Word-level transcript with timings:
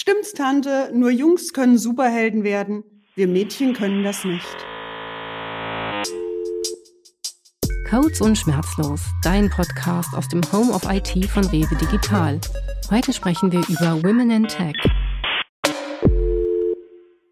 Stimmt's, 0.00 0.32
Tante, 0.32 0.88
nur 0.94 1.10
Jungs 1.10 1.52
können 1.52 1.76
Superhelden 1.76 2.42
werden. 2.42 2.84
Wir 3.16 3.28
Mädchen 3.28 3.74
können 3.74 4.02
das 4.02 4.24
nicht. 4.24 4.56
Codes 7.86 8.22
und 8.22 8.38
Schmerzlos, 8.38 9.02
dein 9.22 9.50
Podcast 9.50 10.14
aus 10.14 10.26
dem 10.28 10.40
Home 10.52 10.72
of 10.72 10.90
IT 10.90 11.26
von 11.26 11.44
Rewe 11.48 11.76
Digital. 11.76 12.40
Heute 12.90 13.12
sprechen 13.12 13.52
wir 13.52 13.60
über 13.68 14.02
Women 14.02 14.30
in 14.30 14.48
Tech. 14.48 14.72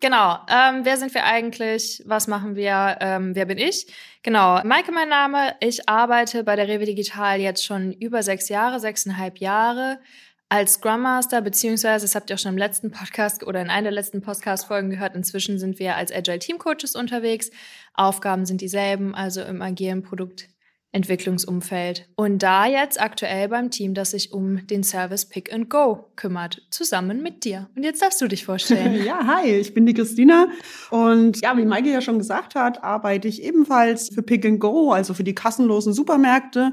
Genau. 0.00 0.36
Ähm, 0.50 0.84
wer 0.84 0.98
sind 0.98 1.14
wir 1.14 1.24
eigentlich? 1.24 2.02
Was 2.04 2.28
machen 2.28 2.54
wir? 2.54 2.98
Ähm, 3.00 3.34
wer 3.34 3.46
bin 3.46 3.56
ich? 3.56 3.86
Genau. 4.22 4.62
Maike, 4.62 4.92
mein 4.92 5.08
Name. 5.08 5.54
Ich 5.60 5.88
arbeite 5.88 6.44
bei 6.44 6.54
der 6.54 6.68
Rewe 6.68 6.84
Digital 6.84 7.40
jetzt 7.40 7.64
schon 7.64 7.92
über 7.92 8.22
sechs 8.22 8.50
Jahre, 8.50 8.78
sechseinhalb 8.78 9.38
Jahre 9.38 10.00
als 10.48 10.74
Scrum 10.74 11.02
Master, 11.02 11.42
beziehungsweise, 11.42 12.04
das 12.04 12.14
habt 12.14 12.30
ihr 12.30 12.34
auch 12.34 12.38
schon 12.38 12.52
im 12.52 12.58
letzten 12.58 12.90
Podcast 12.90 13.46
oder 13.46 13.60
in 13.60 13.68
einer 13.68 13.84
der 13.84 13.92
letzten 13.92 14.22
Podcast-Folgen 14.22 14.90
gehört, 14.90 15.14
inzwischen 15.14 15.58
sind 15.58 15.78
wir 15.78 15.96
als 15.96 16.10
Agile 16.10 16.38
Team 16.38 16.58
Coaches 16.58 16.94
unterwegs. 16.94 17.50
Aufgaben 17.92 18.46
sind 18.46 18.62
dieselben, 18.62 19.14
also 19.14 19.42
im 19.42 19.60
agilen 19.60 20.02
Produktentwicklungsumfeld. 20.02 22.08
Und 22.16 22.42
da 22.42 22.66
jetzt 22.66 22.98
aktuell 22.98 23.48
beim 23.48 23.70
Team, 23.70 23.92
das 23.92 24.12
sich 24.12 24.32
um 24.32 24.66
den 24.66 24.84
Service 24.84 25.26
Pick 25.26 25.52
and 25.52 25.68
Go 25.68 26.12
kümmert, 26.16 26.62
zusammen 26.70 27.22
mit 27.22 27.44
dir. 27.44 27.68
Und 27.76 27.82
jetzt 27.82 28.00
darfst 28.00 28.22
du 28.22 28.28
dich 28.28 28.46
vorstellen. 28.46 29.04
ja, 29.04 29.26
hi, 29.26 29.50
ich 29.50 29.74
bin 29.74 29.84
die 29.84 29.92
Christina. 29.92 30.48
Und 30.90 31.42
ja, 31.42 31.54
wie 31.58 31.66
Maike 31.66 31.90
ja 31.90 32.00
schon 32.00 32.18
gesagt 32.18 32.54
hat, 32.54 32.82
arbeite 32.82 33.28
ich 33.28 33.42
ebenfalls 33.42 34.08
für 34.14 34.22
Pick 34.22 34.46
and 34.46 34.60
Go, 34.60 34.92
also 34.92 35.12
für 35.12 35.24
die 35.24 35.34
kassenlosen 35.34 35.92
Supermärkte 35.92 36.72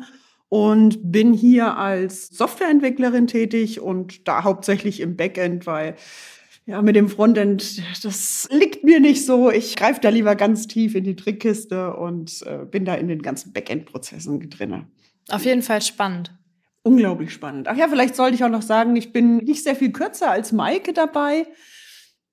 und 0.55 1.11
bin 1.11 1.33
hier 1.33 1.75
als 1.75 2.29
Softwareentwicklerin 2.29 3.27
tätig 3.27 3.81
und 3.81 4.25
da 4.25 4.45
hauptsächlich 4.45 5.01
im 5.01 5.17
Backend, 5.17 5.67
weil 5.67 5.95
ja, 6.65 6.81
mit 6.81 6.95
dem 6.95 7.09
Frontend, 7.09 7.83
das 8.05 8.47
liegt 8.51 8.85
mir 8.85 9.01
nicht 9.01 9.25
so. 9.25 9.51
Ich 9.51 9.75
greife 9.75 9.99
da 9.99 10.07
lieber 10.07 10.37
ganz 10.37 10.67
tief 10.67 10.95
in 10.95 11.03
die 11.03 11.17
Trickkiste 11.17 11.93
und 11.97 12.41
äh, 12.43 12.65
bin 12.65 12.85
da 12.85 12.95
in 12.95 13.09
den 13.09 13.21
ganzen 13.21 13.51
Backend-Prozessen 13.51 14.49
drin. 14.49 14.85
Auf 15.29 15.43
jeden 15.43 15.61
Fall 15.61 15.81
spannend. 15.81 16.33
Unglaublich 16.83 17.33
spannend. 17.33 17.67
Ach 17.67 17.75
ja, 17.75 17.89
vielleicht 17.89 18.15
sollte 18.15 18.35
ich 18.35 18.43
auch 18.45 18.49
noch 18.49 18.61
sagen, 18.61 18.95
ich 18.95 19.11
bin 19.11 19.37
nicht 19.39 19.61
sehr 19.61 19.75
viel 19.75 19.91
kürzer 19.91 20.31
als 20.31 20.53
Maike 20.53 20.93
dabei. 20.93 21.47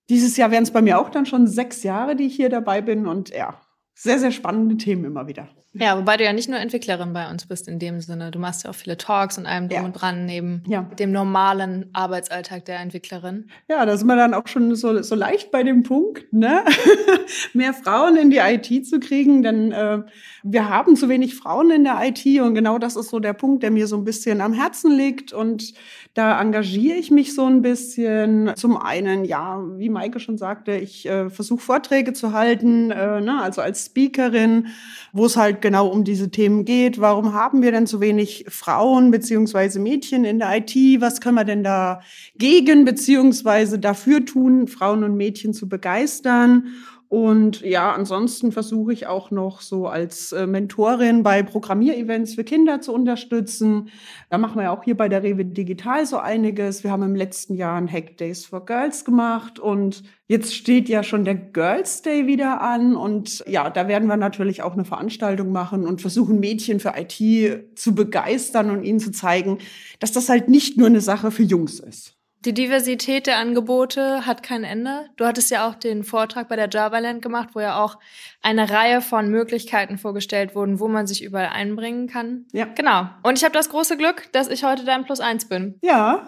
Dieses 0.09 0.37
Jahr 0.37 0.53
wären 0.53 0.63
es 0.63 0.71
bei 0.71 0.81
mir 0.81 1.01
auch 1.01 1.11
dann 1.11 1.27
schon 1.27 1.49
sechs 1.49 1.83
Jahre, 1.83 2.15
die 2.15 2.27
ich 2.27 2.37
hier 2.37 2.51
dabei 2.51 2.83
bin 2.83 3.09
und 3.09 3.31
ja, 3.31 3.61
sehr, 3.97 4.21
sehr 4.21 4.31
spannende 4.31 4.77
Themen 4.77 5.07
immer 5.07 5.27
wieder. 5.27 5.49
Ja, 5.75 5.97
wobei 5.97 6.19
du 6.19 6.25
ja 6.25 6.35
nicht 6.35 6.51
nur 6.51 6.59
Entwicklerin 6.59 7.15
bei 7.15 7.31
uns 7.31 7.47
bist 7.47 7.67
in 7.67 7.79
dem 7.79 8.01
Sinne. 8.01 8.31
Du 8.31 8.39
machst 8.39 8.65
ja 8.65 8.71
auch 8.71 8.75
viele 8.75 8.99
Talks 8.99 9.39
und 9.39 9.47
allem 9.47 9.69
drum 9.69 9.81
ja. 9.81 9.85
und 9.87 9.93
dran 9.93 10.27
neben 10.27 10.63
ja. 10.67 10.83
dem 10.99 11.13
normalen 11.13 11.89
Arbeitsalltag 11.95 12.67
der 12.67 12.81
Entwicklerin. 12.81 13.47
Ja, 13.69 13.87
da 13.87 13.97
sind 13.97 14.07
wir 14.07 14.17
dann 14.17 14.35
auch 14.35 14.47
schon 14.49 14.75
so, 14.75 15.03
so 15.03 15.15
leicht 15.15 15.51
bei 15.51 15.63
dem 15.63 15.83
Punkt, 15.83 16.31
ne? 16.33 16.63
mehr 17.55 17.73
Frauen 17.73 18.17
in 18.17 18.31
die 18.31 18.37
IT 18.37 18.87
zu 18.87 19.01
kriegen, 19.01 19.43
denn 19.43 19.73
äh, 19.73 20.03
wir 20.43 20.69
haben 20.69 20.95
zu 20.95 21.09
wenig 21.09 21.35
Frauen 21.37 21.71
in 21.71 21.85
der 21.85 22.01
IT 22.03 22.25
und 22.41 22.55
genau 22.55 22.79
das 22.79 22.97
ist 22.97 23.09
so 23.09 23.19
der 23.19 23.33
Punkt, 23.33 23.63
der 23.63 23.71
mir 23.71 23.87
so 23.87 23.97
ein 23.97 24.05
bisschen 24.05 24.43
am 24.43 24.53
Herzen 24.53 24.93
liegt 24.93 25.33
und 25.33 25.73
da 26.15 26.39
engagiere 26.39 26.99
ich 26.99 27.11
mich 27.11 27.35
so 27.35 27.47
ein 27.47 27.63
bisschen. 27.63 28.53
Zum 28.57 28.77
einen, 28.77 29.25
ja, 29.25 29.63
wie 29.77 29.89
Maike 29.89 30.21
schon 30.21 30.37
sagte, 30.37 30.73
ich 30.73 31.07
äh, 31.07 31.31
versuche 31.31 31.63
Vorträge 31.63 32.13
zu 32.13 32.33
halten, 32.33 32.91
äh, 32.91 33.23
ne, 33.23 33.41
also 33.41 33.63
als 33.63 33.87
Speakerin, 33.87 34.67
wo 35.13 35.25
es 35.25 35.39
halt 35.39 35.62
genau 35.63 35.89
um 35.89 36.05
diese 36.05 36.31
Themen 36.31 36.67
geht. 36.67 37.01
Warum 37.01 37.33
haben 37.33 37.63
wir 37.63 37.73
denn 37.73 37.87
so 37.87 38.01
wenig 38.01 38.45
Frauen 38.49 39.11
beziehungsweise 39.11 39.81
Mädchen 39.81 40.25
in 40.25 40.39
der 40.39 40.55
IT? 40.59 40.75
Was 41.01 41.23
können 41.23 41.37
wir 41.37 41.45
denn 41.45 41.65
da 41.65 42.01
gegen 42.37 42.85
beziehungsweise 42.85 43.79
dafür 43.79 44.27
tun, 44.27 44.69
Frauen 44.69 45.05
und 45.05 45.17
Mädchen 45.17 45.55
zu 45.55 45.69
begeistern? 45.69 46.67
Und 47.13 47.61
ja, 47.61 47.93
ansonsten 47.93 48.53
versuche 48.53 48.95
ich 48.95 49.07
auch 49.07 49.31
noch 49.31 49.61
so 49.61 49.87
als 49.87 50.33
äh, 50.33 50.47
Mentorin 50.47 51.23
bei 51.23 51.43
Programmierevents 51.43 52.37
für 52.37 52.43
Kinder 52.43 52.81
zu 52.81 52.95
unterstützen. 52.95 53.91
Da 54.31 54.39
machen 54.39 54.57
wir 54.57 54.63
ja 54.63 54.71
auch 54.75 54.83
hier 54.83 54.97
bei 54.97 55.11
der 55.11 55.23
Rewe 55.23 55.45
Digital 55.45 56.07
so 56.07 56.17
einiges. 56.17 56.85
Wir 56.85 56.91
haben 56.91 57.03
im 57.03 57.15
letzten 57.15 57.55
Jahr 57.55 57.77
ein 57.77 57.93
Hack 57.93 58.17
Days 58.17 58.47
for 58.47 58.65
Girls 58.65 59.05
gemacht 59.05 59.59
und 59.59 60.05
jetzt 60.27 60.55
steht 60.55 60.89
ja 60.89 61.03
schon 61.03 61.27
der 61.27 61.35
Girls 61.35 62.01
Day 62.01 62.27
wieder 62.27 62.63
an. 62.63 62.97
Und 62.97 63.45
ja, 63.47 63.69
da 63.69 63.89
werden 63.89 64.09
wir 64.09 64.17
natürlich 64.17 64.63
auch 64.63 64.73
eine 64.73 64.87
Veranstaltung 64.87 65.53
machen 65.53 65.87
und 65.87 66.01
versuchen, 66.01 66.41
Mädchen 66.41 66.81
für 66.81 66.95
IT 66.97 67.79
zu 67.79 67.95
begeistern 67.95 68.71
und 68.71 68.85
ihnen 68.85 69.01
zu 69.01 69.13
zeigen, 69.13 69.59
dass 70.01 70.13
das 70.13 70.31
halt 70.31 70.49
nicht 70.49 70.79
nur 70.79 70.87
eine 70.87 71.03
Sache 71.03 71.31
für 71.31 71.43
Jungs 71.43 71.79
ist. 71.79 72.22
Die 72.45 72.55
Diversität 72.55 73.29
der 73.29 73.39
Angebote 73.39 74.27
hat 74.27 74.43
kein 74.43 74.65
Ende. 74.65 75.07
Du 75.17 75.25
hattest 75.25 75.53
ja 75.53 75.69
auch 75.69 75.77
den 75.77 76.03
Vortrag 76.03 76.49
bei 76.49 76.57
der 76.57 76.69
JavaLand 76.69 77.23
gemacht, 77.23 77.51
wo 77.53 77.61
ja 77.61 77.81
auch 77.81 78.01
eine 78.43 78.69
Reihe 78.69 79.01
von 79.01 79.29
Möglichkeiten 79.29 79.97
vorgestellt 79.97 80.57
wurden, 80.57 80.81
wo 80.81 80.89
man 80.89 81.07
sich 81.07 81.23
überall 81.23 81.51
einbringen 81.51 82.09
kann. 82.09 82.47
Ja. 82.53 82.65
Genau. 82.65 83.07
Und 83.23 83.39
ich 83.39 83.45
habe 83.45 83.55
das 83.55 83.69
große 83.69 83.97
Glück, 83.97 84.29
dass 84.33 84.49
ich 84.49 84.65
heute 84.65 84.85
dein 84.85 85.05
Plus 85.05 85.21
eins 85.21 85.45
bin. 85.45 85.77
Ja. 85.83 86.27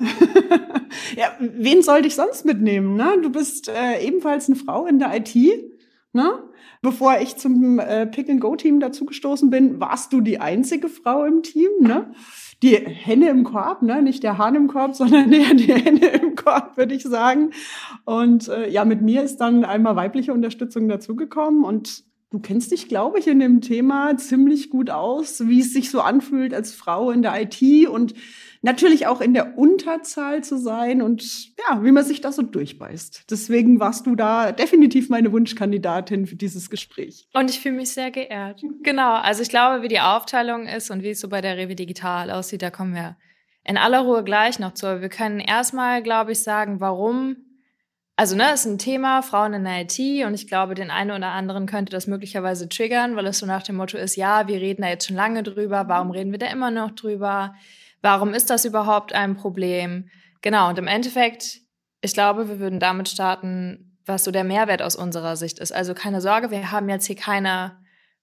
ja, 1.17 1.33
wen 1.41 1.83
sollte 1.83 2.07
ich 2.07 2.15
sonst 2.15 2.45
mitnehmen? 2.45 2.95
Ne? 2.95 3.17
Du 3.21 3.31
bist 3.31 3.69
äh, 3.69 3.99
ebenfalls 4.01 4.47
eine 4.47 4.55
Frau 4.55 4.87
in 4.87 5.01
der 5.01 5.17
IT. 5.17 5.35
Ne? 6.13 6.31
Bevor 6.81 7.19
ich 7.19 7.37
zum 7.39 7.81
äh, 7.81 8.07
Pick-and-Go-Team 8.07 8.79
dazugestoßen 8.79 9.51
bin, 9.51 9.81
warst 9.81 10.13
du 10.13 10.21
die 10.21 10.39
einzige 10.39 10.89
Frau 10.89 11.25
im 11.25 11.43
Team. 11.43 11.71
Ne? 11.81 12.13
Die 12.65 12.77
Henne 12.77 13.29
im 13.29 13.45
Korb, 13.45 13.83
ne? 13.83 14.03
nicht 14.03 14.23
der 14.23 14.39
Hahn 14.39 14.55
im 14.55 14.69
Korb, 14.69 14.95
sondern 14.97 15.33
eher 15.33 15.55
die 15.55 15.73
Henne 15.73 16.07
im 16.07 16.35
Korb, 16.35 16.77
würde 16.77 16.95
ich 16.95 17.03
sagen. 17.03 17.51
Und 18.05 18.49
äh, 18.49 18.71
ja, 18.71 18.85
mit 18.85 19.03
mir 19.03 19.23
ist 19.23 19.37
dann 19.37 19.65
einmal 19.65 19.97
weibliche 19.97 20.33
Unterstützung 20.33 20.89
dazugekommen 20.89 21.65
und 21.65 22.05
Du 22.31 22.41
kennst 22.41 22.73
dich, 22.73 22.89
glaube 22.89 23.21
ich, 23.21 23.29
in 23.29 23.39
dem 23.39 23.61
Thema 23.61 24.17
ziemlich 24.17 24.69
gut 24.69 24.91
aus, 24.91 25.47
wie 25.47 25.61
es 25.61 25.73
sich 25.73 25.89
so 25.89 26.01
anfühlt, 26.01 26.53
als 26.53 26.75
Frau 26.75 27.13
in 27.13 27.23
der 27.23 27.41
IT 27.41 27.89
und 27.89 28.15
natürlich 28.65 29.07
auch 29.07 29.21
in 29.21 29.35
der 29.35 29.59
Unterzahl 29.59 30.43
zu 30.43 30.59
sein 30.59 31.03
und 31.03 31.23
ja, 31.59 31.85
wie 31.85 31.93
man 31.93 32.03
sich 32.03 32.21
da 32.21 32.33
so 32.33 32.43
durchbeißt. 32.43 33.25
Deswegen 33.31 33.79
warst 33.79 34.07
du 34.07 34.17
da 34.17 34.53
definitiv 34.53 35.11
meine 35.11 35.31
Wunschkandidatin 35.31 36.27
für 36.27 36.37
dieses 36.37 36.71
Gespräch. 36.71 37.29
Und 37.35 37.51
ich 37.51 37.61
fühle 37.61 37.77
mich 37.77 37.91
sehr 37.91 38.11
geehrt. 38.11 38.63
Genau, 38.83 39.15
also 39.15 39.43
ich 39.43 39.51
glaube, 39.51 39.83
wie 39.83 39.89
die 39.89 40.01
Aufteilung 40.01 40.67
ist 40.67 40.91
und 40.91 41.03
wie 41.03 41.11
es 41.11 41.21
so 41.21 41.29
bei 41.29 41.43
der 41.43 41.57
Rewe 41.57 41.75
Digital 41.75 42.31
aussieht, 42.31 42.63
da 42.63 42.71
kommen 42.71 42.95
wir 42.95 43.17
in 43.65 43.77
aller 43.77 44.01
Ruhe 44.01 44.25
gleich 44.25 44.59
noch 44.59 44.73
zu. 44.73 45.01
Wir 45.01 45.09
können 45.11 45.41
erstmal, 45.41 46.03
glaube 46.03 46.33
ich, 46.33 46.41
sagen, 46.41 46.81
warum 46.81 47.37
also, 48.17 48.37
ne, 48.37 48.55
ist 48.55 48.65
ein 48.65 48.79
Thema, 48.79 49.23
Frauen 49.23 49.55
in 49.55 49.65
der 49.65 49.81
IT 49.81 49.99
und 50.25 50.35
ich 50.35 50.47
glaube, 50.47 50.77
den 50.77 50.93
einen 50.93 51.11
oder 51.11 51.33
anderen 51.33 51.67
könnte 51.67 51.91
das 51.91 52.07
möglicherweise 52.07 52.69
triggern, 52.69 53.17
weil 53.17 53.27
es 53.27 53.41
so 53.41 53.47
nach 53.47 53.65
dem 53.65 53.75
Motto 53.75 53.99
ist, 53.99 54.15
ja, 54.15 54.47
wir 54.47 54.61
reden 54.61 54.83
da 54.83 54.89
jetzt 54.89 55.09
schon 55.09 55.17
lange 55.17 55.43
drüber, 55.43 55.89
warum 55.89 56.13
reden 56.13 56.31
wir 56.31 56.39
da 56.39 56.47
immer 56.47 56.71
noch 56.71 56.93
drüber? 56.93 57.57
Warum 58.05 58.35
ist 58.35 58.51
das 58.51 58.67
überhaupt 58.67 59.15
ein 59.15 59.35
Problem? 59.35 60.11
Genau, 60.43 60.69
und 60.69 60.79
im 60.79 60.87
Endeffekt, 60.87 61.61
ich 62.03 62.13
glaube, 62.13 62.51
wir 62.51 62.59
würden 62.61 62.79
damit 62.79 63.09
starten, 63.09 63.99
was 64.05 64.25
so 64.25 64.31
der 64.31 64.45
Mehrwert 64.45 64.83
aus 64.83 64.95
unserer 64.95 65.37
Sicht 65.37 65.59
ist. 65.59 65.73
Also 65.73 65.95
keine 65.95 66.21
Sorge, 66.21 66.51
wir 66.51 66.71
haben 66.71 66.91
jetzt 66.91 67.07
hier 67.07 67.17
keine 67.17 67.79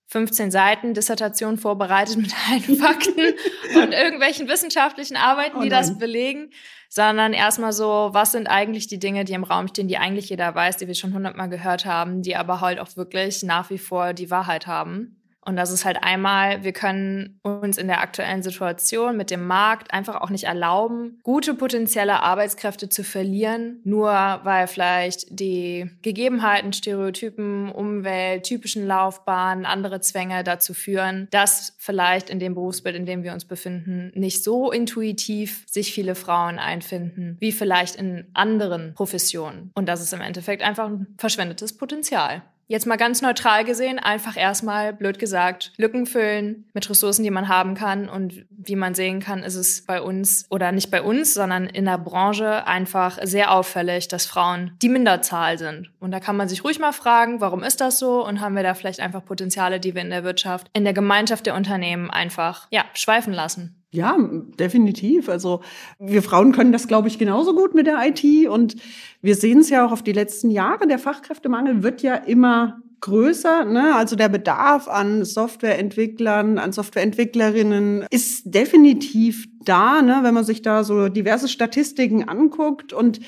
15 0.06 0.52
Seiten 0.52 0.94
Dissertation 0.94 1.58
vorbereitet 1.58 2.18
mit 2.18 2.32
allen 2.48 2.78
Fakten 2.80 3.34
und 3.76 3.92
irgendwelchen 3.92 4.48
wissenschaftlichen 4.48 5.18
Arbeiten, 5.18 5.58
oh 5.58 5.62
die 5.64 5.70
das 5.70 5.98
belegen, 5.98 6.52
sondern 6.88 7.34
erstmal 7.34 7.74
so, 7.74 8.10
was 8.12 8.34
sind 8.34 8.46
eigentlich 8.46 8.86
die 8.86 9.00
Dinge, 9.00 9.26
die 9.26 9.34
im 9.34 9.44
Raum 9.44 9.68
stehen, 9.68 9.88
die 9.88 9.98
eigentlich 9.98 10.30
jeder 10.30 10.54
weiß, 10.54 10.78
die 10.78 10.86
wir 10.86 10.94
schon 10.94 11.16
hundertmal 11.16 11.50
gehört 11.50 11.88
haben, 11.88 12.22
die 12.22 12.36
aber 12.36 12.62
halt 12.62 12.80
auch 12.80 12.96
wirklich 12.98 13.42
nach 13.42 13.72
wie 13.72 13.80
vor 13.80 14.14
die 14.14 14.30
Wahrheit 14.30 14.68
haben. 14.68 15.21
Und 15.44 15.56
das 15.56 15.72
ist 15.72 15.86
halt 15.86 16.04
einmal, 16.04 16.64
wir 16.64 16.72
können 16.72 17.40
uns 17.42 17.78
in 17.78 17.88
der 17.88 18.02
aktuellen 18.02 18.44
Situation 18.44 19.18
mit 19.18 19.32
dem 19.32 19.48
Markt 19.48 19.94
einfach 19.94 20.22
auch 20.22 20.30
nicht 20.30 20.44
erlauben, 20.44 21.20
gute 21.24 21.56
potenzielle 21.56 22.22
Arbeitskräfte 22.22 22.90
zu 22.90 23.04
verlieren, 23.04 23.80
nur 23.84 24.12
weil 24.12 24.68
vielleicht 24.68 25.26
die 25.30 25.90
Gegebenheiten, 26.04 26.74
Stereotypen, 26.74 27.72
Umwelt, 27.72 28.44
typischen 28.44 28.86
Laufbahnen, 28.86 29.66
andere 29.66 30.00
Zwänge 30.02 30.44
dazu 30.44 30.74
führen, 30.74 31.28
dass 31.32 31.76
vielleicht 31.80 32.30
in 32.30 32.40
dem 32.40 32.54
Berufsbild, 32.54 32.96
in 32.96 33.06
dem 33.06 33.24
wir 33.24 33.34
uns 33.34 33.46
befinden, 33.46 34.12
nicht 34.14 34.44
so 34.44 34.72
intuitiv 34.72 35.66
sich 35.68 35.94
viele 35.94 36.16
Frauen 36.16 36.60
einfinden, 36.60 37.38
wie 37.40 37.52
vielleicht 37.52 37.96
in 37.96 38.28
anderen 38.34 38.94
Professionen. 38.94 39.72
Und 39.74 39.90
das 39.90 40.02
ist 40.02 40.14
im 40.14 40.22
Endeffekt 40.22 40.62
einfach 40.62 40.88
ein 40.88 41.08
verschwendetes 41.18 41.76
Potenzial. 41.76 42.44
Jetzt 42.72 42.88
mal 42.88 42.96
ganz 42.96 43.22
neutral 43.22 43.66
gesehen, 43.66 44.00
einfach 44.00 44.38
erstmal, 44.38 44.94
blöd 44.94 45.20
gesagt, 45.20 45.74
Lücken 45.76 46.06
füllen 46.06 46.70
mit 46.74 46.90
Ressourcen, 46.90 47.22
die 47.22 47.30
man 47.30 47.50
haben 47.50 47.76
kann. 47.76 48.08
Und 48.08 48.46
wie 48.50 48.78
man 48.78 48.96
sehen 48.96 49.20
kann, 49.20 49.44
ist 49.44 49.56
es 49.56 49.86
bei 49.86 50.02
uns 50.02 50.46
oder 50.50 50.72
nicht 50.72 50.90
bei 50.90 51.02
uns, 51.02 51.34
sondern 51.34 51.66
in 51.66 51.84
der 51.84 51.98
Branche 51.98 52.66
einfach 52.66 53.20
sehr 53.24 53.52
auffällig, 53.52 54.08
dass 54.08 54.26
Frauen 54.26 54.72
die 54.82 54.88
Minderzahl 54.88 55.58
sind. 55.58 55.92
Und 56.00 56.12
da 56.12 56.22
kann 56.22 56.38
man 56.38 56.48
sich 56.48 56.64
ruhig 56.64 56.80
mal 56.80 56.94
fragen, 56.94 57.42
warum 57.42 57.62
ist 57.62 57.82
das 57.82 58.00
so? 58.00 58.26
Und 58.26 58.40
haben 58.40 58.56
wir 58.56 58.64
da 58.64 58.74
vielleicht 58.74 59.02
einfach 59.02 59.26
Potenziale, 59.26 59.82
die 59.82 59.94
wir 59.94 60.02
in 60.02 60.10
der 60.10 60.24
Wirtschaft, 60.24 60.70
in 60.72 60.86
der 60.86 60.94
Gemeinschaft 60.94 61.46
der 61.48 61.56
Unternehmen 61.56 62.10
einfach, 62.10 62.68
ja, 62.72 62.86
schweifen 62.94 63.34
lassen? 63.34 63.81
Ja, 63.94 64.18
definitiv. 64.58 65.28
Also 65.28 65.62
wir 66.00 66.24
Frauen 66.24 66.54
können 66.54 66.72
das, 66.72 66.88
glaube 66.88 67.10
ich, 67.10 67.20
genauso 67.20 67.54
gut 67.54 67.76
mit 67.76 67.88
der 67.88 68.00
IT. 68.06 68.48
Und 68.48 68.78
wir 69.22 69.36
sehen 69.36 69.60
es 69.60 69.70
ja 69.70 69.86
auch 69.86 69.92
auf 69.92 70.02
die 70.02 70.14
letzten 70.14 70.50
Jahre. 70.50 70.88
Der 70.88 70.98
Fachkräftemangel 70.98 71.84
wird 71.84 72.02
ja 72.02 72.16
immer 72.16 72.82
größer. 73.02 73.66
Ne? 73.66 73.94
Also 73.96 74.16
der 74.16 74.30
Bedarf 74.30 74.88
an 74.88 75.26
Softwareentwicklern, 75.26 76.58
an 76.58 76.72
Softwareentwicklerinnen 76.72 78.06
ist 78.10 78.44
definitiv 78.46 79.48
da, 79.66 80.02
ne? 80.02 80.20
wenn 80.22 80.34
man 80.34 80.46
sich 80.46 80.62
da 80.62 80.86
so 80.86 81.10
diverse 81.10 81.50
Statistiken 81.50 82.30
anguckt. 82.30 82.94
Und 82.94 83.20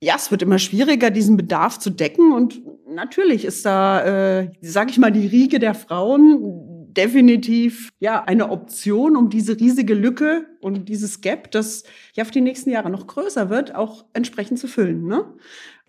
ja, 0.00 0.14
es 0.16 0.30
wird 0.30 0.42
immer 0.42 0.58
schwieriger, 0.58 1.10
diesen 1.10 1.38
Bedarf 1.38 1.78
zu 1.78 1.88
decken. 1.88 2.32
Und 2.32 2.60
natürlich 2.86 3.46
ist 3.46 3.64
da, 3.64 4.40
äh, 4.40 4.50
sage 4.60 4.90
ich 4.90 4.98
mal, 4.98 5.12
die 5.12 5.26
Riege 5.26 5.58
der 5.58 5.74
Frauen 5.74 6.71
definitiv 6.96 7.90
ja 7.98 8.24
eine 8.24 8.50
Option, 8.50 9.16
um 9.16 9.30
diese 9.30 9.58
riesige 9.58 9.94
Lücke 9.94 10.46
und 10.60 10.88
dieses 10.88 11.20
Gap, 11.20 11.50
das 11.50 11.84
ja 12.14 12.24
für 12.24 12.32
die 12.32 12.40
nächsten 12.40 12.70
Jahre 12.70 12.90
noch 12.90 13.06
größer 13.06 13.50
wird, 13.50 13.74
auch 13.74 14.04
entsprechend 14.12 14.58
zu 14.58 14.68
füllen. 14.68 15.06
Ne? 15.06 15.24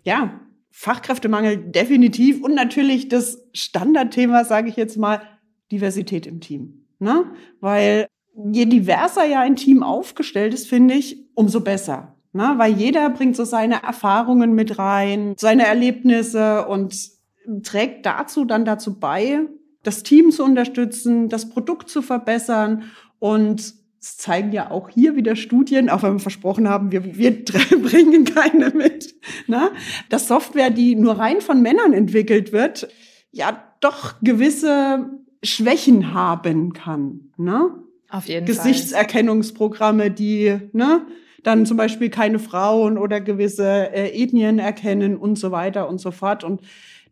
Ja, 0.02 0.40
Fachkräftemangel 0.70 1.56
definitiv 1.56 2.42
und 2.42 2.54
natürlich 2.54 3.08
das 3.08 3.46
Standardthema, 3.52 4.44
sage 4.44 4.68
ich 4.68 4.76
jetzt 4.76 4.96
mal, 4.96 5.22
Diversität 5.70 6.26
im 6.26 6.40
Team. 6.40 6.86
Ne? 6.98 7.24
Weil 7.60 8.08
je 8.52 8.66
diverser 8.66 9.24
ja 9.24 9.40
ein 9.40 9.56
Team 9.56 9.82
aufgestellt 9.82 10.52
ist, 10.52 10.68
finde 10.68 10.94
ich, 10.94 11.28
umso 11.34 11.60
besser. 11.60 12.16
Ne? 12.32 12.54
Weil 12.56 12.72
jeder 12.72 13.08
bringt 13.10 13.36
so 13.36 13.44
seine 13.44 13.82
Erfahrungen 13.82 14.54
mit 14.54 14.78
rein, 14.78 15.34
seine 15.38 15.66
Erlebnisse 15.66 16.66
und 16.66 17.14
trägt 17.62 18.04
dazu 18.06 18.44
dann 18.44 18.64
dazu 18.64 18.98
bei, 18.98 19.46
das 19.84 20.02
Team 20.02 20.32
zu 20.32 20.42
unterstützen, 20.42 21.28
das 21.28 21.48
Produkt 21.48 21.88
zu 21.88 22.02
verbessern 22.02 22.90
und 23.20 23.60
es 24.04 24.18
zeigen 24.18 24.52
ja 24.52 24.70
auch 24.70 24.90
hier 24.90 25.16
wieder 25.16 25.34
Studien, 25.34 25.88
auch 25.88 26.02
wenn 26.02 26.14
wir 26.14 26.20
versprochen 26.20 26.68
haben, 26.68 26.92
wir, 26.92 27.16
wir 27.16 27.44
bringen 27.82 28.24
keine 28.24 28.70
mit, 28.70 29.14
ne? 29.46 29.70
dass 30.10 30.28
Software, 30.28 30.70
die 30.70 30.94
nur 30.94 31.18
rein 31.18 31.40
von 31.40 31.62
Männern 31.62 31.92
entwickelt 31.92 32.52
wird, 32.52 32.88
ja 33.30 33.62
doch 33.80 34.14
gewisse 34.22 35.10
Schwächen 35.42 36.12
haben 36.12 36.72
kann. 36.72 37.32
Ne? 37.36 37.70
Auf 38.10 38.26
jeden 38.26 38.46
Gesichtserkennungsprogramme, 38.46 40.10
die 40.10 40.56
ne, 40.72 41.06
dann 41.42 41.66
zum 41.66 41.76
Beispiel 41.76 42.10
keine 42.10 42.38
Frauen 42.38 42.98
oder 42.98 43.20
gewisse 43.20 43.92
äh, 43.92 44.22
Ethnien 44.22 44.58
erkennen 44.58 45.16
und 45.16 45.36
so 45.36 45.50
weiter 45.50 45.88
und 45.88 45.98
so 45.98 46.10
fort. 46.10 46.44
Und 46.44 46.60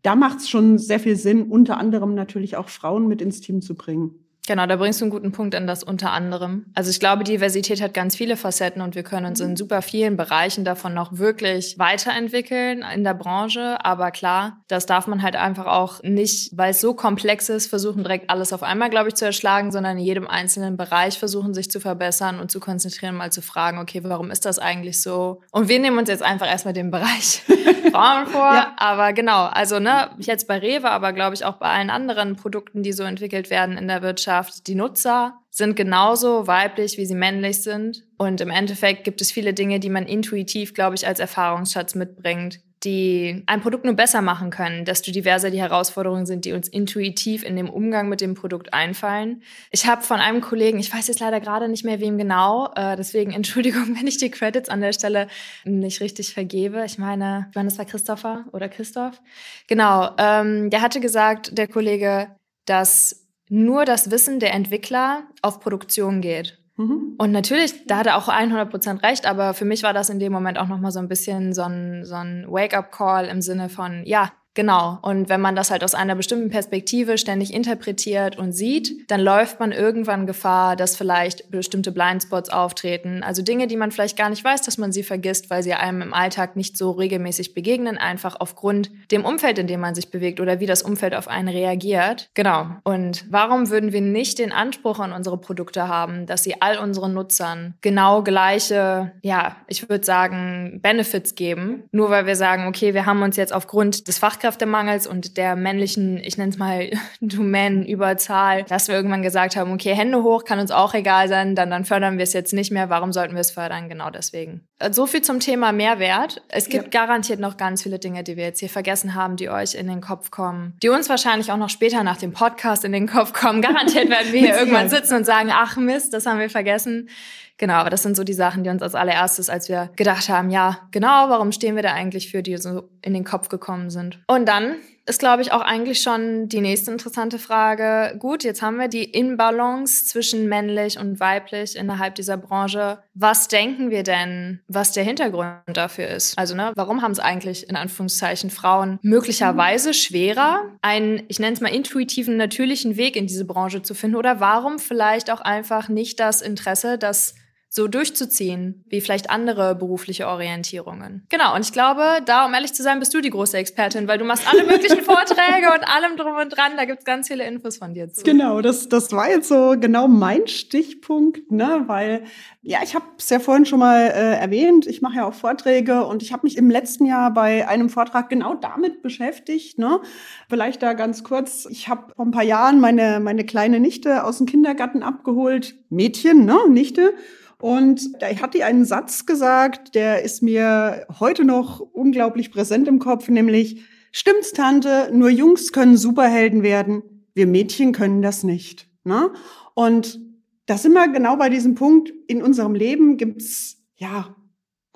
da 0.03 0.15
macht 0.15 0.39
es 0.39 0.49
schon 0.49 0.77
sehr 0.77 0.99
viel 0.99 1.15
Sinn, 1.15 1.43
unter 1.51 1.77
anderem 1.77 2.13
natürlich 2.15 2.55
auch 2.57 2.69
Frauen 2.69 3.07
mit 3.07 3.21
ins 3.21 3.41
Team 3.41 3.61
zu 3.61 3.75
bringen. 3.75 4.22
Genau, 4.45 4.65
da 4.65 4.75
bringst 4.75 4.99
du 4.99 5.05
einen 5.05 5.11
guten 5.11 5.31
Punkt 5.31 5.55
an 5.55 5.67
das 5.67 5.83
unter 5.83 6.11
anderem. 6.11 6.65
Also 6.75 6.89
ich 6.89 6.99
glaube, 6.99 7.23
Diversität 7.23 7.81
hat 7.81 7.93
ganz 7.93 8.17
viele 8.17 8.35
Facetten 8.35 8.81
und 8.81 8.93
wir 8.93 9.03
können 9.03 9.25
uns 9.25 9.39
in 9.39 9.55
super 9.55 9.81
vielen 9.81 10.17
Bereichen 10.17 10.65
davon 10.65 10.93
noch 10.93 11.17
wirklich 11.17 11.79
weiterentwickeln 11.79 12.83
in 12.93 13.05
der 13.05 13.13
Branche. 13.13 13.77
Aber 13.85 14.11
klar, 14.11 14.57
das 14.67 14.85
darf 14.85 15.07
man 15.07 15.21
halt 15.21 15.37
einfach 15.37 15.65
auch 15.65 16.03
nicht, 16.03 16.57
weil 16.57 16.71
es 16.71 16.81
so 16.81 16.93
komplex 16.93 17.47
ist, 17.47 17.67
versuchen 17.67 18.03
direkt 18.03 18.29
alles 18.29 18.51
auf 18.51 18.63
einmal, 18.63 18.89
glaube 18.89 19.07
ich, 19.07 19.15
zu 19.15 19.23
erschlagen, 19.23 19.71
sondern 19.71 19.97
in 19.97 20.03
jedem 20.03 20.27
einzelnen 20.27 20.75
Bereich 20.75 21.17
versuchen, 21.17 21.53
sich 21.53 21.71
zu 21.71 21.79
verbessern 21.79 22.41
und 22.41 22.51
zu 22.51 22.59
konzentrieren, 22.59 23.15
mal 23.15 23.31
zu 23.31 23.41
fragen, 23.41 23.77
okay, 23.77 24.01
warum 24.03 24.29
ist 24.29 24.45
das 24.45 24.59
eigentlich 24.59 25.01
so? 25.01 25.41
Und 25.51 25.69
wir 25.69 25.79
nehmen 25.79 25.97
uns 25.97 26.09
jetzt 26.09 26.23
einfach 26.23 26.47
erstmal 26.47 26.73
den 26.73 26.91
Bereich 26.91 27.43
Frauen 27.91 28.27
vor. 28.27 28.53
Ja. 28.53 28.73
Aber 28.75 29.13
genau, 29.13 29.45
also 29.45 29.79
ne, 29.79 30.09
jetzt 30.19 30.49
bei 30.49 30.57
Rewe, 30.57 30.89
aber 30.89 31.13
glaube 31.13 31.33
ich 31.33 31.45
auch 31.45 31.55
bei 31.55 31.67
allen 31.67 31.89
anderen 31.89 32.35
Produkten, 32.35 32.83
die 32.83 32.91
so 32.91 33.03
entwickelt 33.03 33.49
werden 33.49 33.77
in 33.77 33.87
der 33.87 34.01
Wirtschaft, 34.01 34.32
Gesellschaft, 34.33 34.67
die 34.67 34.75
Nutzer 34.75 35.39
sind 35.49 35.75
genauso 35.75 36.47
weiblich, 36.47 36.97
wie 36.97 37.05
sie 37.05 37.15
männlich 37.15 37.61
sind. 37.61 38.03
Und 38.17 38.41
im 38.41 38.49
Endeffekt 38.49 39.03
gibt 39.03 39.21
es 39.21 39.31
viele 39.31 39.53
Dinge, 39.53 39.79
die 39.79 39.89
man 39.89 40.05
intuitiv, 40.05 40.73
glaube 40.73 40.95
ich, 40.95 41.05
als 41.05 41.19
Erfahrungsschatz 41.19 41.93
mitbringt, 41.93 42.59
die 42.83 43.43
ein 43.45 43.61
Produkt 43.61 43.85
nur 43.85 43.93
besser 43.93 44.21
machen 44.21 44.49
können, 44.49 44.83
desto 44.83 45.11
diverser 45.11 45.51
die 45.51 45.61
Herausforderungen 45.61 46.25
sind, 46.25 46.45
die 46.45 46.53
uns 46.53 46.67
intuitiv 46.67 47.43
in 47.43 47.55
dem 47.55 47.69
Umgang 47.69 48.09
mit 48.09 48.19
dem 48.19 48.33
Produkt 48.33 48.73
einfallen. 48.73 49.43
Ich 49.71 49.85
habe 49.85 50.01
von 50.01 50.19
einem 50.19 50.41
Kollegen, 50.41 50.79
ich 50.79 50.93
weiß 50.93 51.07
jetzt 51.07 51.19
leider 51.19 51.39
gerade 51.39 51.69
nicht 51.69 51.85
mehr 51.85 52.01
wem 52.01 52.17
genau, 52.17 52.71
äh, 52.75 52.95
deswegen 52.97 53.31
Entschuldigung, 53.39 53.95
wenn 53.97 54.07
ich 54.07 54.17
die 54.17 54.31
Credits 54.31 54.69
an 54.69 54.81
der 54.81 54.93
Stelle 54.93 55.27
nicht 55.63 56.01
richtig 56.01 56.33
vergebe. 56.33 56.83
Ich 56.85 56.97
meine, 56.97 57.47
ich 57.49 57.55
meine, 57.55 57.69
das 57.69 57.77
war 57.77 57.85
Christopher 57.85 58.45
oder 58.51 58.67
Christoph. 58.67 59.21
Genau, 59.67 60.09
ähm, 60.17 60.69
der 60.69 60.81
hatte 60.81 60.99
gesagt, 60.99 61.57
der 61.57 61.67
Kollege, 61.67 62.35
dass 62.65 63.22
nur 63.49 63.85
das 63.85 64.11
Wissen 64.11 64.39
der 64.39 64.53
Entwickler 64.53 65.23
auf 65.41 65.59
Produktion 65.59 66.21
geht. 66.21 66.59
Mhm. 66.77 67.15
Und 67.17 67.31
natürlich, 67.31 67.85
da 67.85 67.97
hat 67.97 68.07
er 68.07 68.17
auch 68.17 68.27
100% 68.29 69.03
recht, 69.03 69.25
aber 69.25 69.53
für 69.53 69.65
mich 69.65 69.83
war 69.83 69.93
das 69.93 70.09
in 70.09 70.19
dem 70.19 70.33
Moment 70.33 70.57
auch 70.57 70.67
nochmal 70.67 70.91
so 70.91 70.99
ein 70.99 71.07
bisschen 71.07 71.53
so 71.53 71.63
ein, 71.63 72.03
so 72.05 72.15
ein 72.15 72.45
Wake-up-Call 72.47 73.25
im 73.25 73.41
Sinne 73.41 73.69
von, 73.69 74.03
ja, 74.05 74.31
Genau. 74.53 74.99
Und 75.01 75.29
wenn 75.29 75.41
man 75.41 75.55
das 75.55 75.71
halt 75.71 75.83
aus 75.83 75.95
einer 75.95 76.15
bestimmten 76.15 76.49
Perspektive 76.49 77.17
ständig 77.17 77.53
interpretiert 77.53 78.37
und 78.37 78.51
sieht, 78.51 79.09
dann 79.09 79.19
läuft 79.19 79.59
man 79.59 79.71
irgendwann 79.71 80.27
Gefahr, 80.27 80.75
dass 80.75 80.95
vielleicht 80.95 81.49
bestimmte 81.49 81.91
Blindspots 81.91 82.49
auftreten. 82.49 83.23
Also 83.23 83.41
Dinge, 83.41 83.67
die 83.67 83.77
man 83.77 83.91
vielleicht 83.91 84.17
gar 84.17 84.29
nicht 84.29 84.43
weiß, 84.43 84.61
dass 84.61 84.77
man 84.77 84.91
sie 84.91 85.03
vergisst, 85.03 85.49
weil 85.49 85.63
sie 85.63 85.73
einem 85.73 86.01
im 86.01 86.13
Alltag 86.13 86.55
nicht 86.55 86.77
so 86.77 86.91
regelmäßig 86.91 87.53
begegnen, 87.53 87.97
einfach 87.97 88.35
aufgrund 88.39 88.91
dem 89.11 89.25
Umfeld, 89.25 89.57
in 89.57 89.67
dem 89.67 89.79
man 89.79 89.95
sich 89.95 90.11
bewegt 90.11 90.39
oder 90.39 90.59
wie 90.59 90.65
das 90.65 90.83
Umfeld 90.83 91.15
auf 91.15 91.27
einen 91.27 91.49
reagiert. 91.49 92.29
Genau. 92.33 92.67
Und 92.83 93.25
warum 93.29 93.69
würden 93.69 93.91
wir 93.91 94.01
nicht 94.01 94.39
den 94.39 94.51
Anspruch 94.51 94.99
an 94.99 95.13
unsere 95.13 95.37
Produkte 95.37 95.87
haben, 95.87 96.25
dass 96.25 96.43
sie 96.43 96.61
all 96.61 96.77
unseren 96.77 97.13
Nutzern 97.13 97.73
genau 97.81 98.21
gleiche, 98.21 99.13
ja, 99.21 99.55
ich 99.67 99.89
würde 99.89 100.05
sagen, 100.05 100.79
Benefits 100.81 101.35
geben, 101.35 101.83
nur 101.91 102.09
weil 102.09 102.25
wir 102.25 102.35
sagen, 102.35 102.67
okay, 102.67 102.93
wir 102.93 103.05
haben 103.05 103.21
uns 103.23 103.35
jetzt 103.35 103.53
aufgrund 103.53 104.07
des 104.07 104.19
Fach 104.19 104.37
Fachkräftemangels 104.43 105.07
und 105.07 105.37
der 105.37 105.55
männlichen, 105.55 106.17
ich 106.17 106.37
nenne 106.37 106.51
es 106.51 106.57
mal 106.57 106.89
Domänenüberzahl, 107.21 108.63
dass 108.63 108.89
wir 108.89 108.95
irgendwann 108.95 109.21
gesagt 109.21 109.55
haben, 109.55 109.71
okay, 109.71 109.95
Hände 109.95 110.21
hoch, 110.21 110.43
kann 110.43 110.59
uns 110.59 110.69
auch 110.69 110.93
egal 110.93 111.29
sein, 111.29 111.55
dann, 111.55 111.69
dann 111.69 111.85
fördern 111.85 112.17
wir 112.17 112.23
es 112.23 112.33
jetzt 112.33 112.53
nicht 112.53 112.71
mehr. 112.71 112.89
Warum 112.89 113.13
sollten 113.13 113.33
wir 113.33 113.41
es 113.41 113.51
fördern? 113.51 113.87
Genau 113.87 114.09
deswegen. 114.09 114.67
Äh, 114.79 114.91
so 114.91 115.05
viel 115.05 115.21
zum 115.21 115.39
Thema 115.39 115.71
Mehrwert. 115.71 116.41
Es 116.49 116.67
gibt 116.67 116.93
ja. 116.93 117.05
garantiert 117.05 117.39
noch 117.39 117.55
ganz 117.55 117.83
viele 117.83 117.99
Dinge, 117.99 118.23
die 118.23 118.35
wir 118.35 118.43
jetzt 118.43 118.59
hier 118.59 118.69
vergessen 118.69 119.15
haben, 119.15 119.37
die 119.37 119.49
euch 119.49 119.75
in 119.75 119.87
den 119.87 120.01
Kopf 120.01 120.29
kommen, 120.29 120.77
die 120.83 120.89
uns 120.89 121.07
wahrscheinlich 121.07 121.51
auch 121.51 121.57
noch 121.57 121.69
später 121.69 122.03
nach 122.03 122.17
dem 122.17 122.33
Podcast 122.33 122.83
in 122.83 122.91
den 122.91 123.07
Kopf 123.07 123.31
kommen. 123.31 123.61
Garantiert 123.61 124.09
werden 124.09 124.33
wir 124.33 124.39
hier 124.39 124.55
irgendwann 124.59 124.89
sitzen 124.89 125.15
und 125.15 125.25
sagen, 125.25 125.49
ach 125.53 125.77
Mist, 125.77 126.13
das 126.13 126.25
haben 126.25 126.39
wir 126.39 126.49
vergessen. 126.49 127.09
Genau, 127.57 127.75
aber 127.75 127.89
das 127.89 128.03
sind 128.03 128.15
so 128.15 128.23
die 128.23 128.33
Sachen, 128.33 128.63
die 128.63 128.69
uns 128.69 128.81
als 128.81 128.95
allererstes, 128.95 129.49
als 129.49 129.69
wir 129.69 129.91
gedacht 129.95 130.27
haben, 130.29 130.49
ja, 130.49 130.79
genau, 130.91 131.29
warum 131.29 131.51
stehen 131.51 131.75
wir 131.75 131.83
da 131.83 131.93
eigentlich 131.93 132.31
für, 132.31 132.41
die 132.41 132.57
so 132.57 132.89
in 133.01 133.13
den 133.13 133.23
Kopf 133.23 133.49
gekommen 133.49 133.89
sind. 133.89 134.19
Und 134.27 134.47
dann 134.47 134.75
ist, 135.05 135.19
glaube 135.19 135.41
ich, 135.41 135.51
auch 135.51 135.61
eigentlich 135.61 136.01
schon 136.01 136.47
die 136.47 136.61
nächste 136.61 136.91
interessante 136.91 137.37
Frage. 137.37 138.15
Gut, 138.19 138.43
jetzt 138.43 138.61
haben 138.61 138.79
wir 138.79 138.87
die 138.87 139.03
Inbalance 139.03 140.05
zwischen 140.05 140.47
männlich 140.47 140.97
und 140.97 141.19
weiblich 141.19 141.75
innerhalb 141.75 142.15
dieser 142.15 142.37
Branche. 142.37 142.99
Was 143.13 143.49
denken 143.49 143.89
wir 143.89 144.03
denn, 144.03 144.61
was 144.67 144.93
der 144.93 145.03
Hintergrund 145.03 145.57
dafür 145.73 146.07
ist? 146.07 146.37
Also, 146.37 146.55
ne, 146.55 146.71
warum 146.75 147.01
haben 147.01 147.11
es 147.11 147.19
eigentlich 147.19 147.69
in 147.69 147.75
Anführungszeichen 147.75 148.49
Frauen 148.49 148.97
möglicherweise 149.01 149.93
schwerer, 149.93 150.61
einen, 150.81 151.23
ich 151.27 151.39
nenne 151.39 151.53
es 151.53 151.61
mal 151.61 151.73
intuitiven, 151.73 152.37
natürlichen 152.37 152.95
Weg 152.95 153.17
in 153.17 153.27
diese 153.27 153.45
Branche 153.45 153.81
zu 153.81 153.93
finden? 153.93 154.15
Oder 154.15 154.39
warum 154.39 154.79
vielleicht 154.79 155.31
auch 155.31 155.41
einfach 155.41 155.89
nicht 155.89 156.19
das 156.21 156.41
Interesse, 156.41 156.97
dass 156.97 157.35
so 157.75 157.87
durchzuziehen, 157.87 158.85
wie 158.87 159.01
vielleicht 159.01 159.31
andere 159.31 159.73
berufliche 159.73 160.27
Orientierungen. 160.27 161.25
Genau, 161.29 161.55
und 161.55 161.61
ich 161.61 161.71
glaube, 161.71 162.03
da, 162.23 162.45
um 162.45 162.53
ehrlich 162.53 162.71
zu 162.71 162.83
sein, 162.83 162.99
bist 162.99 163.11
du 163.15 163.19
die 163.19 163.31
große 163.31 163.57
Expertin, 163.57 164.07
weil 164.07 164.19
du 164.19 164.25
machst 164.25 164.47
alle 164.47 164.63
möglichen 164.63 165.01
Vorträge 165.03 165.73
und 165.73 165.83
allem 165.83 166.15
drum 166.15 166.35
und 166.35 166.55
dran, 166.55 166.73
da 166.77 166.85
gibt's 166.85 167.03
ganz 167.03 167.29
viele 167.29 167.47
Infos 167.47 167.77
von 167.77 167.95
dir 167.95 168.11
zu. 168.13 168.23
Genau, 168.23 168.61
das, 168.61 168.89
das 168.89 169.11
war 169.11 169.27
jetzt 169.27 169.47
so 169.47 169.73
genau 169.79 170.07
mein 170.07 170.45
Stichpunkt, 170.45 171.51
ne, 171.51 171.81
weil, 171.87 172.25
ja, 172.61 172.77
ich 172.83 172.93
habe 172.93 173.05
es 173.17 173.31
ja 173.31 173.39
vorhin 173.39 173.65
schon 173.65 173.79
mal 173.79 174.01
äh, 174.01 174.35
erwähnt, 174.35 174.85
ich 174.85 175.01
mache 175.01 175.15
ja 175.15 175.25
auch 175.25 175.33
Vorträge 175.33 176.05
und 176.05 176.21
ich 176.21 176.31
habe 176.31 176.45
mich 176.45 176.57
im 176.57 176.69
letzten 176.69 177.07
Jahr 177.07 177.33
bei 177.33 177.67
einem 177.67 177.89
Vortrag 177.89 178.29
genau 178.29 178.53
damit 178.53 179.01
beschäftigt, 179.01 179.79
ne, 179.79 179.99
vielleicht 180.47 180.83
da 180.83 180.93
ganz 180.93 181.23
kurz, 181.23 181.67
ich 181.71 181.87
habe 181.87 182.13
vor 182.15 182.23
ein 182.23 182.31
paar 182.31 182.43
Jahren 182.43 182.79
meine, 182.79 183.19
meine 183.19 183.47
kleine 183.47 183.79
Nichte 183.79 184.25
aus 184.25 184.37
dem 184.37 184.45
Kindergarten 184.45 185.01
abgeholt, 185.01 185.73
Mädchen, 185.89 186.45
ne, 186.45 186.59
Nichte, 186.69 187.15
und 187.63 188.21
da 188.21 188.27
hat 188.27 188.55
die 188.55 188.65
einen 188.65 188.83
Satz 188.83 189.25
gesagt, 189.25 189.95
der 189.95 190.21
ist 190.21 190.43
mir 190.43 191.07
heute 191.21 191.45
noch 191.45 191.79
unglaublich 191.79 192.51
präsent 192.51 192.89
im 192.89 192.99
Kopf, 192.99 193.29
nämlich, 193.29 193.85
stimmt's, 194.11 194.51
Tante, 194.51 195.09
nur 195.13 195.29
Jungs 195.29 195.71
können 195.71 195.95
Superhelden 195.95 196.61
werden, 196.61 197.03
wir 197.33 197.47
Mädchen 197.47 197.93
können 197.93 198.21
das 198.21 198.43
nicht. 198.43 198.89
Ne? 199.05 199.31
Und 199.75 200.19
da 200.65 200.77
sind 200.77 200.91
wir 200.91 201.07
genau 201.07 201.37
bei 201.37 201.47
diesem 201.47 201.73
Punkt, 201.73 202.11
in 202.27 202.43
unserem 202.43 202.75
Leben 202.75 203.15
gibt's 203.15 203.77
ja 203.95 204.35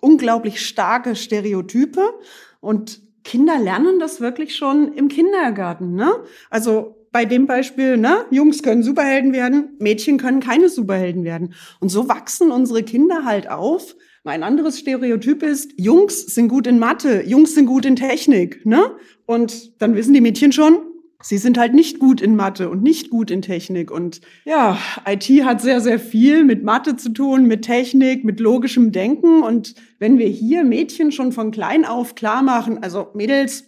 unglaublich 0.02 0.60
starke 0.60 1.16
Stereotype 1.16 2.04
und 2.60 3.02
Kinder 3.24 3.60
lernen 3.60 3.98
das 3.98 4.20
wirklich 4.20 4.58
schon 4.58 4.92
im 4.92 5.08
Kindergarten. 5.08 5.96
Ne? 5.96 6.12
Also 6.50 6.97
bei 7.12 7.26
dem 7.26 7.48
Beispiel, 7.48 7.98
ne, 7.98 8.26
Jungs 8.32 8.64
können 8.64 8.84
Superhelden 8.84 9.34
werden, 9.34 9.76
Mädchen 9.80 10.18
können 10.18 10.40
keine 10.40 10.70
Superhelden 10.70 11.24
werden. 11.24 11.54
Und 11.80 11.90
so 11.90 12.08
wachsen 12.08 12.52
unsere 12.52 12.84
Kinder 12.84 13.26
halt 13.26 13.50
auf. 13.50 13.96
Ein 14.24 14.44
anderes 14.44 14.80
Stereotyp 14.80 15.42
ist, 15.42 15.72
Jungs 15.78 16.26
sind 16.26 16.50
gut 16.50 16.68
in 16.68 16.80
Mathe, 16.80 17.24
Jungs 17.26 17.56
sind 17.56 17.66
gut 17.66 17.86
in 17.86 17.96
Technik, 17.96 18.66
ne? 18.66 18.92
Und 19.26 19.82
dann 19.82 19.96
wissen 19.96 20.14
die 20.14 20.22
Mädchen 20.22 20.52
schon, 20.52 20.80
sie 21.22 21.38
sind 21.38 21.58
halt 21.58 21.74
nicht 21.74 22.00
gut 22.00 22.22
in 22.22 22.36
Mathe 22.36 22.70
und 22.70 22.84
nicht 22.84 23.10
gut 23.10 23.32
in 23.32 23.42
Technik. 23.42 23.90
Und 23.90 24.22
ja, 24.46 24.78
IT 25.08 25.30
hat 25.46 25.62
sehr, 25.62 25.82
sehr 25.82 26.00
viel 26.00 26.44
mit 26.44 26.64
Mathe 26.64 26.96
zu 26.96 27.10
tun, 27.10 27.46
mit 27.46 27.64
Technik, 27.64 28.24
mit 28.24 28.40
logischem 28.40 28.92
Denken. 28.92 29.44
Und 29.44 29.76
wenn 30.00 30.18
wir 30.18 30.28
hier 30.28 30.64
Mädchen 30.64 31.12
schon 31.12 31.32
von 31.32 31.52
klein 31.52 31.86
auf 31.86 32.16
klar 32.16 32.44
machen, 32.44 32.84
also 32.84 33.08
Mädels, 33.14 33.66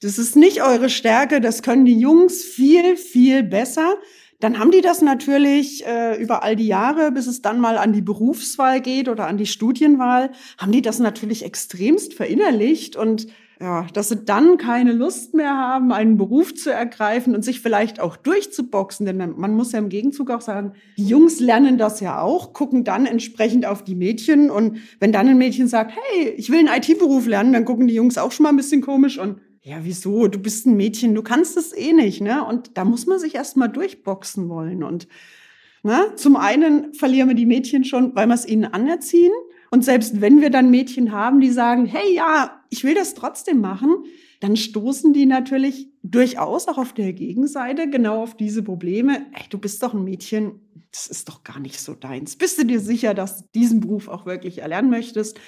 das 0.00 0.18
ist 0.18 0.36
nicht 0.36 0.62
eure 0.62 0.90
Stärke, 0.90 1.40
das 1.40 1.62
können 1.62 1.84
die 1.84 1.98
Jungs 1.98 2.44
viel, 2.44 2.96
viel 2.96 3.42
besser. 3.42 3.96
Dann 4.40 4.60
haben 4.60 4.70
die 4.70 4.82
das 4.82 5.02
natürlich 5.02 5.84
äh, 5.84 6.20
über 6.22 6.44
all 6.44 6.54
die 6.54 6.68
Jahre, 6.68 7.10
bis 7.10 7.26
es 7.26 7.42
dann 7.42 7.58
mal 7.58 7.76
an 7.76 7.92
die 7.92 8.02
Berufswahl 8.02 8.80
geht 8.80 9.08
oder 9.08 9.26
an 9.26 9.36
die 9.36 9.46
Studienwahl, 9.46 10.30
haben 10.58 10.70
die 10.70 10.82
das 10.82 11.00
natürlich 11.00 11.44
extremst 11.44 12.14
verinnerlicht 12.14 12.94
und 12.94 13.26
ja, 13.60 13.88
dass 13.92 14.10
sie 14.10 14.24
dann 14.24 14.56
keine 14.56 14.92
Lust 14.92 15.34
mehr 15.34 15.56
haben, 15.56 15.90
einen 15.90 16.16
Beruf 16.16 16.54
zu 16.54 16.70
ergreifen 16.72 17.34
und 17.34 17.44
sich 17.44 17.60
vielleicht 17.60 17.98
auch 17.98 18.16
durchzuboxen. 18.16 19.04
Denn 19.04 19.16
man, 19.16 19.56
muss 19.56 19.72
ja 19.72 19.80
im 19.80 19.88
Gegenzug 19.88 20.30
auch 20.30 20.40
sagen, 20.40 20.74
die 20.96 21.08
Jungs 21.08 21.40
lernen 21.40 21.76
das 21.76 21.98
ja 21.98 22.20
auch, 22.20 22.52
gucken 22.52 22.84
dann 22.84 23.04
entsprechend 23.04 23.66
auf 23.66 23.82
die 23.82 23.96
Mädchen. 23.96 24.48
Und 24.50 24.78
wenn 25.00 25.10
dann 25.10 25.26
ein 25.26 25.38
Mädchen 25.38 25.66
sagt, 25.66 25.90
hey, 25.90 26.28
ich 26.36 26.50
will 26.50 26.60
einen 26.60 26.68
IT-Beruf 26.68 27.26
lernen, 27.26 27.52
dann 27.52 27.64
gucken 27.64 27.88
die 27.88 27.94
Jungs 27.94 28.16
auch 28.16 28.30
schon 28.30 28.44
mal 28.44 28.50
ein 28.50 28.56
bisschen 28.56 28.80
komisch 28.80 29.18
und 29.18 29.40
ja, 29.68 29.80
wieso? 29.82 30.28
Du 30.28 30.38
bist 30.38 30.66
ein 30.66 30.76
Mädchen, 30.76 31.14
du 31.14 31.22
kannst 31.22 31.58
es 31.58 31.76
eh 31.76 31.92
nicht, 31.92 32.22
ne? 32.22 32.42
Und 32.44 32.78
da 32.78 32.86
muss 32.86 33.06
man 33.06 33.18
sich 33.18 33.34
erst 33.34 33.56
mal 33.58 33.68
durchboxen 33.68 34.48
wollen. 34.48 34.82
Und 34.82 35.08
ne, 35.82 36.12
zum 36.16 36.36
einen 36.36 36.94
verlieren 36.94 37.28
wir 37.28 37.36
die 37.36 37.44
Mädchen 37.44 37.84
schon, 37.84 38.16
weil 38.16 38.26
wir 38.26 38.34
es 38.34 38.48
ihnen 38.48 38.64
anerziehen. 38.64 39.32
Und 39.70 39.84
selbst 39.84 40.22
wenn 40.22 40.40
wir 40.40 40.48
dann 40.48 40.70
Mädchen 40.70 41.12
haben, 41.12 41.40
die 41.40 41.50
sagen, 41.50 41.84
hey, 41.84 42.14
ja, 42.14 42.62
ich 42.70 42.82
will 42.82 42.94
das 42.94 43.12
trotzdem 43.12 43.60
machen, 43.60 44.04
dann 44.40 44.56
stoßen 44.56 45.12
die 45.12 45.26
natürlich 45.26 45.90
durchaus 46.02 46.66
auch 46.68 46.78
auf 46.78 46.94
der 46.94 47.12
Gegenseite 47.12 47.90
genau 47.90 48.22
auf 48.22 48.36
diese 48.36 48.62
Probleme. 48.62 49.26
Ey, 49.34 49.44
du 49.50 49.58
bist 49.58 49.82
doch 49.82 49.92
ein 49.92 50.04
Mädchen, 50.04 50.60
das 50.92 51.08
ist 51.08 51.28
doch 51.28 51.44
gar 51.44 51.60
nicht 51.60 51.78
so 51.78 51.92
deins. 51.92 52.36
Bist 52.36 52.58
du 52.58 52.64
dir 52.64 52.80
sicher, 52.80 53.12
dass 53.12 53.38
du 53.38 53.44
diesen 53.54 53.80
Beruf 53.80 54.08
auch 54.08 54.24
wirklich 54.24 54.58
erlernen 54.58 54.88
möchtest? 54.88 55.38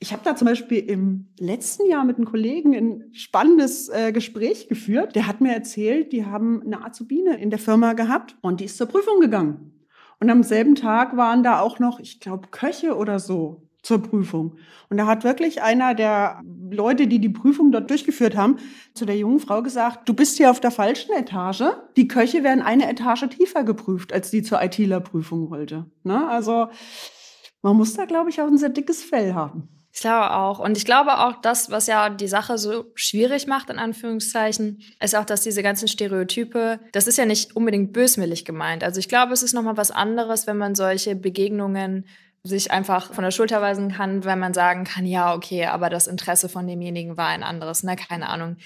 Ich 0.00 0.12
habe 0.12 0.22
da 0.24 0.36
zum 0.36 0.46
Beispiel 0.46 0.78
im 0.78 1.26
letzten 1.40 1.88
Jahr 1.88 2.04
mit 2.04 2.16
einem 2.16 2.26
Kollegen 2.26 2.74
ein 2.74 3.04
spannendes 3.12 3.88
äh, 3.88 4.12
Gespräch 4.12 4.68
geführt. 4.68 5.16
Der 5.16 5.26
hat 5.26 5.40
mir 5.40 5.52
erzählt, 5.52 6.12
die 6.12 6.24
haben 6.24 6.62
eine 6.62 6.84
Azubine 6.84 7.36
in 7.36 7.50
der 7.50 7.58
Firma 7.58 7.94
gehabt 7.94 8.36
und 8.40 8.60
die 8.60 8.66
ist 8.66 8.76
zur 8.76 8.86
Prüfung 8.86 9.20
gegangen. 9.20 9.72
Und 10.20 10.30
am 10.30 10.42
selben 10.42 10.76
Tag 10.76 11.16
waren 11.16 11.42
da 11.42 11.60
auch 11.60 11.78
noch, 11.78 11.98
ich 11.98 12.20
glaube, 12.20 12.48
Köche 12.50 12.96
oder 12.96 13.18
so 13.18 13.68
zur 13.82 14.02
Prüfung. 14.02 14.56
Und 14.88 14.98
da 14.98 15.06
hat 15.06 15.24
wirklich 15.24 15.62
einer 15.62 15.94
der 15.94 16.42
Leute, 16.70 17.06
die 17.06 17.20
die 17.20 17.28
Prüfung 17.28 17.72
dort 17.72 17.90
durchgeführt 17.90 18.36
haben, 18.36 18.58
zu 18.94 19.04
der 19.04 19.16
jungen 19.16 19.40
Frau 19.40 19.62
gesagt, 19.62 20.08
du 20.08 20.14
bist 20.14 20.36
hier 20.36 20.50
auf 20.50 20.60
der 20.60 20.70
falschen 20.70 21.12
Etage. 21.12 21.64
Die 21.96 22.08
Köche 22.08 22.44
werden 22.44 22.62
eine 22.62 22.88
Etage 22.88 23.28
tiefer 23.30 23.64
geprüft, 23.64 24.12
als 24.12 24.30
die 24.30 24.42
zur 24.42 24.62
ITler-Prüfung 24.62 25.50
wollte. 25.50 25.86
Ne? 26.02 26.28
Also 26.28 26.68
man 27.62 27.76
muss 27.76 27.94
da, 27.94 28.04
glaube 28.04 28.30
ich, 28.30 28.40
auch 28.40 28.46
ein 28.46 28.58
sehr 28.58 28.68
dickes 28.68 29.02
Fell 29.02 29.34
haben. 29.34 29.68
Ich 29.98 30.02
glaube 30.02 30.32
auch. 30.32 30.60
Und 30.60 30.76
ich 30.76 30.84
glaube 30.84 31.18
auch, 31.18 31.40
das, 31.40 31.72
was 31.72 31.88
ja 31.88 32.08
die 32.08 32.28
Sache 32.28 32.56
so 32.56 32.84
schwierig 32.94 33.48
macht, 33.48 33.68
in 33.68 33.80
Anführungszeichen, 33.80 34.80
ist 35.02 35.16
auch, 35.16 35.24
dass 35.24 35.40
diese 35.40 35.64
ganzen 35.64 35.88
Stereotype, 35.88 36.78
das 36.92 37.08
ist 37.08 37.18
ja 37.18 37.26
nicht 37.26 37.56
unbedingt 37.56 37.92
böswillig 37.92 38.44
gemeint. 38.44 38.84
Also 38.84 39.00
ich 39.00 39.08
glaube, 39.08 39.32
es 39.32 39.42
ist 39.42 39.54
nochmal 39.54 39.76
was 39.76 39.90
anderes, 39.90 40.46
wenn 40.46 40.56
man 40.56 40.76
solche 40.76 41.16
Begegnungen 41.16 42.06
sich 42.44 42.70
einfach 42.70 43.12
von 43.12 43.24
der 43.24 43.30
Schulter 43.30 43.60
weisen 43.60 43.92
kann, 43.92 44.24
wenn 44.24 44.38
man 44.38 44.54
sagen 44.54 44.84
kann, 44.84 45.04
ja, 45.04 45.34
okay, 45.34 45.66
aber 45.66 45.90
das 45.90 46.06
Interesse 46.06 46.48
von 46.48 46.66
demjenigen 46.66 47.16
war 47.16 47.26
ein 47.26 47.42
anderes, 47.42 47.82
ne, 47.82 47.96
keine 47.96 48.28
Ahnung. 48.28 48.56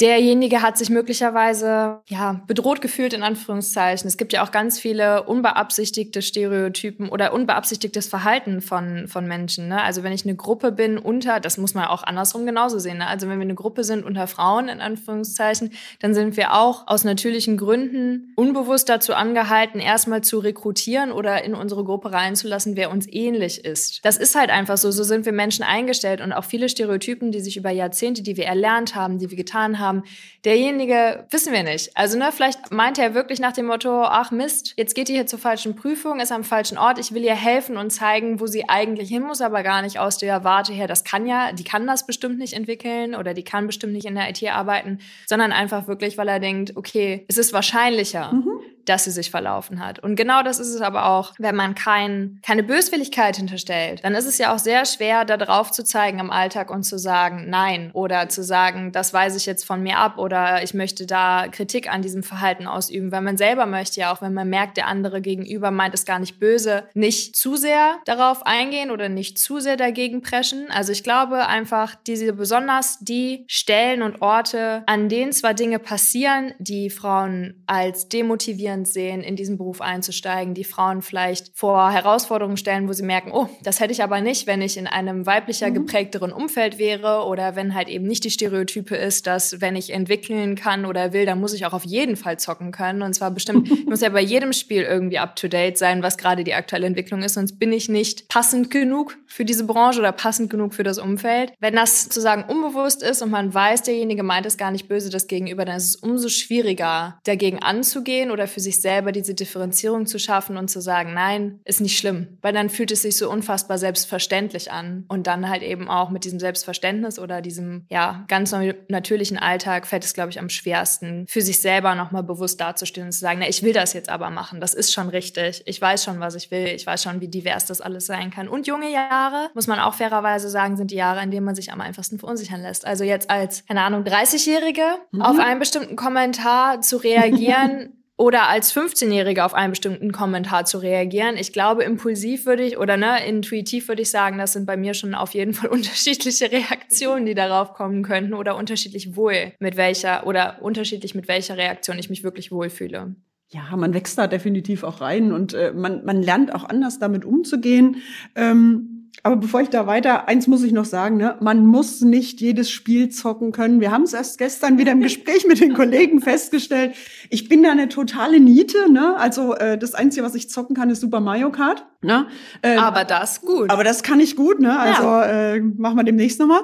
Derjenige 0.00 0.62
hat 0.62 0.78
sich 0.78 0.90
möglicherweise, 0.90 2.00
ja, 2.06 2.40
bedroht 2.46 2.80
gefühlt, 2.80 3.12
in 3.12 3.22
Anführungszeichen. 3.22 4.06
Es 4.06 4.16
gibt 4.16 4.32
ja 4.32 4.44
auch 4.44 4.52
ganz 4.52 4.78
viele 4.78 5.24
unbeabsichtigte 5.24 6.22
Stereotypen 6.22 7.08
oder 7.08 7.32
unbeabsichtigtes 7.32 8.06
Verhalten 8.06 8.60
von, 8.60 9.08
von 9.08 9.26
Menschen, 9.26 9.68
ne? 9.68 9.82
Also 9.82 10.02
wenn 10.02 10.12
ich 10.12 10.24
eine 10.24 10.36
Gruppe 10.36 10.70
bin 10.70 10.96
unter, 10.96 11.40
das 11.40 11.58
muss 11.58 11.74
man 11.74 11.86
auch 11.86 12.04
andersrum 12.04 12.46
genauso 12.46 12.78
sehen, 12.78 12.98
ne? 12.98 13.08
Also 13.08 13.28
wenn 13.28 13.38
wir 13.38 13.44
eine 13.44 13.54
Gruppe 13.54 13.82
sind 13.82 14.04
unter 14.04 14.28
Frauen, 14.28 14.68
in 14.68 14.80
Anführungszeichen, 14.80 15.72
dann 16.00 16.14
sind 16.14 16.36
wir 16.36 16.54
auch 16.54 16.86
aus 16.86 17.04
natürlichen 17.04 17.56
Gründen 17.56 18.32
unbewusst 18.36 18.88
dazu 18.88 19.14
angehalten, 19.14 19.80
erstmal 19.80 20.22
zu 20.22 20.38
rekrutieren 20.38 21.10
oder 21.10 21.42
in 21.44 21.54
unsere 21.54 21.84
Gruppe 21.84 22.12
reinzulassen, 22.12 22.76
wer 22.76 22.90
uns 22.90 23.06
ähnlich 23.16 23.64
ist. 23.64 24.04
Das 24.04 24.16
ist 24.18 24.34
halt 24.34 24.50
einfach 24.50 24.76
so. 24.76 24.90
So 24.90 25.02
sind 25.02 25.24
wir 25.24 25.32
Menschen 25.32 25.64
eingestellt 25.64 26.20
und 26.20 26.32
auch 26.32 26.44
viele 26.44 26.68
Stereotypen, 26.68 27.32
die 27.32 27.40
sich 27.40 27.56
über 27.56 27.70
Jahrzehnte, 27.70 28.22
die 28.22 28.36
wir 28.36 28.44
erlernt 28.44 28.94
haben, 28.94 29.18
die 29.18 29.30
wir 29.30 29.36
getan 29.36 29.78
haben, 29.78 30.04
derjenige 30.44 31.26
wissen 31.30 31.52
wir 31.52 31.62
nicht. 31.62 31.96
Also 31.96 32.18
ne, 32.18 32.30
vielleicht 32.32 32.70
meint 32.70 32.98
er 32.98 33.14
wirklich 33.14 33.40
nach 33.40 33.52
dem 33.52 33.66
Motto, 33.66 34.02
ach 34.02 34.30
Mist, 34.30 34.74
jetzt 34.76 34.94
geht 34.94 35.08
die 35.08 35.14
hier 35.14 35.26
zur 35.26 35.38
falschen 35.38 35.74
Prüfung, 35.74 36.20
ist 36.20 36.32
am 36.32 36.44
falschen 36.44 36.78
Ort, 36.78 36.98
ich 36.98 37.12
will 37.12 37.24
ihr 37.24 37.34
helfen 37.34 37.76
und 37.76 37.90
zeigen, 37.90 38.38
wo 38.40 38.46
sie 38.46 38.68
eigentlich 38.68 39.08
hin 39.08 39.22
muss, 39.22 39.40
aber 39.40 39.62
gar 39.62 39.82
nicht 39.82 39.98
aus 39.98 40.18
der 40.18 40.44
Warte 40.44 40.72
her, 40.72 40.86
das 40.86 41.04
kann 41.04 41.26
ja, 41.26 41.52
die 41.52 41.64
kann 41.64 41.86
das 41.86 42.06
bestimmt 42.06 42.38
nicht 42.38 42.52
entwickeln 42.52 43.14
oder 43.14 43.34
die 43.34 43.44
kann 43.44 43.66
bestimmt 43.66 43.94
nicht 43.94 44.06
in 44.06 44.14
der 44.14 44.28
IT 44.28 44.42
arbeiten, 44.44 44.98
sondern 45.26 45.52
einfach 45.52 45.88
wirklich, 45.88 46.18
weil 46.18 46.28
er 46.28 46.40
denkt, 46.40 46.76
okay, 46.76 47.24
es 47.28 47.38
ist 47.38 47.52
wahrscheinlicher. 47.52 48.32
Mhm 48.32 48.60
dass 48.88 49.04
sie 49.04 49.10
sich 49.10 49.30
verlaufen 49.30 49.84
hat. 49.84 49.98
Und 49.98 50.16
genau 50.16 50.42
das 50.42 50.58
ist 50.58 50.68
es 50.68 50.80
aber 50.80 51.06
auch, 51.06 51.34
wenn 51.38 51.56
man 51.56 51.74
kein, 51.74 52.40
keine 52.42 52.62
Böswilligkeit 52.62 53.36
hinterstellt, 53.36 54.04
dann 54.04 54.14
ist 54.14 54.26
es 54.26 54.38
ja 54.38 54.54
auch 54.54 54.58
sehr 54.58 54.84
schwer, 54.84 55.24
da 55.24 55.36
drauf 55.36 55.70
zu 55.70 55.84
zeigen 55.84 56.18
im 56.18 56.30
Alltag 56.30 56.70
und 56.70 56.84
zu 56.84 56.98
sagen, 56.98 57.46
nein, 57.48 57.90
oder 57.92 58.28
zu 58.28 58.42
sagen, 58.42 58.92
das 58.92 59.12
weise 59.12 59.36
ich 59.36 59.46
jetzt 59.46 59.64
von 59.64 59.82
mir 59.82 59.98
ab 59.98 60.18
oder 60.18 60.62
ich 60.62 60.74
möchte 60.74 61.06
da 61.06 61.48
Kritik 61.48 61.92
an 61.92 62.02
diesem 62.02 62.22
Verhalten 62.22 62.66
ausüben, 62.66 63.12
weil 63.12 63.22
man 63.22 63.36
selber 63.36 63.66
möchte 63.66 64.00
ja 64.00 64.12
auch, 64.12 64.22
wenn 64.22 64.34
man 64.34 64.48
merkt, 64.48 64.76
der 64.76 64.86
andere 64.86 65.20
gegenüber 65.20 65.70
meint 65.70 65.94
es 65.94 66.04
gar 66.04 66.18
nicht 66.18 66.38
böse, 66.38 66.84
nicht 66.94 67.36
zu 67.36 67.56
sehr 67.56 67.96
darauf 68.04 68.44
eingehen 68.46 68.90
oder 68.90 69.08
nicht 69.08 69.38
zu 69.38 69.60
sehr 69.60 69.76
dagegen 69.76 70.22
preschen. 70.22 70.70
Also 70.70 70.92
ich 70.92 71.02
glaube 71.02 71.46
einfach, 71.46 71.94
diese 72.06 72.32
besonders 72.32 72.98
die 73.00 73.44
Stellen 73.48 74.02
und 74.02 74.22
Orte, 74.22 74.82
an 74.86 75.08
denen 75.08 75.32
zwar 75.32 75.54
Dinge 75.54 75.78
passieren, 75.78 76.54
die 76.58 76.90
Frauen 76.90 77.62
als 77.66 78.08
demotivieren 78.08 78.75
motivierend 78.76 78.88
sehen, 78.88 79.22
in 79.22 79.36
diesen 79.36 79.56
Beruf 79.56 79.80
einzusteigen, 79.80 80.54
die 80.54 80.64
Frauen 80.64 81.02
vielleicht 81.02 81.50
vor 81.54 81.90
Herausforderungen 81.90 82.56
stellen, 82.56 82.88
wo 82.88 82.92
sie 82.92 83.02
merken, 83.02 83.30
oh, 83.32 83.48
das 83.62 83.80
hätte 83.80 83.92
ich 83.92 84.02
aber 84.02 84.20
nicht, 84.20 84.46
wenn 84.46 84.62
ich 84.62 84.76
in 84.76 84.86
einem 84.86 85.26
weiblicher 85.26 85.70
mhm. 85.70 85.74
geprägteren 85.74 86.32
Umfeld 86.32 86.78
wäre 86.78 87.24
oder 87.26 87.56
wenn 87.56 87.74
halt 87.74 87.88
eben 87.88 88.06
nicht 88.06 88.24
die 88.24 88.30
Stereotype 88.30 88.94
ist, 88.94 89.26
dass 89.26 89.60
wenn 89.60 89.76
ich 89.76 89.90
entwickeln 89.90 90.54
kann 90.56 90.86
oder 90.86 91.12
will, 91.12 91.26
dann 91.26 91.40
muss 91.40 91.54
ich 91.54 91.66
auch 91.66 91.72
auf 91.72 91.84
jeden 91.84 92.16
Fall 92.16 92.38
zocken 92.38 92.72
können. 92.72 93.02
Und 93.02 93.14
zwar 93.14 93.30
bestimmt, 93.30 93.70
ich 93.70 93.86
muss 93.86 94.00
ja 94.00 94.08
bei 94.08 94.20
jedem 94.20 94.52
Spiel 94.52 94.82
irgendwie 94.82 95.18
up 95.18 95.36
to 95.36 95.48
date 95.48 95.78
sein, 95.78 96.02
was 96.02 96.16
gerade 96.16 96.44
die 96.44 96.54
aktuelle 96.54 96.86
Entwicklung 96.86 97.22
ist, 97.22 97.34
sonst 97.34 97.58
bin 97.58 97.72
ich 97.72 97.88
nicht 97.88 98.28
passend 98.28 98.70
genug 98.70 99.16
für 99.26 99.44
diese 99.44 99.64
Branche 99.64 100.00
oder 100.00 100.12
passend 100.12 100.50
genug 100.50 100.74
für 100.74 100.82
das 100.82 100.98
Umfeld. 100.98 101.52
Wenn 101.60 101.74
das 101.74 102.04
sozusagen 102.04 102.44
unbewusst 102.44 103.02
ist 103.02 103.22
und 103.22 103.30
man 103.30 103.52
weiß, 103.52 103.82
derjenige 103.82 104.22
meint 104.22 104.46
es 104.46 104.56
gar 104.56 104.70
nicht 104.70 104.88
böse, 104.88 105.10
das 105.10 105.26
Gegenüber, 105.26 105.64
dann 105.64 105.76
ist 105.76 105.88
es 105.88 105.96
umso 105.96 106.28
schwieriger, 106.28 107.18
dagegen 107.24 107.58
anzugehen 107.58 108.30
oder 108.30 108.46
für 108.46 108.60
sich 108.66 108.80
selber 108.80 109.12
diese 109.12 109.34
Differenzierung 109.34 110.06
zu 110.06 110.18
schaffen 110.18 110.56
und 110.56 110.68
zu 110.68 110.80
sagen, 110.80 111.14
nein, 111.14 111.60
ist 111.64 111.80
nicht 111.80 111.98
schlimm, 111.98 112.38
weil 112.42 112.52
dann 112.52 112.68
fühlt 112.68 112.90
es 112.90 113.02
sich 113.02 113.16
so 113.16 113.30
unfassbar 113.30 113.78
selbstverständlich 113.78 114.72
an. 114.72 115.04
Und 115.08 115.26
dann 115.26 115.48
halt 115.48 115.62
eben 115.62 115.88
auch 115.88 116.10
mit 116.10 116.24
diesem 116.24 116.40
Selbstverständnis 116.40 117.18
oder 117.18 117.40
diesem 117.40 117.86
ja 117.88 118.24
ganz 118.28 118.54
natürlichen 118.88 119.38
Alltag 119.38 119.86
fällt 119.86 120.04
es 120.04 120.14
glaube 120.14 120.30
ich 120.30 120.40
am 120.40 120.48
schwersten 120.48 121.26
für 121.28 121.42
sich 121.42 121.60
selber 121.60 121.94
nochmal 121.94 122.22
bewusst 122.22 122.60
dazustehen 122.60 123.06
und 123.06 123.12
zu 123.12 123.20
sagen, 123.20 123.38
na, 123.40 123.48
ich 123.48 123.62
will 123.62 123.72
das 123.72 123.92
jetzt 123.92 124.08
aber 124.08 124.30
machen, 124.30 124.60
das 124.60 124.74
ist 124.74 124.92
schon 124.92 125.08
richtig, 125.08 125.62
ich 125.66 125.80
weiß 125.80 126.04
schon, 126.04 126.20
was 126.20 126.34
ich 126.34 126.50
will, 126.50 126.66
ich 126.66 126.86
weiß 126.86 127.02
schon, 127.02 127.20
wie 127.20 127.28
divers 127.28 127.66
das 127.66 127.80
alles 127.80 128.06
sein 128.06 128.30
kann. 128.30 128.48
Und 128.48 128.66
junge 128.66 128.90
Jahre, 128.90 129.50
muss 129.54 129.66
man 129.66 129.78
auch 129.78 129.94
fairerweise 129.94 130.48
sagen, 130.48 130.76
sind 130.76 130.90
die 130.90 130.96
Jahre, 130.96 131.22
in 131.22 131.30
denen 131.30 131.46
man 131.46 131.54
sich 131.54 131.72
am 131.72 131.80
einfachsten 131.80 132.18
verunsichern 132.18 132.62
lässt. 132.62 132.86
Also 132.86 133.04
jetzt 133.04 133.30
als, 133.30 133.64
keine 133.66 133.82
Ahnung, 133.82 134.02
30-Jährige 134.04 134.84
mhm. 135.12 135.22
auf 135.22 135.38
einen 135.38 135.60
bestimmten 135.60 135.96
Kommentar 135.96 136.80
zu 136.80 136.96
reagieren, 136.96 137.92
oder 138.16 138.48
als 138.48 138.74
15-Jährige 138.74 139.44
auf 139.44 139.52
einen 139.52 139.70
bestimmten 139.70 140.10
Kommentar 140.10 140.64
zu 140.64 140.78
reagieren. 140.78 141.36
Ich 141.36 141.52
glaube, 141.52 141.84
impulsiv 141.84 142.46
würde 142.46 142.62
ich 142.62 142.78
oder 142.78 142.96
ne, 142.96 143.26
intuitiv 143.26 143.88
würde 143.88 144.02
ich 144.02 144.10
sagen, 144.10 144.38
das 144.38 144.54
sind 144.54 144.66
bei 144.66 144.76
mir 144.76 144.94
schon 144.94 145.14
auf 145.14 145.34
jeden 145.34 145.52
Fall 145.52 145.68
unterschiedliche 145.70 146.50
Reaktionen, 146.50 147.26
die 147.26 147.34
darauf 147.34 147.74
kommen 147.74 148.02
könnten 148.02 148.34
oder 148.34 148.56
unterschiedlich 148.56 149.16
wohl 149.16 149.52
mit 149.58 149.76
welcher 149.76 150.26
oder 150.26 150.62
unterschiedlich 150.62 151.14
mit 151.14 151.28
welcher 151.28 151.56
Reaktion 151.56 151.98
ich 151.98 152.08
mich 152.08 152.24
wirklich 152.24 152.50
wohlfühle. 152.50 153.14
Ja, 153.48 153.76
man 153.76 153.94
wächst 153.94 154.18
da 154.18 154.26
definitiv 154.26 154.82
auch 154.82 155.00
rein 155.00 155.32
und 155.32 155.54
äh, 155.54 155.72
man, 155.72 156.04
man 156.04 156.20
lernt 156.20 156.54
auch 156.54 156.64
anders 156.64 156.98
damit 156.98 157.24
umzugehen. 157.24 158.02
Ähm 158.34 158.95
aber 159.22 159.36
bevor 159.36 159.60
ich 159.60 159.70
da 159.70 159.86
weiter, 159.86 160.28
eins 160.28 160.46
muss 160.46 160.62
ich 160.62 160.72
noch 160.72 160.84
sagen, 160.84 161.16
ne? 161.16 161.36
man 161.40 161.66
muss 161.66 162.00
nicht 162.00 162.40
jedes 162.40 162.70
Spiel 162.70 163.08
zocken 163.08 163.52
können. 163.52 163.80
Wir 163.80 163.90
haben 163.90 164.02
es 164.02 164.12
erst 164.12 164.38
gestern 164.38 164.78
wieder 164.78 164.92
im 164.92 165.00
Gespräch 165.00 165.46
mit 165.46 165.60
den 165.60 165.74
Kollegen 165.74 166.20
festgestellt. 166.20 166.94
Ich 167.30 167.48
bin 167.48 167.62
da 167.62 167.72
eine 167.72 167.88
totale 167.88 168.40
Niete. 168.40 168.90
Ne? 168.90 169.16
Also 169.16 169.54
äh, 169.54 169.78
das 169.78 169.94
Einzige, 169.94 170.24
was 170.24 170.34
ich 170.34 170.48
zocken 170.48 170.76
kann, 170.76 170.90
ist 170.90 171.00
Super 171.00 171.20
Mario 171.20 171.50
Kart. 171.50 171.86
Ne? 172.02 172.26
Äh, 172.62 172.76
aber 172.76 173.04
das 173.04 173.40
gut. 173.40 173.70
Aber 173.70 173.84
das 173.84 174.02
kann 174.02 174.20
ich 174.20 174.36
gut. 174.36 174.60
Ne? 174.60 174.78
Also 174.78 175.02
ja. 175.02 175.54
äh, 175.54 175.60
machen 175.60 175.96
wir 175.96 176.04
demnächst 176.04 176.38
nochmal. 176.38 176.62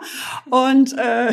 Und 0.50 0.96
äh, 0.96 1.32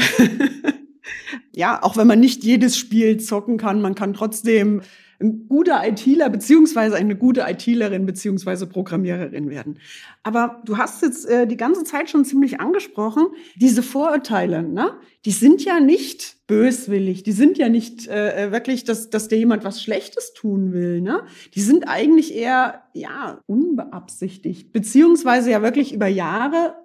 ja, 1.56 1.84
auch 1.84 1.98
wenn 1.98 2.08
man 2.08 2.20
nicht 2.20 2.44
jedes 2.44 2.78
Spiel 2.78 3.18
zocken 3.20 3.58
kann, 3.58 3.82
man 3.82 3.96
kann 3.96 4.14
trotzdem 4.14 4.82
ein 5.22 5.48
guter 5.50 5.86
ITler 5.86 6.30
beziehungsweise 6.30 6.96
eine 6.96 7.16
gute 7.16 7.42
ITlerin 7.42 8.06
beziehungsweise 8.06 8.68
Programmiererin 8.68 9.50
werden. 9.50 9.80
Aber 10.24 10.62
du 10.66 10.78
hast 10.78 11.02
jetzt 11.02 11.28
äh, 11.28 11.46
die 11.46 11.58
ganze 11.58 11.84
Zeit 11.84 12.10
schon 12.10 12.24
ziemlich 12.24 12.60
angesprochen, 12.60 13.28
diese 13.56 13.84
Vorurteile, 13.84 14.64
ne? 14.64 14.94
Die 15.26 15.32
sind 15.32 15.64
ja 15.66 15.82
nicht 15.82 16.38
böswillig, 16.48 17.24
die 17.24 17.34
sind 17.34 17.58
ja 17.58 17.68
nicht 17.68 18.08
äh, 18.08 18.46
äh, 18.46 18.52
wirklich, 18.54 18.86
dass, 18.86 19.10
dass 19.10 19.28
dir 19.28 19.38
jemand 19.38 19.66
was 19.66 19.82
Schlechtes 19.82 20.34
tun 20.34 20.72
will, 20.72 21.02
ne? 21.02 21.24
Die 21.54 21.62
sind 21.62 21.88
eigentlich 21.90 22.34
eher, 22.34 22.84
ja, 22.94 23.42
unbeabsichtigt, 23.46 24.72
beziehungsweise 24.72 25.52
ja 25.52 25.62
wirklich 25.62 25.94
über 25.94 26.08
Jahre 26.08 26.76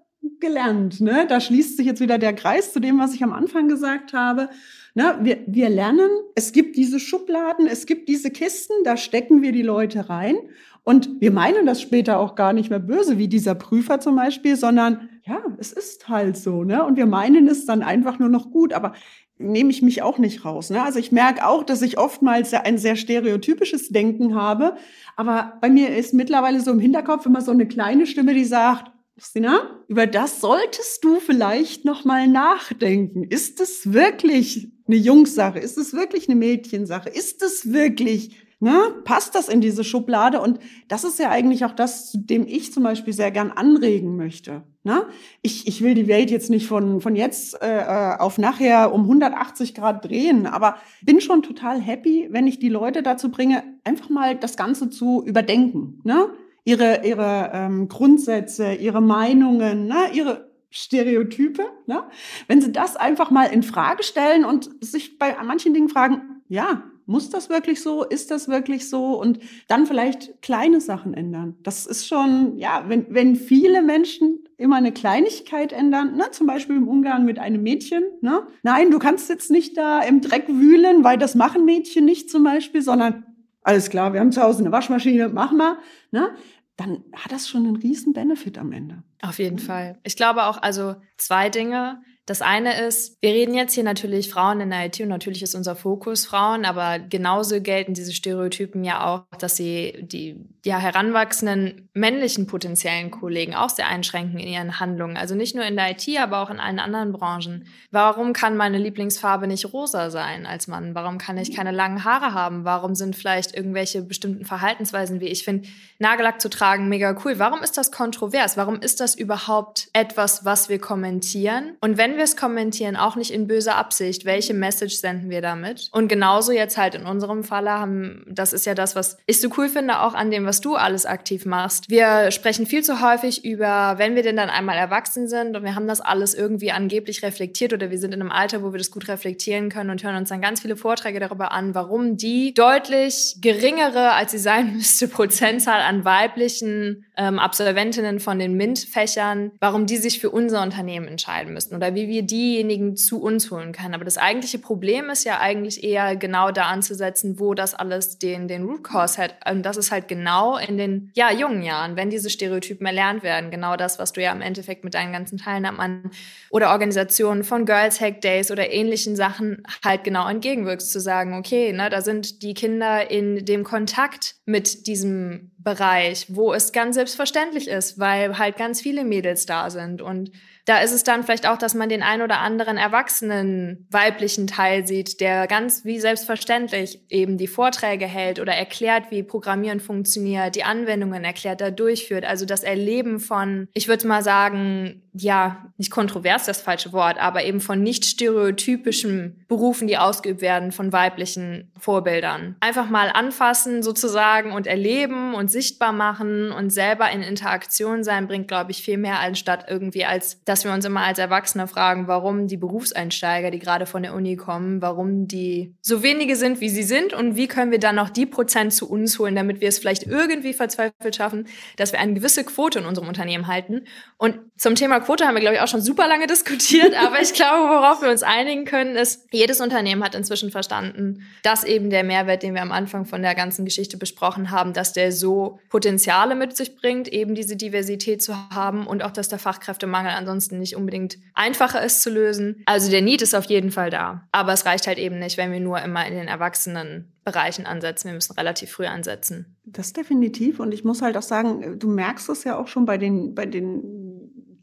gelernt, 0.40 1.00
ne? 1.00 1.26
Da 1.28 1.40
schließt 1.40 1.76
sich 1.76 1.86
jetzt 1.86 2.00
wieder 2.00 2.18
der 2.18 2.32
Kreis 2.32 2.72
zu 2.72 2.80
dem, 2.80 2.98
was 2.98 3.14
ich 3.14 3.22
am 3.22 3.32
Anfang 3.32 3.68
gesagt 3.68 4.12
habe. 4.12 4.48
Na, 4.94 5.18
wir, 5.24 5.38
wir 5.46 5.68
lernen, 5.68 6.08
es 6.36 6.52
gibt 6.52 6.76
diese 6.76 7.00
Schubladen, 7.00 7.66
es 7.66 7.84
gibt 7.86 8.08
diese 8.08 8.30
Kisten, 8.30 8.72
da 8.84 8.96
stecken 8.96 9.42
wir 9.42 9.50
die 9.50 9.62
Leute 9.62 10.08
rein. 10.08 10.36
Und 10.84 11.20
wir 11.20 11.32
meinen 11.32 11.66
das 11.66 11.80
später 11.80 12.18
auch 12.20 12.34
gar 12.34 12.52
nicht 12.52 12.70
mehr 12.70 12.78
böse, 12.78 13.18
wie 13.18 13.26
dieser 13.26 13.54
Prüfer 13.54 14.00
zum 14.00 14.16
Beispiel, 14.16 14.54
sondern 14.56 15.08
ja, 15.24 15.42
es 15.58 15.72
ist 15.72 16.08
halt 16.08 16.36
so, 16.36 16.62
ne? 16.62 16.84
Und 16.84 16.96
wir 16.96 17.06
meinen 17.06 17.48
es 17.48 17.64
dann 17.64 17.82
einfach 17.82 18.18
nur 18.18 18.28
noch 18.28 18.50
gut. 18.50 18.74
Aber 18.74 18.92
nehme 19.38 19.70
ich 19.70 19.82
mich 19.82 20.02
auch 20.02 20.18
nicht 20.18 20.44
raus. 20.44 20.70
Ne? 20.70 20.82
Also 20.82 20.98
ich 20.98 21.12
merke 21.12 21.46
auch, 21.46 21.64
dass 21.64 21.82
ich 21.82 21.98
oftmals 21.98 22.54
ein 22.54 22.78
sehr 22.78 22.96
stereotypisches 22.96 23.88
Denken 23.88 24.34
habe. 24.34 24.76
Aber 25.16 25.54
bei 25.60 25.70
mir 25.70 25.96
ist 25.96 26.14
mittlerweile 26.14 26.60
so 26.60 26.70
im 26.70 26.78
Hinterkopf 26.78 27.26
immer 27.26 27.40
so 27.40 27.50
eine 27.50 27.66
kleine 27.66 28.06
Stimme, 28.06 28.34
die 28.34 28.44
sagt, 28.44 28.92
Christina, 29.16 29.80
über 29.86 30.08
das 30.08 30.40
solltest 30.40 31.04
du 31.04 31.20
vielleicht 31.20 31.84
noch 31.84 32.04
mal 32.04 32.26
nachdenken. 32.26 33.22
Ist 33.22 33.60
es 33.60 33.92
wirklich 33.92 34.72
eine 34.88 34.96
Jungssache? 34.96 35.60
Ist 35.60 35.78
es 35.78 35.92
wirklich 35.92 36.28
eine 36.28 36.34
Mädchensache? 36.34 37.10
Ist 37.10 37.40
es 37.40 37.72
wirklich, 37.72 38.36
ne? 38.58 38.76
Passt 39.04 39.36
das 39.36 39.48
in 39.48 39.60
diese 39.60 39.84
Schublade? 39.84 40.40
Und 40.40 40.58
das 40.88 41.04
ist 41.04 41.20
ja 41.20 41.30
eigentlich 41.30 41.64
auch 41.64 41.76
das, 41.76 42.10
zu 42.10 42.18
dem 42.18 42.44
ich 42.44 42.72
zum 42.72 42.82
Beispiel 42.82 43.12
sehr 43.12 43.30
gern 43.30 43.52
anregen 43.52 44.16
möchte. 44.16 44.64
Ne? 44.82 45.06
Ich, 45.42 45.68
ich 45.68 45.80
will 45.80 45.94
die 45.94 46.08
Welt 46.08 46.32
jetzt 46.32 46.50
nicht 46.50 46.66
von, 46.66 47.00
von 47.00 47.14
jetzt 47.14 47.62
äh, 47.62 47.82
äh 47.82 48.18
auf 48.18 48.36
nachher 48.36 48.92
um 48.92 49.02
180 49.02 49.76
Grad 49.76 50.04
drehen, 50.04 50.46
aber 50.46 50.76
bin 51.02 51.20
schon 51.20 51.42
total 51.42 51.80
happy, 51.80 52.26
wenn 52.30 52.48
ich 52.48 52.58
die 52.58 52.68
Leute 52.68 53.04
dazu 53.04 53.30
bringe, 53.30 53.62
einfach 53.84 54.10
mal 54.10 54.34
das 54.34 54.56
Ganze 54.56 54.90
zu 54.90 55.24
überdenken. 55.24 56.00
Ne? 56.02 56.30
Ihre, 56.64 57.04
ihre 57.04 57.50
ähm, 57.52 57.88
Grundsätze, 57.88 58.74
ihre 58.74 59.02
Meinungen, 59.02 59.86
ne? 59.86 60.10
ihre 60.12 60.50
Stereotype, 60.70 61.62
ne? 61.86 62.04
wenn 62.48 62.60
sie 62.60 62.72
das 62.72 62.96
einfach 62.96 63.30
mal 63.30 63.44
in 63.44 63.62
Frage 63.62 64.02
stellen 64.02 64.44
und 64.44 64.70
sich 64.80 65.18
bei 65.18 65.36
manchen 65.44 65.74
Dingen 65.74 65.88
fragen, 65.88 66.42
ja, 66.48 66.82
muss 67.06 67.30
das 67.30 67.50
wirklich 67.50 67.82
so? 67.82 68.02
Ist 68.02 68.30
das 68.30 68.48
wirklich 68.48 68.88
so? 68.88 69.20
Und 69.20 69.40
dann 69.68 69.86
vielleicht 69.86 70.40
kleine 70.42 70.80
Sachen 70.80 71.14
ändern. 71.14 71.56
Das 71.62 71.86
ist 71.86 72.08
schon, 72.08 72.56
ja, 72.56 72.84
wenn, 72.88 73.06
wenn 73.10 73.36
viele 73.36 73.82
Menschen 73.82 74.44
immer 74.56 74.76
eine 74.76 74.92
Kleinigkeit 74.92 75.72
ändern, 75.72 76.16
ne, 76.16 76.30
zum 76.30 76.46
Beispiel 76.46 76.76
im 76.76 76.88
Umgang 76.88 77.24
mit 77.24 77.38
einem 77.38 77.62
Mädchen, 77.62 78.04
ne? 78.20 78.46
Nein, 78.62 78.90
du 78.90 78.98
kannst 78.98 79.28
jetzt 79.28 79.50
nicht 79.50 79.76
da 79.76 80.00
im 80.00 80.20
Dreck 80.20 80.48
wühlen, 80.48 81.04
weil 81.04 81.18
das 81.18 81.34
machen 81.34 81.64
Mädchen 81.64 82.04
nicht 82.04 82.30
zum 82.30 82.44
Beispiel, 82.44 82.80
sondern 82.80 83.24
alles 83.64 83.90
klar, 83.90 84.12
wir 84.12 84.20
haben 84.20 84.32
zu 84.32 84.42
Hause 84.42 84.60
eine 84.60 84.72
Waschmaschine, 84.72 85.28
mach 85.28 85.52
mal, 85.52 85.78
ne? 86.10 86.34
dann 86.76 87.04
hat 87.14 87.32
das 87.32 87.48
schon 87.48 87.66
einen 87.66 87.76
riesen 87.76 88.12
Benefit 88.12 88.58
am 88.58 88.72
Ende. 88.72 89.02
Auf 89.22 89.38
jeden 89.38 89.58
Fall. 89.58 89.98
Ich 90.02 90.16
glaube 90.16 90.44
auch, 90.44 90.60
also 90.60 90.96
zwei 91.16 91.48
Dinge. 91.48 92.02
Das 92.26 92.40
eine 92.40 92.80
ist, 92.80 93.18
wir 93.20 93.30
reden 93.30 93.54
jetzt 93.54 93.74
hier 93.74 93.84
natürlich 93.84 94.30
Frauen 94.30 94.60
in 94.60 94.70
der 94.70 94.86
IT 94.86 94.98
und 95.00 95.08
natürlich 95.08 95.42
ist 95.42 95.54
unser 95.54 95.76
Fokus 95.76 96.24
Frauen, 96.24 96.64
aber 96.64 96.98
genauso 96.98 97.60
gelten 97.60 97.92
diese 97.92 98.12
Stereotypen 98.12 98.82
ja 98.82 99.06
auch, 99.06 99.24
dass 99.38 99.56
sie 99.56 99.94
die 100.00 100.36
ja, 100.64 100.78
heranwachsenden 100.78 101.90
männlichen 101.92 102.46
potenziellen 102.46 103.10
Kollegen 103.10 103.54
auch 103.54 103.68
sehr 103.68 103.88
einschränken 103.88 104.38
in 104.38 104.48
ihren 104.48 104.80
Handlungen. 104.80 105.18
Also 105.18 105.34
nicht 105.34 105.54
nur 105.54 105.66
in 105.66 105.76
der 105.76 105.90
IT, 105.90 106.08
aber 106.18 106.40
auch 106.40 106.48
in 106.48 106.60
allen 106.60 106.78
anderen 106.78 107.12
Branchen. 107.12 107.66
Warum 107.90 108.32
kann 108.32 108.56
meine 108.56 108.78
Lieblingsfarbe 108.78 109.46
nicht 109.46 109.74
rosa 109.74 110.08
sein 110.08 110.46
als 110.46 110.66
Mann? 110.66 110.94
Warum 110.94 111.18
kann 111.18 111.36
ich 111.36 111.54
keine 111.54 111.72
langen 111.72 112.04
Haare 112.04 112.32
haben? 112.32 112.64
Warum 112.64 112.94
sind 112.94 113.16
vielleicht 113.16 113.54
irgendwelche 113.54 114.00
bestimmten 114.00 114.46
Verhaltensweisen, 114.46 115.20
wie 115.20 115.28
ich 115.28 115.44
finde, 115.44 115.68
Nagellack 115.98 116.40
zu 116.40 116.48
tragen, 116.48 116.88
mega 116.88 117.14
cool? 117.24 117.38
Warum 117.38 117.62
ist 117.62 117.76
das 117.76 117.92
kontrovers? 117.92 118.56
Warum 118.56 118.80
ist 118.80 119.00
das 119.00 119.14
überhaupt 119.14 119.88
etwas, 119.92 120.46
was 120.46 120.70
wir 120.70 120.78
kommentieren? 120.78 121.76
Und 121.82 121.98
wenn 121.98 122.13
wir 122.16 122.24
es 122.24 122.36
kommentieren, 122.36 122.96
auch 122.96 123.16
nicht 123.16 123.32
in 123.32 123.46
böser 123.46 123.76
Absicht, 123.76 124.24
welche 124.24 124.54
Message 124.54 124.96
senden 124.96 125.28
wir 125.28 125.42
damit? 125.42 125.90
Und 125.92 126.08
genauso 126.08 126.52
jetzt 126.52 126.78
halt 126.78 126.94
in 126.94 127.04
unserem 127.04 127.44
Falle 127.44 127.72
haben, 127.72 128.24
das 128.28 128.54
ist 128.54 128.64
ja 128.64 128.74
das, 128.74 128.96
was 128.96 129.18
ich 129.26 129.40
so 129.40 129.50
cool 129.58 129.68
finde, 129.68 130.00
auch 130.00 130.14
an 130.14 130.30
dem, 130.30 130.46
was 130.46 130.54
was 130.54 130.60
du 130.60 130.76
alles 130.76 131.04
aktiv 131.04 131.46
machst. 131.46 131.90
Wir 131.90 132.30
sprechen 132.30 132.64
viel 132.64 132.84
zu 132.84 133.00
häufig 133.00 133.44
über, 133.44 133.94
wenn 133.96 134.14
wir 134.14 134.22
denn 134.22 134.36
dann 134.36 134.50
einmal 134.50 134.76
erwachsen 134.76 135.26
sind 135.26 135.56
und 135.56 135.64
wir 135.64 135.74
haben 135.74 135.88
das 135.88 136.00
alles 136.00 136.32
irgendwie 136.32 136.70
angeblich 136.70 137.24
reflektiert 137.24 137.72
oder 137.72 137.90
wir 137.90 137.98
sind 137.98 138.14
in 138.14 138.20
einem 138.20 138.30
Alter, 138.30 138.62
wo 138.62 138.72
wir 138.72 138.78
das 138.78 138.92
gut 138.92 139.08
reflektieren 139.08 139.68
können 139.70 139.90
und 139.90 140.04
hören 140.04 140.14
uns 140.14 140.28
dann 140.28 140.40
ganz 140.40 140.60
viele 140.60 140.76
Vorträge 140.76 141.18
darüber 141.18 141.50
an, 141.50 141.74
warum 141.74 142.16
die 142.16 142.54
deutlich 142.54 143.38
geringere, 143.40 144.12
als 144.12 144.30
sie 144.30 144.38
sein 144.38 144.74
müsste, 144.76 145.08
Prozentzahl 145.08 145.80
an 145.80 146.04
weiblichen 146.04 147.04
ähm, 147.16 147.40
Absolventinnen 147.40 148.20
von 148.20 148.38
den 148.38 148.54
MINT-Fächern, 148.54 149.50
warum 149.58 149.86
die 149.86 149.96
sich 149.96 150.20
für 150.20 150.30
unser 150.30 150.62
Unternehmen 150.62 151.08
entscheiden 151.08 151.52
müssten 151.52 151.74
oder 151.74 151.96
wie 151.96 152.03
wir 152.08 152.22
diejenigen 152.22 152.96
zu 152.96 153.20
uns 153.20 153.50
holen 153.50 153.72
können. 153.72 153.94
Aber 153.94 154.04
das 154.04 154.18
eigentliche 154.18 154.58
Problem 154.58 155.10
ist 155.10 155.24
ja 155.24 155.40
eigentlich 155.40 155.84
eher 155.84 156.16
genau 156.16 156.50
da 156.50 156.64
anzusetzen, 156.64 157.38
wo 157.38 157.54
das 157.54 157.74
alles 157.74 158.18
den, 158.18 158.48
den 158.48 158.64
Root 158.64 158.84
Cause 158.84 159.22
hat. 159.22 159.34
Und 159.50 159.62
das 159.62 159.76
ist 159.76 159.90
halt 159.90 160.08
genau 160.08 160.56
in 160.56 160.78
den 160.78 161.10
ja, 161.14 161.32
jungen 161.32 161.62
Jahren, 161.62 161.96
wenn 161.96 162.10
diese 162.10 162.30
Stereotypen 162.30 162.86
erlernt 162.86 163.22
werden, 163.22 163.50
genau 163.50 163.76
das, 163.76 163.98
was 163.98 164.12
du 164.12 164.22
ja 164.22 164.32
im 164.32 164.40
Endeffekt 164.40 164.84
mit 164.84 164.94
deinen 164.94 165.12
ganzen 165.12 165.38
Teilnehmern 165.38 166.10
oder 166.50 166.70
Organisationen 166.70 167.44
von 167.44 167.66
Girls 167.66 168.00
Hack 168.00 168.20
Days 168.20 168.50
oder 168.50 168.72
ähnlichen 168.72 169.16
Sachen 169.16 169.62
halt 169.84 170.04
genau 170.04 170.28
entgegenwirkst, 170.28 170.90
zu 170.90 171.00
sagen, 171.00 171.34
okay, 171.34 171.72
ne, 171.72 171.90
da 171.90 172.00
sind 172.00 172.42
die 172.42 172.54
Kinder 172.54 173.10
in 173.10 173.44
dem 173.44 173.64
Kontakt 173.64 174.36
mit 174.46 174.86
diesem 174.86 175.52
Bereich, 175.58 176.26
wo 176.28 176.52
es 176.52 176.72
ganz 176.72 176.94
selbstverständlich 176.94 177.68
ist, 177.68 177.98
weil 177.98 178.38
halt 178.38 178.56
ganz 178.56 178.80
viele 178.80 179.02
Mädels 179.02 179.46
da 179.46 179.70
sind 179.70 180.02
und 180.02 180.30
da 180.64 180.78
ist 180.78 180.92
es 180.92 181.04
dann 181.04 181.22
vielleicht 181.22 181.46
auch, 181.46 181.58
dass 181.58 181.74
man 181.74 181.88
den 181.88 182.02
ein 182.02 182.22
oder 182.22 182.38
anderen 182.38 182.78
erwachsenen 182.78 183.86
weiblichen 183.90 184.46
Teil 184.46 184.86
sieht, 184.86 185.20
der 185.20 185.46
ganz 185.46 185.84
wie 185.84 186.00
selbstverständlich 186.00 187.00
eben 187.10 187.36
die 187.36 187.46
Vorträge 187.46 188.06
hält 188.06 188.40
oder 188.40 188.54
erklärt, 188.54 189.10
wie 189.10 189.22
Programmieren 189.22 189.80
funktioniert, 189.80 190.56
die 190.56 190.64
Anwendungen 190.64 191.24
erklärt, 191.24 191.60
da 191.60 191.70
durchführt. 191.70 192.24
Also 192.24 192.46
das 192.46 192.64
Erleben 192.64 193.20
von, 193.20 193.68
ich 193.74 193.88
würde 193.88 194.06
mal 194.06 194.22
sagen, 194.22 195.02
ja, 195.16 195.64
nicht 195.78 195.92
kontrovers 195.92 196.44
das 196.44 196.60
falsche 196.60 196.92
Wort, 196.92 197.18
aber 197.18 197.44
eben 197.44 197.60
von 197.60 197.80
nicht 197.80 198.04
stereotypischen 198.04 199.44
Berufen, 199.46 199.86
die 199.86 199.96
ausgeübt 199.96 200.40
werden 200.40 200.72
von 200.72 200.92
weiblichen 200.92 201.70
Vorbildern. 201.78 202.56
Einfach 202.58 202.90
mal 202.90 203.10
anfassen 203.14 203.84
sozusagen 203.84 204.50
und 204.50 204.66
erleben 204.66 205.34
und 205.34 205.52
sichtbar 205.52 205.92
machen 205.92 206.50
und 206.50 206.70
selber 206.70 207.10
in 207.12 207.22
Interaktion 207.22 208.02
sein, 208.02 208.26
bringt, 208.26 208.48
glaube 208.48 208.72
ich, 208.72 208.82
viel 208.82 208.98
mehr 208.98 209.20
anstatt 209.20 209.66
irgendwie 209.68 210.04
als, 210.04 210.42
dass 210.44 210.64
wir 210.64 210.72
uns 210.72 210.84
immer 210.84 211.02
als 211.02 211.20
Erwachsene 211.20 211.68
fragen, 211.68 212.08
warum 212.08 212.48
die 212.48 212.56
Berufseinsteiger, 212.56 213.52
die 213.52 213.60
gerade 213.60 213.86
von 213.86 214.02
der 214.02 214.14
Uni 214.14 214.34
kommen, 214.34 214.82
warum 214.82 215.28
die 215.28 215.76
so 215.80 216.02
wenige 216.02 216.34
sind, 216.34 216.60
wie 216.60 216.68
sie 216.68 216.82
sind 216.82 217.12
und 217.12 217.36
wie 217.36 217.46
können 217.46 217.70
wir 217.70 217.78
dann 217.78 217.94
noch 217.94 218.10
die 218.10 218.26
Prozent 218.26 218.72
zu 218.72 218.90
uns 218.90 219.16
holen, 219.20 219.36
damit 219.36 219.60
wir 219.60 219.68
es 219.68 219.78
vielleicht 219.78 220.08
irgendwie 220.08 220.54
verzweifelt 220.54 221.14
schaffen, 221.14 221.46
dass 221.76 221.92
wir 221.92 222.00
eine 222.00 222.14
gewisse 222.14 222.42
Quote 222.42 222.80
in 222.80 222.84
unserem 222.84 223.06
Unternehmen 223.06 223.46
halten. 223.46 223.82
Und 224.18 224.40
zum 224.56 224.74
Thema 224.74 225.03
Quote 225.04 225.26
haben 225.26 225.34
wir, 225.34 225.40
glaube 225.40 225.56
ich, 225.56 225.62
auch 225.62 225.68
schon 225.68 225.80
super 225.80 226.08
lange 226.08 226.26
diskutiert, 226.26 226.94
aber 227.04 227.20
ich 227.20 227.32
glaube, 227.32 227.68
worauf 227.68 228.02
wir 228.02 228.10
uns 228.10 228.22
einigen 228.22 228.64
können, 228.64 228.96
ist, 228.96 229.26
jedes 229.30 229.60
Unternehmen 229.60 230.02
hat 230.02 230.14
inzwischen 230.14 230.50
verstanden, 230.50 231.22
dass 231.42 231.64
eben 231.64 231.90
der 231.90 232.04
Mehrwert, 232.04 232.42
den 232.42 232.54
wir 232.54 232.62
am 232.62 232.72
Anfang 232.72 233.04
von 233.04 233.22
der 233.22 233.34
ganzen 233.34 233.64
Geschichte 233.64 233.96
besprochen 233.96 234.50
haben, 234.50 234.72
dass 234.72 234.92
der 234.92 235.12
so 235.12 235.58
Potenziale 235.68 236.34
mit 236.34 236.56
sich 236.56 236.76
bringt, 236.76 237.08
eben 237.08 237.34
diese 237.34 237.56
Diversität 237.56 238.22
zu 238.22 238.36
haben 238.50 238.86
und 238.86 239.02
auch, 239.02 239.10
dass 239.10 239.28
der 239.28 239.38
Fachkräftemangel 239.38 240.12
ansonsten 240.12 240.58
nicht 240.58 240.76
unbedingt 240.76 241.18
einfacher 241.34 241.82
ist 241.82 242.02
zu 242.02 242.10
lösen. 242.10 242.62
Also 242.66 242.90
der 242.90 243.02
Need 243.02 243.22
ist 243.22 243.34
auf 243.34 243.46
jeden 243.46 243.70
Fall 243.70 243.90
da. 243.90 244.26
Aber 244.32 244.52
es 244.52 244.66
reicht 244.66 244.86
halt 244.86 244.98
eben 244.98 245.18
nicht, 245.18 245.36
wenn 245.36 245.52
wir 245.52 245.60
nur 245.60 245.80
immer 245.80 246.06
in 246.06 246.14
den 246.14 246.28
Erwachsenen 246.28 247.10
Bereichen 247.24 247.64
ansetzen. 247.66 248.08
Wir 248.08 248.14
müssen 248.14 248.34
relativ 248.34 248.70
früh 248.70 248.84
ansetzen. 248.84 249.56
Das 249.64 249.92
definitiv. 249.94 250.60
Und 250.60 250.72
ich 250.72 250.84
muss 250.84 251.00
halt 251.00 251.16
auch 251.16 251.22
sagen, 251.22 251.78
du 251.78 251.88
merkst 251.88 252.28
es 252.28 252.44
ja 252.44 252.58
auch 252.58 252.68
schon 252.68 252.84
bei 252.84 252.98
den, 252.98 253.34
bei 253.34 253.46
den 253.46 254.03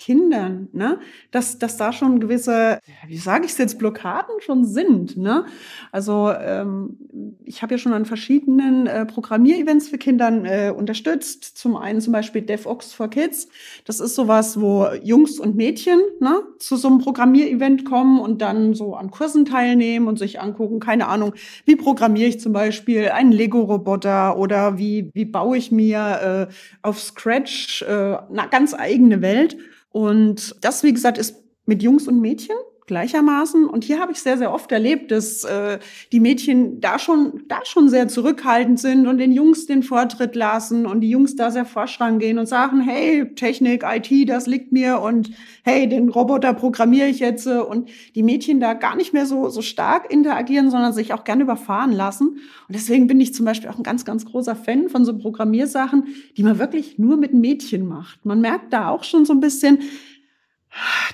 Kindern, 0.02 0.68
ne? 0.74 1.00
dass, 1.30 1.60
dass 1.60 1.78
da 1.78 1.94
schon 1.94 2.20
gewisse, 2.20 2.80
wie 3.08 3.20
sage 3.20 3.46
ich 3.46 3.52
es 3.52 3.60
jetzt, 3.60 3.78
Blockaden 3.78 4.34
schon 4.40 4.66
sind. 4.66 5.16
Ne? 5.16 5.46
Also 5.92 6.32
ähm, 6.32 6.98
ich 7.46 7.62
habe 7.62 7.76
ja 7.76 7.78
schon 7.78 7.94
an 7.94 8.06
verschiedenen 8.06 8.88
äh, 8.88 9.06
Programmierevents 9.06 9.90
für 9.90 10.00
Kindern 10.00 10.46
äh, 10.46 10.74
unterstützt. 10.76 11.56
Zum 11.56 11.76
einen 11.76 12.02
zum 12.02 12.14
Beispiel 12.14 12.42
DevOps 12.42 12.94
for 12.94 13.10
Kids. 13.10 13.48
Das 13.86 14.00
ist 14.00 14.16
sowas, 14.16 14.60
wo 14.60 14.88
Jungs 15.04 15.40
und 15.40 15.56
Mädchen 15.56 16.00
ne, 16.20 16.42
zu 16.58 16.78
so 16.78 16.88
einem 16.88 16.98
Programmierevent 16.98 17.86
kommen 17.86 18.20
und 18.20 18.42
dann 18.42 18.74
so 18.74 18.96
an 18.96 19.12
Kursen 19.12 19.46
teilnehmen 19.46 20.08
und 20.08 20.18
sich 20.18 20.42
angucken, 20.42 20.80
keine 20.80 21.10
Ahnung, 21.10 21.34
wie 21.66 21.76
programmiere 21.76 22.30
ich 22.30 22.40
zum 22.40 22.54
Beispiel 22.54 23.10
einen 23.10 23.32
Lego-Roboter 23.32 24.36
oder 24.36 24.80
wie, 24.80 25.12
wie 25.14 25.26
baue 25.26 25.58
ich 25.58 25.72
mir 25.72 26.48
äh, 26.50 26.54
auf 26.82 27.00
Scratch 27.00 27.84
äh, 27.84 27.86
eine 27.86 28.48
ganz 28.50 28.74
eigene 28.74 29.22
Welt. 29.22 29.58
Und 29.92 30.56
das, 30.62 30.84
wie 30.84 30.94
gesagt, 30.94 31.18
ist 31.18 31.36
mit 31.66 31.84
Jungs 31.84 32.08
und 32.08 32.20
Mädchen 32.20 32.56
gleichermaßen. 32.88 33.66
Und 33.66 33.84
hier 33.84 34.00
habe 34.00 34.12
ich 34.12 34.22
sehr, 34.22 34.38
sehr 34.38 34.54
oft 34.54 34.72
erlebt, 34.72 35.12
dass 35.12 35.44
äh, 35.44 35.80
die 36.12 36.20
Mädchen 36.20 36.82
da 36.82 37.00
schon, 37.00 37.44
da 37.48 37.60
schon 37.64 37.90
sehr 37.90 38.08
zurückhaltend 38.08 38.80
sind 38.80 39.08
und 39.08 39.18
den 39.18 39.32
Jungs 39.32 39.66
den 39.66 39.84
Vortritt 39.84 40.36
lassen 40.36 40.86
und 40.86 41.02
die 41.02 41.10
Jungs 41.10 41.36
da 41.36 41.52
sehr 41.52 41.66
forsch 41.66 42.00
rangehen 42.00 42.38
und 42.38 42.48
sagen, 42.48 42.82
hey, 42.82 43.34
Technik, 43.36 43.84
IT, 43.86 44.30
das 44.30 44.48
liegt 44.48 44.72
mir 44.72 45.00
und 45.00 45.32
hey, 45.64 45.88
den 45.88 46.10
Roboter 46.10 46.54
programmiere 46.54 47.08
ich 47.08 47.20
jetzt. 47.20 47.48
Und 47.48 47.90
die 48.16 48.24
Mädchen 48.24 48.60
da 48.60 48.74
gar 48.74 48.96
nicht 48.96 49.14
mehr 49.14 49.26
so, 49.26 49.50
so 49.50 49.62
stark 49.62 50.12
interagieren, 50.12 50.72
sondern 50.72 50.94
sich 50.94 51.14
auch 51.14 51.24
gerne 51.24 51.44
überfahren 51.44 51.92
lassen. 51.92 52.28
Und 52.28 52.76
deswegen 52.76 53.08
bin 53.08 53.22
ich 53.22 53.34
zum 53.34 53.46
Beispiel 53.46 53.70
auch 53.70 53.78
ein 53.78 53.84
ganz, 53.84 54.06
ganz 54.06 54.26
großer 54.26 54.56
Fan 54.56 54.90
von 54.90 55.06
so 55.06 55.18
Programmiersachen, 55.18 56.08
die 56.38 56.44
man 56.44 56.60
wirklich 56.60 56.98
nur 56.98 57.18
mit 57.18 57.34
Mädchen 57.34 57.88
macht. 57.88 58.26
Man 58.26 58.42
merkt 58.42 58.74
da 58.74 58.90
auch 58.90 59.04
schon 59.04 59.26
so 59.26 59.34
ein 59.34 59.40
bisschen, 59.40 59.80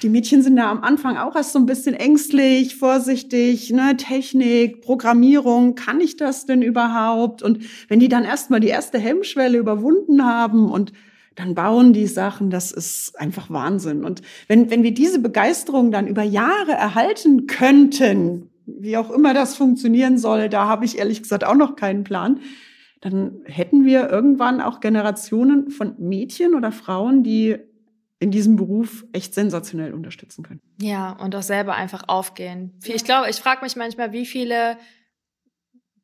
die 0.01 0.09
Mädchen 0.09 0.43
sind 0.43 0.55
da 0.55 0.69
am 0.69 0.83
Anfang 0.83 1.17
auch 1.17 1.35
erst 1.35 1.53
so 1.53 1.59
ein 1.59 1.65
bisschen 1.65 1.95
ängstlich, 1.95 2.75
vorsichtig, 2.75 3.71
ne, 3.71 3.97
Technik, 3.97 4.81
Programmierung, 4.81 5.75
kann 5.75 5.99
ich 5.99 6.17
das 6.17 6.45
denn 6.45 6.61
überhaupt? 6.61 7.41
Und 7.41 7.63
wenn 7.87 7.99
die 7.99 8.09
dann 8.09 8.23
erstmal 8.23 8.59
die 8.59 8.67
erste 8.67 8.99
Hemmschwelle 8.99 9.57
überwunden 9.57 10.23
haben 10.23 10.69
und 10.71 10.93
dann 11.35 11.53
bauen 11.53 11.93
die 11.93 12.07
Sachen, 12.07 12.49
das 12.49 12.71
ist 12.71 13.19
einfach 13.19 13.49
Wahnsinn. 13.49 14.03
Und 14.03 14.21
wenn, 14.47 14.71
wenn 14.71 14.83
wir 14.83 14.93
diese 14.93 15.19
Begeisterung 15.19 15.91
dann 15.91 16.07
über 16.07 16.23
Jahre 16.23 16.71
erhalten 16.71 17.45
könnten, 17.45 18.49
wie 18.65 18.97
auch 18.97 19.11
immer 19.11 19.33
das 19.33 19.55
funktionieren 19.55 20.17
soll, 20.17 20.49
da 20.49 20.67
habe 20.67 20.85
ich 20.85 20.97
ehrlich 20.97 21.21
gesagt 21.21 21.45
auch 21.45 21.55
noch 21.55 21.75
keinen 21.75 22.03
Plan, 22.03 22.39
dann 23.01 23.41
hätten 23.45 23.85
wir 23.85 24.09
irgendwann 24.09 24.61
auch 24.61 24.79
Generationen 24.79 25.69
von 25.69 25.93
Mädchen 25.99 26.55
oder 26.55 26.71
Frauen, 26.71 27.23
die 27.23 27.57
in 28.19 28.31
diesem 28.31 28.55
Beruf 28.55 29.05
echt 29.13 29.33
sensationell 29.33 29.93
unterstützen 29.93 30.43
können. 30.43 30.61
Ja, 30.81 31.11
und 31.11 31.35
auch 31.35 31.43
selber 31.43 31.75
einfach 31.75 32.05
aufgehen. 32.07 32.79
Ich 32.83 33.03
glaube, 33.03 33.29
ich 33.29 33.37
frage 33.37 33.63
mich 33.63 33.75
manchmal, 33.75 34.11
wie 34.11 34.25
viele 34.25 34.77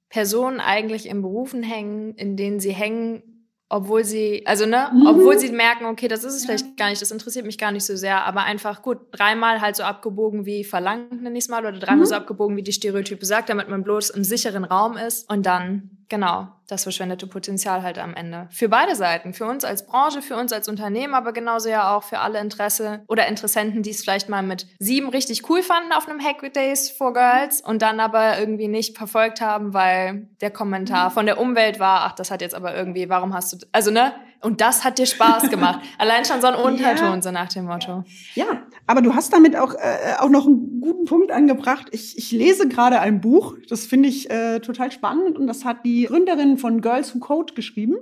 Personen 0.10 0.60
eigentlich 0.60 1.08
in 1.08 1.23
Berufen 1.23 1.63
hängen, 1.63 2.13
in 2.13 2.38
denen 2.38 2.60
sie 2.60 2.71
hängen, 2.71 3.23
obwohl 3.67 4.04
sie, 4.04 4.45
also 4.45 4.67
ne, 4.67 4.91
mhm. 4.93 5.08
obwohl 5.08 5.39
sie 5.39 5.49
merken, 5.49 5.86
okay, 5.86 6.08
das 6.08 6.23
ist 6.23 6.36
es 6.36 6.43
ja. 6.43 6.49
vielleicht 6.49 6.78
gar 6.78 6.89
nicht, 6.89 7.02
das 7.02 7.10
interessiert 7.10 7.47
mich 7.47 7.58
gar 7.58 7.71
nicht 7.71 7.86
so 7.86 7.95
sehr, 7.95 8.23
aber 8.23 8.43
einfach 8.43 8.84
gut, 8.84 8.99
dreimal 9.12 9.62
halt 9.62 9.76
so 9.76 9.82
abgebogen 9.82 10.45
wie 10.45 10.63
verlangt, 10.63 11.23
nenne 11.23 11.36
ich 11.36 11.45
es 11.45 11.49
mal, 11.49 11.65
oder 11.65 11.80
dreimal 11.80 12.06
mhm. 12.06 12.10
so 12.10 12.13
abgebogen, 12.15 12.56
wie 12.56 12.62
die 12.62 12.73
Stereotype 12.73 13.26
sagt, 13.26 13.49
damit 13.49 13.69
man 13.69 13.84
bloß 13.84 14.12
im 14.12 14.23
sicheren 14.23 14.63
Raum 14.63 14.97
ist 14.97 15.28
und 15.32 15.47
dann, 15.47 15.92
genau, 16.13 16.47
das 16.67 16.84
verschwendete 16.84 17.26
Potenzial 17.26 17.82
halt 17.82 17.97
am 17.97 18.13
Ende. 18.13 18.47
Für 18.52 18.69
beide 18.69 18.95
Seiten, 18.95 19.34
für 19.34 19.47
uns 19.47 19.65
als 19.65 19.88
Branche, 19.88 20.21
für 20.21 20.36
uns 20.36 20.54
als 20.54 20.69
Unternehmen, 20.69 21.15
aber 21.15 21.34
genauso 21.34 21.69
ja 21.69 21.91
auch 21.95 22.04
für 22.04 22.19
alle 22.19 22.39
Interesse 22.39 23.04
oder 23.08 23.26
Interessenten, 23.28 23.82
die 23.82 23.89
es 23.89 24.04
vielleicht 24.04 24.30
mal 24.30 24.43
mit 24.43 24.67
sieben 24.78 25.10
richtig 25.10 25.49
cool 25.49 25.63
fanden 25.63 25.91
auf 25.91 26.08
einem 26.08 26.23
Hack 26.23 26.54
Days 26.54 26.91
for 26.91 27.13
Girls 27.13 27.62
und 27.62 27.82
dann 27.82 27.99
aber 27.99 28.38
irgendwie 28.38 28.67
nicht 28.67 28.95
verfolgt 28.95 29.41
haben, 29.41 29.73
weil 29.73 30.28
der 30.39 30.52
Kommentar 30.52 31.10
von 31.10 31.26
der 31.26 31.39
Umwelt 31.39 31.80
war, 31.80 32.02
ach, 32.02 32.12
das 32.12 32.30
hat 32.30 32.41
jetzt 32.41 32.54
aber 32.54 32.76
irgendwie, 32.76 33.10
warum 33.10 33.34
hast 33.34 33.54
du, 33.54 33.65
also 33.71 33.89
ne, 33.89 34.13
und 34.43 34.62
das 34.62 34.84
hat 34.84 34.99
dir 34.99 35.06
Spaß 35.06 35.49
gemacht. 35.49 35.79
Allein 35.97 36.25
schon 36.25 36.41
so 36.41 36.47
ein 36.47 36.56
Unterton, 36.56 37.15
ja. 37.15 37.21
so 37.21 37.32
nach 37.32 37.47
dem 37.47 37.65
Motto. 37.65 38.03
Ja, 38.36 38.63
aber 38.86 39.01
du 39.01 39.15
hast 39.15 39.34
damit 39.34 39.56
auch, 39.56 39.73
äh, 39.73 40.15
auch 40.19 40.29
noch 40.29 40.45
einen 40.45 40.82
guten 40.82 41.06
Punkt 41.06 41.32
angebracht. 41.32 41.88
Ich, 41.91 42.17
ich 42.17 42.32
lese 42.32 42.67
gerade 42.67 42.99
ein 42.99 43.21
Buch, 43.21 43.56
das 43.69 43.86
finde 43.86 44.10
ich 44.10 44.29
äh, 44.29 44.60
total 44.60 44.91
spannend 44.91 45.38
und 45.38 45.47
das 45.47 45.65
hat 45.65 45.86
die 45.86 46.06
Gründerin 46.06 46.58
von 46.58 46.82
Girls 46.82 47.15
Who 47.15 47.19
Code 47.19 47.53
geschrieben. 47.53 47.95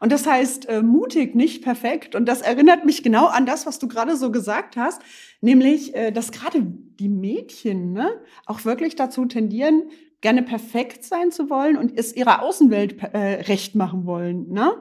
Und 0.00 0.12
das 0.12 0.26
heißt 0.26 0.68
äh, 0.68 0.82
mutig, 0.82 1.34
nicht 1.34 1.62
perfekt. 1.62 2.14
Und 2.14 2.26
das 2.26 2.40
erinnert 2.40 2.84
mich 2.84 3.02
genau 3.02 3.26
an 3.26 3.46
das, 3.46 3.66
was 3.66 3.78
du 3.78 3.88
gerade 3.88 4.16
so 4.16 4.30
gesagt 4.30 4.76
hast, 4.76 5.02
nämlich, 5.40 5.94
äh, 5.94 6.12
dass 6.12 6.30
gerade 6.30 6.62
die 6.62 7.08
Mädchen 7.08 7.92
ne, 7.92 8.10
auch 8.46 8.64
wirklich 8.64 8.94
dazu 8.94 9.24
tendieren, 9.24 9.84
gerne 10.20 10.42
perfekt 10.42 11.04
sein 11.04 11.30
zu 11.30 11.48
wollen 11.48 11.76
und 11.76 11.96
es 11.96 12.14
ihrer 12.14 12.42
Außenwelt 12.42 12.96
äh, 13.12 13.42
recht 13.42 13.74
machen 13.74 14.04
wollen. 14.04 14.50
Ne? 14.50 14.72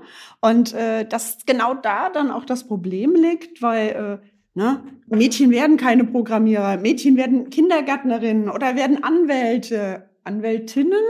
Und 0.41 0.73
äh, 0.73 1.08
dass 1.08 1.45
genau 1.45 1.76
da 1.76 2.10
dann 2.10 2.32
auch 2.32 2.45
das 2.45 2.67
Problem 2.67 3.13
liegt, 3.13 3.62
weil 3.62 4.21
äh, 4.23 4.28
ne, 4.58 4.84
Mädchen 5.08 5.52
werden 5.52 5.78
keine 5.78 6.06
Programmierer, 6.06 6.78
Mädchen 6.78 7.17
werden 7.17 7.50
Kindergärtnerinnen 7.50 8.50
oder 8.50 8.76
werden 8.76 9.04
Anwälte, 9.04 10.10
Anwältinnen. 10.23 11.04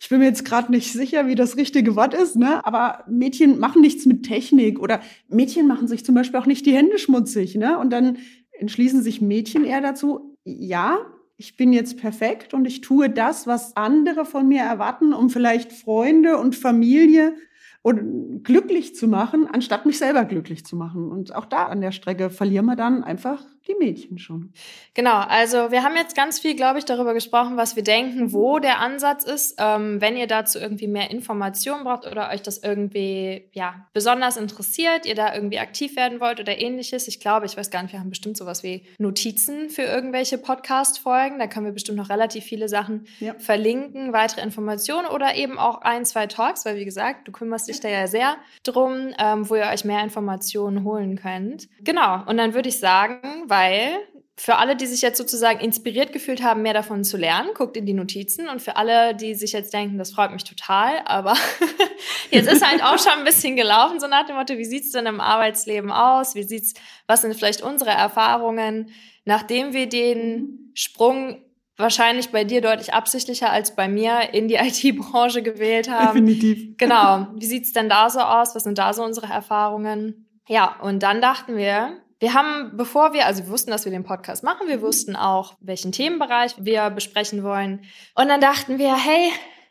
Ich 0.00 0.08
bin 0.08 0.18
mir 0.18 0.26
jetzt 0.26 0.44
gerade 0.44 0.70
nicht 0.72 0.92
sicher, 0.92 1.26
wie 1.26 1.34
das 1.34 1.56
richtige 1.56 1.96
Wort 1.96 2.14
ist, 2.14 2.36
ne? 2.36 2.64
aber 2.64 3.04
Mädchen 3.08 3.58
machen 3.58 3.80
nichts 3.80 4.06
mit 4.06 4.24
Technik 4.24 4.80
oder 4.80 5.00
Mädchen 5.28 5.66
machen 5.66 5.88
sich 5.88 6.04
zum 6.04 6.14
Beispiel 6.14 6.38
auch 6.38 6.46
nicht 6.46 6.66
die 6.66 6.74
Hände 6.74 6.98
schmutzig. 6.98 7.56
Ne? 7.56 7.78
Und 7.78 7.90
dann 7.90 8.18
entschließen 8.58 9.02
sich 9.02 9.20
Mädchen 9.20 9.64
eher 9.64 9.80
dazu, 9.80 10.36
ja, 10.44 10.98
ich 11.38 11.56
bin 11.56 11.72
jetzt 11.72 11.98
perfekt 11.98 12.52
und 12.52 12.66
ich 12.66 12.80
tue 12.80 13.08
das, 13.08 13.46
was 13.46 13.76
andere 13.76 14.24
von 14.24 14.48
mir 14.48 14.62
erwarten, 14.62 15.14
um 15.14 15.30
vielleicht 15.30 15.72
Freunde 15.72 16.36
und 16.36 16.56
Familie 16.56 17.36
und 17.80 18.42
glücklich 18.42 18.96
zu 18.96 19.06
machen, 19.06 19.46
anstatt 19.46 19.86
mich 19.86 19.98
selber 19.98 20.24
glücklich 20.24 20.66
zu 20.66 20.74
machen. 20.74 21.12
Und 21.12 21.34
auch 21.36 21.44
da 21.44 21.66
an 21.66 21.80
der 21.80 21.92
Strecke 21.92 22.28
verlieren 22.30 22.66
wir 22.66 22.74
dann 22.74 23.04
einfach 23.04 23.46
die 23.68 23.74
Mädchen 23.74 24.18
schon. 24.18 24.52
Genau, 24.94 25.18
also 25.18 25.70
wir 25.70 25.82
haben 25.82 25.94
jetzt 25.94 26.16
ganz 26.16 26.40
viel, 26.40 26.56
glaube 26.56 26.78
ich, 26.78 26.84
darüber 26.84 27.12
gesprochen, 27.12 27.56
was 27.56 27.76
wir 27.76 27.84
denken, 27.84 28.32
wo 28.32 28.58
der 28.58 28.80
Ansatz 28.80 29.24
ist. 29.24 29.56
Ähm, 29.58 30.00
wenn 30.00 30.16
ihr 30.16 30.26
dazu 30.26 30.58
irgendwie 30.58 30.86
mehr 30.86 31.10
Informationen 31.10 31.84
braucht 31.84 32.06
oder 32.06 32.30
euch 32.30 32.42
das 32.42 32.58
irgendwie 32.58 33.48
ja 33.52 33.86
besonders 33.92 34.36
interessiert, 34.36 35.04
ihr 35.06 35.14
da 35.14 35.34
irgendwie 35.34 35.58
aktiv 35.58 35.96
werden 35.96 36.20
wollt 36.20 36.40
oder 36.40 36.58
ähnliches, 36.58 37.08
ich 37.08 37.20
glaube, 37.20 37.46
ich 37.46 37.56
weiß 37.56 37.70
gar 37.70 37.82
nicht, 37.82 37.92
wir 37.92 38.00
haben 38.00 38.10
bestimmt 38.10 38.36
sowas 38.36 38.62
wie 38.62 38.84
Notizen 38.98 39.68
für 39.68 39.82
irgendwelche 39.82 40.38
Podcast-Folgen. 40.38 41.38
Da 41.38 41.46
können 41.46 41.66
wir 41.66 41.72
bestimmt 41.72 41.98
noch 41.98 42.08
relativ 42.08 42.44
viele 42.44 42.68
Sachen 42.68 43.06
ja. 43.20 43.34
verlinken, 43.34 44.12
weitere 44.12 44.40
Informationen 44.40 45.06
oder 45.06 45.36
eben 45.36 45.58
auch 45.58 45.82
ein, 45.82 46.06
zwei 46.06 46.26
Talks, 46.26 46.64
weil 46.64 46.76
wie 46.76 46.84
gesagt, 46.86 47.28
du 47.28 47.32
kümmerst 47.32 47.68
dich 47.68 47.80
da 47.80 47.88
ja 47.88 48.06
sehr 48.06 48.36
drum, 48.62 49.12
ähm, 49.18 49.48
wo 49.48 49.56
ihr 49.56 49.66
euch 49.66 49.84
mehr 49.84 50.02
Informationen 50.02 50.84
holen 50.84 51.16
könnt. 51.16 51.68
Genau, 51.82 52.22
und 52.26 52.38
dann 52.38 52.54
würde 52.54 52.70
ich 52.70 52.78
sagen, 52.78 53.44
weil 53.46 53.57
weil 53.58 53.98
für 54.36 54.56
alle, 54.56 54.76
die 54.76 54.86
sich 54.86 55.02
jetzt 55.02 55.18
sozusagen 55.18 55.58
inspiriert 55.58 56.12
gefühlt 56.12 56.44
haben, 56.44 56.62
mehr 56.62 56.72
davon 56.72 57.02
zu 57.02 57.16
lernen, 57.16 57.50
guckt 57.54 57.76
in 57.76 57.86
die 57.86 57.92
Notizen. 57.92 58.48
Und 58.48 58.62
für 58.62 58.76
alle, 58.76 59.16
die 59.16 59.34
sich 59.34 59.52
jetzt 59.52 59.74
denken, 59.74 59.98
das 59.98 60.12
freut 60.12 60.30
mich 60.30 60.44
total, 60.44 61.00
aber 61.06 61.34
jetzt 62.30 62.48
ist 62.48 62.64
halt 62.64 62.82
auch 62.84 62.98
schon 62.98 63.18
ein 63.18 63.24
bisschen 63.24 63.56
gelaufen, 63.56 63.98
so 63.98 64.06
nach 64.06 64.26
dem 64.26 64.36
Motto, 64.36 64.56
wie 64.56 64.64
sieht's 64.64 64.92
denn 64.92 65.06
im 65.06 65.20
Arbeitsleben 65.20 65.90
aus? 65.90 66.36
Wie 66.36 66.44
sieht's, 66.44 66.74
was 67.08 67.22
sind 67.22 67.34
vielleicht 67.34 67.62
unsere 67.62 67.90
Erfahrungen, 67.90 68.90
nachdem 69.24 69.72
wir 69.72 69.88
den 69.88 70.70
Sprung 70.74 71.42
wahrscheinlich 71.76 72.28
bei 72.30 72.44
dir 72.44 72.60
deutlich 72.60 72.94
absichtlicher 72.94 73.50
als 73.50 73.74
bei 73.74 73.88
mir 73.88 74.34
in 74.34 74.46
die 74.46 74.54
IT-Branche 74.60 75.42
gewählt 75.42 75.90
haben. 75.90 76.24
Definitiv. 76.26 76.76
Genau. 76.76 77.26
Wie 77.34 77.46
sieht's 77.46 77.72
denn 77.72 77.88
da 77.88 78.08
so 78.08 78.20
aus? 78.20 78.54
Was 78.54 78.62
sind 78.62 78.78
da 78.78 78.92
so 78.92 79.02
unsere 79.02 79.26
Erfahrungen? 79.26 80.28
Ja, 80.46 80.76
und 80.80 81.02
dann 81.02 81.20
dachten 81.20 81.56
wir, 81.56 82.00
wir 82.20 82.34
haben, 82.34 82.76
bevor 82.76 83.12
wir, 83.12 83.26
also 83.26 83.44
wir 83.44 83.50
wussten, 83.50 83.70
dass 83.70 83.84
wir 83.84 83.92
den 83.92 84.04
Podcast 84.04 84.42
machen, 84.42 84.66
wir 84.66 84.82
wussten 84.82 85.14
auch, 85.14 85.54
welchen 85.60 85.92
Themenbereich 85.92 86.54
wir 86.58 86.90
besprechen 86.90 87.44
wollen. 87.44 87.84
Und 88.14 88.28
dann 88.28 88.40
dachten 88.40 88.78
wir, 88.78 88.96
hey, 88.96 89.30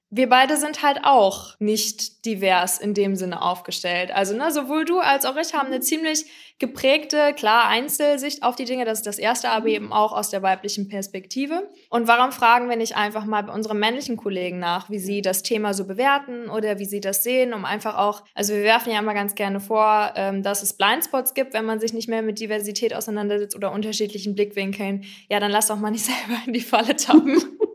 wir 0.09 0.29
beide 0.29 0.55
sind 0.55 0.83
halt 0.83 0.99
auch 1.03 1.55
nicht 1.59 2.25
divers 2.25 2.79
in 2.79 2.93
dem 2.93 3.15
Sinne 3.17 3.41
aufgestellt. 3.41 4.11
Also 4.11 4.35
ne, 4.35 4.51
sowohl 4.51 4.85
du 4.85 4.99
als 4.99 5.25
auch 5.25 5.35
ich 5.35 5.53
haben 5.53 5.67
eine 5.67 5.81
ziemlich 5.81 6.25
geprägte, 6.59 7.33
klar 7.33 7.67
Einzelsicht 7.67 8.41
auf 8.41 8.55
die 8.55 8.63
Dinge. 8.63 8.85
Das 8.85 8.99
ist 8.99 9.07
das 9.07 9.19
erste, 9.19 9.49
aber 9.49 9.67
eben 9.67 9.91
auch 9.91 10.13
aus 10.13 10.29
der 10.29 10.41
weiblichen 10.41 10.87
Perspektive. 10.87 11.69
Und 11.89 12.07
warum 12.07 12.31
fragen 12.31 12.69
wir 12.69 12.77
nicht 12.77 12.95
einfach 12.95 13.25
mal 13.25 13.43
bei 13.43 13.53
unseren 13.53 13.79
männlichen 13.79 14.15
Kollegen 14.15 14.59
nach, 14.59 14.89
wie 14.89 14.99
sie 14.99 15.21
das 15.21 15.43
Thema 15.43 15.73
so 15.73 15.85
bewerten 15.85 16.49
oder 16.49 16.79
wie 16.79 16.85
sie 16.85 17.01
das 17.01 17.23
sehen, 17.23 17.53
um 17.53 17.65
einfach 17.65 17.97
auch, 17.97 18.23
also 18.33 18.53
wir 18.53 18.63
werfen 18.63 18.93
ja 18.93 18.99
immer 18.99 19.13
ganz 19.13 19.35
gerne 19.35 19.59
vor, 19.59 20.13
ähm, 20.15 20.41
dass 20.41 20.63
es 20.63 20.73
Blindspots 20.73 21.33
gibt, 21.33 21.53
wenn 21.53 21.65
man 21.65 21.81
sich 21.81 21.91
nicht 21.91 22.07
mehr 22.07 22.21
mit 22.21 22.39
Diversität 22.39 22.93
auseinandersetzt 22.93 23.55
oder 23.55 23.73
unterschiedlichen 23.73 24.35
Blickwinkeln. 24.35 25.03
Ja, 25.29 25.41
dann 25.41 25.51
lass 25.51 25.67
doch 25.67 25.77
mal 25.77 25.91
nicht 25.91 26.05
selber 26.27 26.41
in 26.45 26.53
die 26.53 26.61
Falle 26.61 26.95
tappen. 26.95 27.41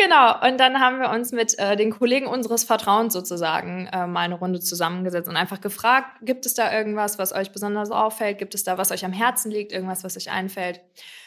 genau. 0.00 0.46
Und 0.46 0.58
dann 0.58 0.80
haben 0.80 1.00
wir 1.00 1.10
uns 1.10 1.32
mit 1.32 1.58
äh, 1.58 1.76
den 1.76 1.90
Kollegen 1.90 2.26
unseres 2.26 2.64
Vertrauens 2.64 3.12
sozusagen 3.12 3.88
äh, 3.92 4.06
mal 4.06 4.20
eine 4.20 4.34
Runde 4.34 4.60
zusammengesetzt 4.60 5.28
und 5.28 5.36
einfach 5.36 5.60
gefragt, 5.60 6.18
gibt 6.22 6.46
es 6.46 6.54
da 6.54 6.72
irgendwas, 6.72 7.18
was 7.18 7.32
euch 7.32 7.52
besonders 7.52 7.90
auffällt? 7.90 8.38
Gibt 8.38 8.54
es 8.54 8.64
da, 8.64 8.78
was 8.78 8.90
euch 8.90 9.04
am 9.04 9.12
Herzen 9.12 9.50
liegt? 9.50 9.72
Irgendwas, 9.72 10.04
was 10.04 10.16
euch 10.16 10.30
einfällt? 10.30 10.80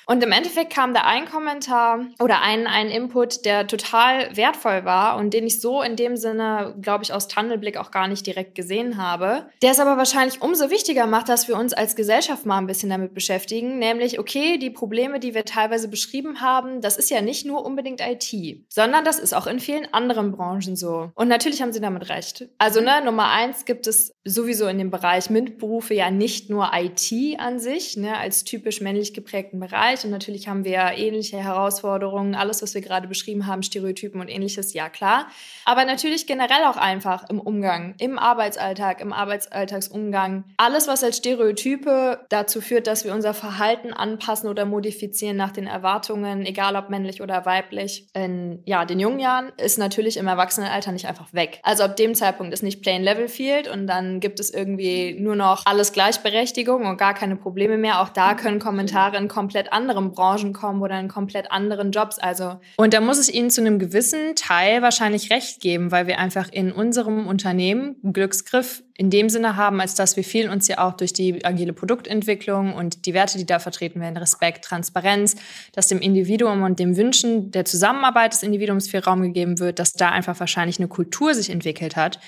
Und 0.06 0.24
im 0.24 0.32
Endeffekt 0.32 0.74
kam 0.74 0.94
da 0.94 1.02
ein 1.02 1.26
Kommentar 1.26 2.06
oder 2.20 2.42
ein, 2.42 2.68
ein 2.68 2.90
Input, 2.90 3.46
der 3.46 3.68
total 3.68 4.36
wertvoll 4.36 4.86
war 4.86 5.18
und 5.18 5.34
den 5.34 5.48
ich 5.48 5.62
so 5.62 5.82
in 5.82 5.96
dem 5.96 6.18
Sinne, 6.18 6.76
glaube 6.82 7.04
ich, 7.04 7.14
aus 7.14 7.28
Tunnelblick 7.28 7.78
auch 7.78 7.92
gar 7.92 8.08
nicht 8.08 8.26
direkt 8.26 8.56
gesehen 8.56 8.98
habe. 8.98 9.48
Der 9.62 9.72
es 9.72 9.80
aber 9.80 9.98
wahrscheinlich 9.98 10.42
umso 10.42 10.70
wichtiger 10.70 11.06
macht, 11.06 11.30
dass 11.30 11.48
wir 11.48 11.56
uns 11.56 11.74
als 11.74 11.96
Gesellschaft 11.96 12.46
mal 12.46 12.58
ein 12.58 12.68
bisschen 12.68 12.90
damit 12.90 13.14
beschäftigen. 13.14 13.80
Nämlich, 13.80 14.20
okay, 14.20 14.58
die 14.58 14.70
Probleme, 14.70 15.20
die 15.20 15.34
wir 15.34 15.46
teilweise 15.46 15.88
beschrieben 15.88 16.42
haben, 16.42 16.82
das 16.82 16.98
ist 16.98 17.10
ja 17.10 17.22
nicht 17.22 17.46
nur 17.46 17.66
unbedingt 17.66 18.02
IT, 18.02 18.66
sondern 18.70 19.06
das 19.06 19.20
ist 19.20 19.34
auch 19.34 19.48
in 19.48 19.60
vielen 19.60 19.94
anderen 19.94 20.32
Branchen 20.32 20.76
so. 20.76 21.12
Und 21.16 21.28
natürlich 21.28 21.62
haben 21.62 21.74
sie 21.74 21.82
damit 21.82 22.10
recht. 22.10 22.50
Also, 22.58 22.82
ne, 22.82 23.02
Nummer 23.04 23.30
eins 23.30 23.66
gibt 23.66 23.88
es 23.88 24.14
sowieso 24.24 24.68
in 24.68 24.78
dem 24.78 24.92
Bereich 24.92 25.30
MINT-Berufe 25.30 25.94
ja 25.94 26.12
nicht 26.12 26.50
nur 26.50 26.72
IT 26.74 27.12
an 27.40 27.60
sich, 27.60 27.98
ne, 27.98 28.18
als 28.18 28.44
typisch 28.44 28.82
männlich 28.82 29.14
geprägten 29.14 29.60
Bereich, 29.60 29.93
Bereich. 29.94 30.04
Und 30.04 30.12
natürlich 30.12 30.48
haben 30.48 30.66
wir 30.66 30.94
ähnliche 30.96 31.38
Herausforderungen, 31.38 32.36
alles, 32.36 32.62
was 32.62 32.74
wir 32.74 32.82
gerade 32.82 33.08
beschrieben 33.08 33.48
haben, 33.48 33.64
Stereotypen 33.64 34.20
und 34.20 34.28
ähnliches, 34.28 34.74
ja 34.74 34.90
klar. 34.90 35.28
Aber 35.66 35.86
natürlich 35.86 36.28
generell 36.28 36.64
auch 36.66 36.78
einfach 36.78 37.30
im 37.30 37.40
Umgang, 37.40 37.96
im 38.00 38.20
Arbeitsalltag, 38.20 39.02
im 39.02 39.14
Arbeitsalltagsumgang. 39.14 40.44
Alles, 40.58 40.88
was 40.88 41.04
als 41.04 41.18
Stereotype 41.18 42.26
dazu 42.30 42.62
führt, 42.62 42.88
dass 42.88 43.06
wir 43.06 43.14
unser 43.14 43.34
Verhalten 43.34 43.94
anpassen 43.94 44.50
oder 44.50 44.66
modifizieren 44.66 45.38
nach 45.38 45.52
den 45.52 45.68
Erwartungen, 45.68 46.46
egal 46.46 46.76
ob 46.76 46.90
männlich 46.90 47.22
oder 47.22 47.46
weiblich, 47.46 48.08
in 48.14 48.62
ja, 48.66 48.86
den 48.86 49.00
jungen 49.00 49.20
Jahren, 49.20 49.52
ist 49.58 49.78
natürlich 49.78 50.18
im 50.18 50.28
Erwachsenenalter 50.28 50.92
nicht 50.92 51.08
einfach 51.08 51.34
weg. 51.34 51.60
Also 51.64 51.84
ab 51.84 51.96
dem 51.96 52.16
Zeitpunkt 52.16 52.54
ist 52.54 52.64
nicht 52.64 52.82
Plain 52.82 53.04
Level 53.04 53.28
Field 53.28 53.68
und 53.68 53.88
dann 53.88 54.20
gibt 54.20 54.40
es 54.40 54.54
irgendwie 54.54 55.18
nur 55.20 55.36
noch 55.36 55.66
alles 55.66 55.94
Gleichberechtigung 55.94 56.86
und 56.86 56.98
gar 56.98 57.14
keine 57.14 57.36
Probleme 57.36 57.78
mehr. 57.78 58.02
Auch 58.02 58.10
da 58.10 58.34
können 58.34 58.60
Kommentare 58.60 59.18
in 59.18 59.28
komplett 59.28 59.72
anderen 59.72 59.83
anderen 59.84 60.12
Branchen 60.14 60.54
kommen 60.54 60.82
oder 60.82 61.00
in 61.00 61.08
komplett 61.08 61.52
anderen 61.52 61.92
Jobs. 61.92 62.20
Also 62.20 62.60
und 62.78 62.94
da 62.94 63.02
muss 63.02 63.18
es 63.18 63.30
Ihnen 63.30 63.50
zu 63.50 63.62
einem 63.62 63.80
gewissen 63.80 64.36
Teil 64.36 64.82
wahrscheinlich 64.82 65.30
recht 65.30 65.60
geben, 65.60 65.92
weil 65.92 66.08
wir 66.08 66.20
einfach 66.20 66.50
in 66.52 66.72
unserem 66.72 67.28
Unternehmen 67.28 67.96
Glücksgriff 68.04 68.84
in 68.96 69.10
dem 69.10 69.30
Sinne 69.30 69.58
haben, 69.58 69.82
als 69.82 69.96
dass 69.96 70.16
wir 70.16 70.24
vielen 70.24 70.52
uns 70.52 70.68
ja 70.68 70.78
auch 70.78 70.94
durch 70.94 71.14
die 71.14 71.44
agile 71.44 71.74
Produktentwicklung 71.74 72.74
und 72.74 73.06
die 73.06 73.14
Werte, 73.14 73.38
die 73.38 73.46
da 73.46 73.60
vertreten 73.60 74.00
werden, 74.00 74.18
Respekt, 74.18 74.66
Transparenz, 74.66 75.36
dass 75.74 75.88
dem 75.88 76.00
Individuum 76.00 76.62
und 76.62 76.80
dem 76.80 76.96
Wünschen 76.96 77.52
der 77.52 77.66
Zusammenarbeit 77.66 78.34
des 78.34 78.44
Individuums 78.44 78.88
viel 78.88 79.02
Raum 79.02 79.22
gegeben 79.22 79.60
wird, 79.60 79.80
dass 79.80 79.94
da 79.94 80.10
einfach 80.10 80.40
wahrscheinlich 80.40 80.80
eine 80.80 80.88
Kultur 80.88 81.34
sich 81.34 81.50
entwickelt 81.50 81.96
hat, 81.96 82.20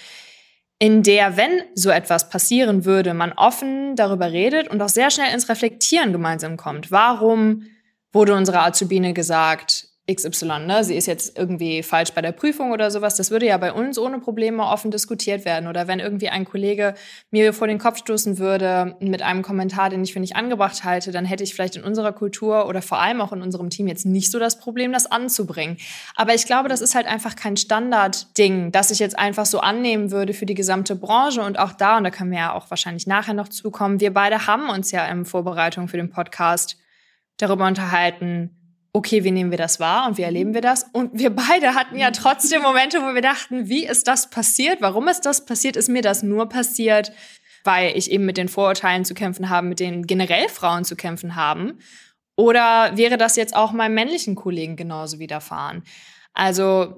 in 0.79 1.03
der, 1.03 1.38
wenn 1.38 1.61
so 1.73 1.89
etwas 1.89 2.29
passieren 2.29 2.85
würde, 2.85 3.13
man 3.13 3.31
offen 3.33 3.95
darüber 3.95 4.31
redet 4.31 4.67
und 4.67 4.81
auch 4.81 4.89
sehr 4.89 5.09
schnell 5.09 5.33
ins 5.33 5.47
Reflektieren 5.47 6.11
gemeinsam 6.11 6.57
kommt. 6.57 6.91
Warum 6.91 7.63
wurde 8.11 8.33
unserer 8.33 8.65
Azubine 8.65 9.13
gesagt, 9.13 9.88
XY, 10.11 10.59
ne? 10.67 10.83
sie 10.83 10.95
ist 10.95 11.07
jetzt 11.07 11.35
irgendwie 11.35 11.81
falsch 11.81 12.11
bei 12.11 12.21
der 12.21 12.31
Prüfung 12.31 12.71
oder 12.71 12.91
sowas, 12.91 13.15
das 13.15 13.31
würde 13.31 13.47
ja 13.47 13.57
bei 13.57 13.73
uns 13.73 13.97
ohne 13.97 14.19
Probleme 14.19 14.63
offen 14.63 14.91
diskutiert 14.91 15.45
werden. 15.45 15.67
Oder 15.67 15.87
wenn 15.87 15.99
irgendwie 15.99 16.29
ein 16.29 16.45
Kollege 16.45 16.93
mir 17.31 17.53
vor 17.53 17.67
den 17.67 17.79
Kopf 17.79 17.97
stoßen 17.97 18.37
würde 18.37 18.95
mit 18.99 19.23
einem 19.23 19.41
Kommentar, 19.41 19.89
den 19.89 20.03
ich 20.03 20.13
für 20.13 20.19
nicht 20.19 20.35
angebracht 20.35 20.83
halte, 20.83 21.11
dann 21.11 21.25
hätte 21.25 21.43
ich 21.43 21.55
vielleicht 21.55 21.75
in 21.75 21.83
unserer 21.83 22.13
Kultur 22.13 22.67
oder 22.67 22.83
vor 22.83 22.99
allem 22.99 23.19
auch 23.19 23.33
in 23.33 23.41
unserem 23.41 23.71
Team 23.71 23.87
jetzt 23.87 24.05
nicht 24.05 24.29
so 24.29 24.37
das 24.37 24.59
Problem, 24.59 24.93
das 24.93 25.07
anzubringen. 25.07 25.77
Aber 26.15 26.35
ich 26.35 26.45
glaube, 26.45 26.69
das 26.69 26.81
ist 26.81 26.93
halt 26.93 27.07
einfach 27.07 27.35
kein 27.35 27.57
Standardding, 27.57 28.71
das 28.71 28.91
ich 28.91 28.99
jetzt 28.99 29.17
einfach 29.17 29.47
so 29.47 29.59
annehmen 29.59 30.11
würde 30.11 30.33
für 30.33 30.45
die 30.45 30.53
gesamte 30.53 30.95
Branche. 30.95 31.41
Und 31.41 31.57
auch 31.57 31.73
da, 31.73 31.97
und 31.97 32.03
da 32.03 32.11
können 32.11 32.29
wir 32.29 32.39
ja 32.39 32.53
auch 32.53 32.69
wahrscheinlich 32.69 33.07
nachher 33.07 33.33
noch 33.33 33.49
zukommen, 33.49 33.99
wir 33.99 34.13
beide 34.13 34.45
haben 34.45 34.69
uns 34.69 34.91
ja 34.91 35.03
in 35.07 35.25
Vorbereitung 35.25 35.87
für 35.87 35.97
den 35.97 36.11
Podcast 36.11 36.77
darüber 37.37 37.65
unterhalten, 37.65 38.64
okay, 38.95 39.25
wie 39.25 39.31
nehmen 39.31 39.51
wir 39.51 39.58
das 39.58 39.81
wahr 39.81 40.08
und 40.08 40.17
wie 40.17 40.21
erleben 40.21 40.53
wir 40.53 40.62
das? 40.62 40.86
Und 40.93 41.19
wir 41.19 41.29
beide 41.29 41.75
hatten 41.75 41.97
ja 41.97 42.12
trotzdem 42.12 42.62
Momente, 42.62 43.01
wo 43.01 43.13
wir 43.13 43.21
dachten, 43.21 43.67
wie 43.67 43.86
ist 43.86 44.08
das 44.08 44.29
passiert? 44.29 44.81
Warum 44.81 45.10
ist 45.10 45.21
das 45.25 45.45
passiert? 45.45 45.75
Ist 45.75 45.89
mir 45.89 46.01
das 46.01 46.23
nur 46.23 46.47
passiert, 46.47 47.12
weil 47.65 47.97
ich 47.97 48.10
eben 48.10 48.25
mit 48.25 48.38
den 48.38 48.47
Vorurteilen 48.47 49.03
zu 49.03 49.13
kämpfen 49.13 49.49
habe, 49.49 49.67
mit 49.67 49.81
denen 49.81 50.08
generell 50.08 50.47
Frauen 50.47 50.86
zu 50.86 50.95
kämpfen 50.95 51.36
haben? 51.36 51.79
Oder 52.38 52.95
wäre 52.95 53.17
das 53.17 53.36
jetzt 53.36 53.53
auch 53.53 53.73
meinem 53.73 53.95
männlichen 53.95 54.36
Kollegen 54.36 54.77
genauso 54.77 55.19
widerfahren? 55.19 55.84
Also 56.34 56.95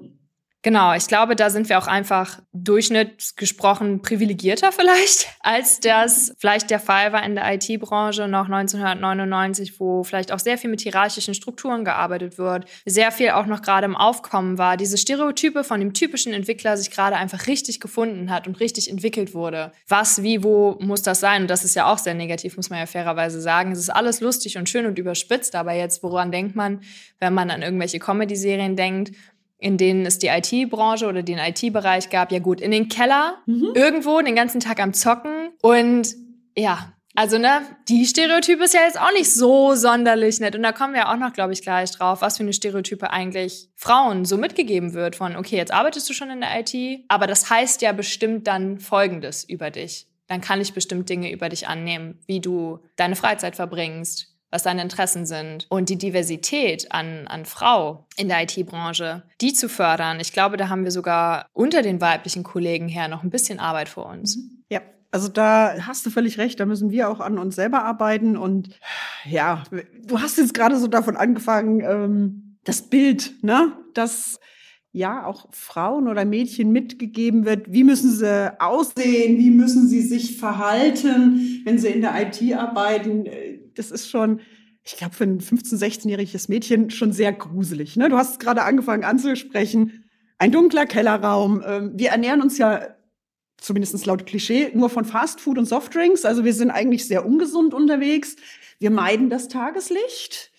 Genau, 0.68 0.92
ich 0.92 1.06
glaube, 1.06 1.34
da 1.34 1.48
sind 1.48 1.70
wir 1.70 1.78
auch 1.78 1.86
einfach 1.86 2.42
durchschnittsgesprochen 2.52 4.02
privilegierter 4.02 4.70
vielleicht, 4.70 5.26
als 5.40 5.80
das 5.80 6.34
vielleicht 6.36 6.68
der 6.68 6.78
Fall 6.78 7.10
war 7.14 7.24
in 7.24 7.36
der 7.36 7.54
IT-Branche 7.54 8.28
noch 8.28 8.50
1999, 8.50 9.80
wo 9.80 10.04
vielleicht 10.04 10.30
auch 10.30 10.38
sehr 10.38 10.58
viel 10.58 10.68
mit 10.68 10.82
hierarchischen 10.82 11.32
Strukturen 11.32 11.86
gearbeitet 11.86 12.36
wird, 12.36 12.66
sehr 12.84 13.12
viel 13.12 13.30
auch 13.30 13.46
noch 13.46 13.62
gerade 13.62 13.86
im 13.86 13.96
Aufkommen 13.96 14.58
war, 14.58 14.76
diese 14.76 14.98
Stereotype 14.98 15.64
von 15.64 15.80
dem 15.80 15.94
typischen 15.94 16.34
Entwickler 16.34 16.76
sich 16.76 16.90
gerade 16.90 17.16
einfach 17.16 17.46
richtig 17.46 17.80
gefunden 17.80 18.30
hat 18.30 18.46
und 18.46 18.60
richtig 18.60 18.90
entwickelt 18.90 19.32
wurde. 19.32 19.72
Was, 19.88 20.22
wie, 20.22 20.42
wo 20.42 20.76
muss 20.80 21.00
das 21.00 21.20
sein? 21.20 21.40
Und 21.40 21.50
das 21.50 21.64
ist 21.64 21.76
ja 21.76 21.90
auch 21.90 21.96
sehr 21.96 22.12
negativ, 22.12 22.58
muss 22.58 22.68
man 22.68 22.78
ja 22.78 22.84
fairerweise 22.84 23.40
sagen. 23.40 23.72
Es 23.72 23.78
ist 23.78 23.88
alles 23.88 24.20
lustig 24.20 24.58
und 24.58 24.68
schön 24.68 24.84
und 24.84 24.98
überspitzt, 24.98 25.54
aber 25.54 25.72
jetzt, 25.72 26.02
woran 26.02 26.30
denkt 26.30 26.56
man, 26.56 26.82
wenn 27.20 27.32
man 27.32 27.50
an 27.50 27.62
irgendwelche 27.62 28.00
Comedy-Serien 28.00 28.76
denkt? 28.76 29.12
In 29.58 29.76
denen 29.76 30.06
es 30.06 30.18
die 30.18 30.28
IT-Branche 30.28 31.06
oder 31.06 31.22
den 31.22 31.38
IT-Bereich 31.38 32.10
gab, 32.10 32.32
ja 32.32 32.38
gut, 32.38 32.60
in 32.60 32.70
den 32.70 32.88
Keller, 32.88 33.38
mhm. 33.46 33.72
irgendwo 33.74 34.20
den 34.20 34.34
ganzen 34.34 34.60
Tag 34.60 34.80
am 34.80 34.94
Zocken 34.94 35.50
und 35.60 36.14
ja, 36.56 36.92
also 37.14 37.36
ne, 37.36 37.62
die 37.88 38.06
Stereotype 38.06 38.62
ist 38.62 38.74
ja 38.74 38.82
jetzt 38.82 39.00
auch 39.00 39.10
nicht 39.12 39.32
so 39.32 39.74
sonderlich 39.74 40.38
nett 40.38 40.54
und 40.54 40.62
da 40.62 40.70
kommen 40.70 40.94
wir 40.94 41.08
auch 41.08 41.16
noch, 41.16 41.32
glaube 41.32 41.52
ich, 41.52 41.62
gleich 41.62 41.90
drauf, 41.90 42.22
was 42.22 42.36
für 42.36 42.44
eine 42.44 42.52
Stereotype 42.52 43.10
eigentlich 43.10 43.68
Frauen 43.74 44.24
so 44.24 44.36
mitgegeben 44.36 44.92
wird 44.92 45.16
von, 45.16 45.34
okay, 45.34 45.56
jetzt 45.56 45.72
arbeitest 45.72 46.08
du 46.08 46.14
schon 46.14 46.30
in 46.30 46.40
der 46.40 46.60
IT, 46.60 47.04
aber 47.08 47.26
das 47.26 47.50
heißt 47.50 47.82
ja 47.82 47.90
bestimmt 47.90 48.46
dann 48.46 48.78
Folgendes 48.78 49.42
über 49.42 49.72
dich. 49.72 50.06
Dann 50.28 50.40
kann 50.40 50.60
ich 50.60 50.74
bestimmt 50.74 51.08
Dinge 51.08 51.32
über 51.32 51.48
dich 51.48 51.66
annehmen, 51.66 52.20
wie 52.26 52.40
du 52.40 52.78
deine 52.94 53.16
Freizeit 53.16 53.56
verbringst, 53.56 54.37
was 54.50 54.62
deine 54.62 54.82
Interessen 54.82 55.26
sind 55.26 55.66
und 55.68 55.88
die 55.88 55.98
Diversität 55.98 56.90
an, 56.90 57.26
an 57.26 57.44
Frau 57.44 58.06
in 58.16 58.28
der 58.28 58.42
IT-Branche, 58.42 59.22
die 59.40 59.52
zu 59.52 59.68
fördern. 59.68 60.20
Ich 60.20 60.32
glaube, 60.32 60.56
da 60.56 60.68
haben 60.68 60.84
wir 60.84 60.90
sogar 60.90 61.46
unter 61.52 61.82
den 61.82 62.00
weiblichen 62.00 62.44
Kollegen 62.44 62.88
her 62.88 63.08
noch 63.08 63.22
ein 63.22 63.30
bisschen 63.30 63.60
Arbeit 63.60 63.88
vor 63.88 64.06
uns. 64.06 64.36
Mhm. 64.36 64.64
Ja, 64.70 64.80
also 65.10 65.28
da 65.28 65.74
hast 65.86 66.04
du 66.06 66.10
völlig 66.10 66.38
recht, 66.38 66.60
da 66.60 66.66
müssen 66.66 66.90
wir 66.90 67.10
auch 67.10 67.20
an 67.20 67.38
uns 67.38 67.56
selber 67.56 67.84
arbeiten. 67.84 68.36
Und 68.36 68.78
ja, 69.24 69.64
du 70.06 70.20
hast 70.20 70.38
jetzt 70.38 70.54
gerade 70.54 70.76
so 70.78 70.86
davon 70.86 71.16
angefangen, 71.16 71.80
ähm, 71.80 72.56
das 72.64 72.82
Bild, 72.82 73.42
ne, 73.42 73.72
das 73.94 74.38
ja 74.92 75.26
auch 75.26 75.48
Frauen 75.52 76.08
oder 76.08 76.24
Mädchen 76.24 76.72
mitgegeben 76.72 77.44
wird, 77.44 77.72
wie 77.72 77.84
müssen 77.84 78.10
sie 78.10 78.60
aussehen, 78.60 79.38
wie 79.38 79.50
müssen 79.50 79.86
sie 79.86 80.00
sich 80.00 80.38
verhalten, 80.38 81.62
wenn 81.64 81.78
sie 81.78 81.88
in 81.88 82.00
der 82.00 82.14
IT 82.20 82.54
arbeiten 82.54 83.26
das 83.78 83.90
ist 83.90 84.10
schon, 84.10 84.40
ich 84.84 84.96
glaube, 84.96 85.14
für 85.14 85.24
ein 85.24 85.40
15-, 85.40 85.78
16-jähriges 85.78 86.48
Mädchen 86.48 86.90
schon 86.90 87.12
sehr 87.12 87.32
gruselig. 87.32 87.96
Ne? 87.96 88.08
Du 88.08 88.16
hast 88.16 88.32
es 88.32 88.38
gerade 88.38 88.62
angefangen 88.62 89.04
anzusprechen. 89.04 90.04
Ein 90.38 90.52
dunkler 90.52 90.86
Kellerraum. 90.86 91.62
Ähm, 91.66 91.92
wir 91.94 92.10
ernähren 92.10 92.42
uns 92.42 92.58
ja, 92.58 92.94
zumindest 93.58 94.06
laut 94.06 94.26
Klischee, 94.26 94.70
nur 94.74 94.88
von 94.88 95.04
Fastfood 95.04 95.58
und 95.58 95.66
Softdrinks. 95.66 96.24
Also 96.24 96.44
wir 96.44 96.54
sind 96.54 96.70
eigentlich 96.70 97.06
sehr 97.06 97.26
ungesund 97.26 97.74
unterwegs. 97.74 98.36
Wir 98.78 98.90
meiden 98.90 99.30
das 99.30 99.48
Tageslicht. 99.48 100.52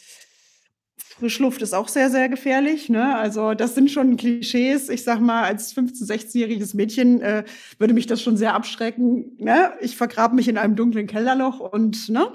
Frischluft 1.20 1.62
ist 1.62 1.74
auch 1.74 1.90
sehr, 1.90 2.10
sehr 2.10 2.30
gefährlich. 2.30 2.88
Ne? 2.88 3.16
Also 3.16 3.54
das 3.54 3.76
sind 3.76 3.92
schon 3.92 4.16
Klischees. 4.16 4.90
Ich 4.90 5.04
sag 5.04 5.20
mal, 5.20 5.44
als 5.44 5.76
15-, 5.76 6.06
16-jähriges 6.06 6.76
Mädchen 6.76 7.22
äh, 7.22 7.44
würde 7.78 7.94
mich 7.94 8.08
das 8.08 8.22
schon 8.22 8.38
sehr 8.38 8.54
abschrecken. 8.54 9.36
Ne? 9.38 9.74
Ich 9.82 9.98
vergrabe 9.98 10.36
mich 10.36 10.48
in 10.48 10.58
einem 10.58 10.76
dunklen 10.76 11.08
Kellerloch 11.08 11.60
und 11.60 12.10
ne? 12.10 12.32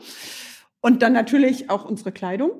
Und 0.84 1.00
dann 1.00 1.14
natürlich 1.14 1.70
auch 1.70 1.86
unsere 1.86 2.12
Kleidung. 2.12 2.50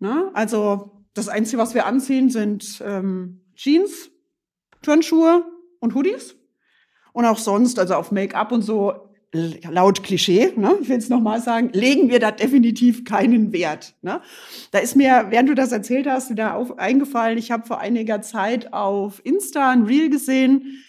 Na, 0.00 0.32
also 0.34 1.04
das 1.14 1.28
Einzige, 1.28 1.62
was 1.62 1.72
wir 1.72 1.86
anziehen, 1.86 2.28
sind 2.28 2.82
ähm, 2.84 3.40
Jeans, 3.54 4.10
Turnschuhe 4.82 5.44
und 5.78 5.94
Hoodies. 5.94 6.34
Und 7.12 7.24
auch 7.24 7.38
sonst, 7.38 7.78
also 7.78 7.94
auf 7.94 8.10
Make-up 8.10 8.50
und 8.50 8.62
so, 8.62 9.12
laut 9.30 10.02
Klischee, 10.02 10.52
ne, 10.56 10.76
ich 10.82 10.88
will 10.88 10.98
es 10.98 11.08
nochmal 11.08 11.40
sagen, 11.40 11.70
legen 11.72 12.10
wir 12.10 12.18
da 12.18 12.32
definitiv 12.32 13.04
keinen 13.04 13.52
Wert. 13.52 13.94
Ne? 14.02 14.20
Da 14.72 14.80
ist 14.80 14.96
mir, 14.96 15.26
während 15.28 15.50
du 15.50 15.54
das 15.54 15.70
erzählt 15.70 16.08
hast, 16.08 16.30
wieder 16.30 16.56
auf, 16.56 16.80
eingefallen, 16.80 17.38
ich 17.38 17.52
habe 17.52 17.64
vor 17.64 17.78
einiger 17.78 18.22
Zeit 18.22 18.72
auf 18.72 19.24
Insta 19.24 19.70
ein 19.70 19.84
Reel 19.84 20.10
gesehen. 20.10 20.82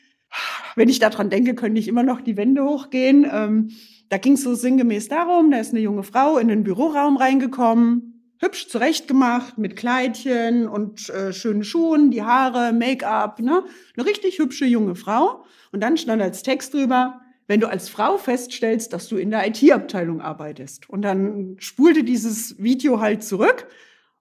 Wenn 0.75 0.89
ich 0.89 0.97
daran 0.97 1.29
denke, 1.29 1.53
könnte 1.53 1.79
ich 1.79 1.87
immer 1.87 2.01
noch 2.01 2.21
die 2.21 2.35
Wände 2.35 2.63
hochgehen. 2.63 3.29
Ähm, 3.31 3.69
da 4.09 4.17
ging 4.17 4.33
es 4.33 4.43
so 4.43 4.55
sinngemäß 4.55 5.07
darum, 5.07 5.51
da 5.51 5.59
ist 5.59 5.71
eine 5.71 5.81
junge 5.81 6.03
Frau 6.03 6.37
in 6.37 6.47
den 6.47 6.63
Büroraum 6.63 7.17
reingekommen, 7.17 8.33
hübsch 8.39 8.67
zurechtgemacht 8.67 9.57
mit 9.57 9.75
Kleidchen 9.75 10.67
und 10.67 11.09
äh, 11.09 11.33
schönen 11.33 11.63
Schuhen, 11.63 12.09
die 12.09 12.23
Haare, 12.23 12.73
Make-up, 12.73 13.39
ne? 13.39 13.63
Eine 13.95 14.05
richtig 14.05 14.39
hübsche 14.39 14.65
junge 14.65 14.95
Frau. 14.95 15.43
Und 15.71 15.81
dann 15.81 15.97
stand 15.97 16.21
als 16.21 16.41
Text 16.41 16.73
drüber, 16.73 17.21
wenn 17.47 17.59
du 17.59 17.67
als 17.67 17.89
Frau 17.89 18.17
feststellst, 18.17 18.93
dass 18.93 19.09
du 19.09 19.17
in 19.17 19.31
der 19.31 19.47
IT-Abteilung 19.47 20.21
arbeitest. 20.21 20.89
Und 20.89 21.01
dann 21.01 21.55
spulte 21.59 22.03
dieses 22.03 22.57
Video 22.61 22.99
halt 22.99 23.23
zurück 23.23 23.67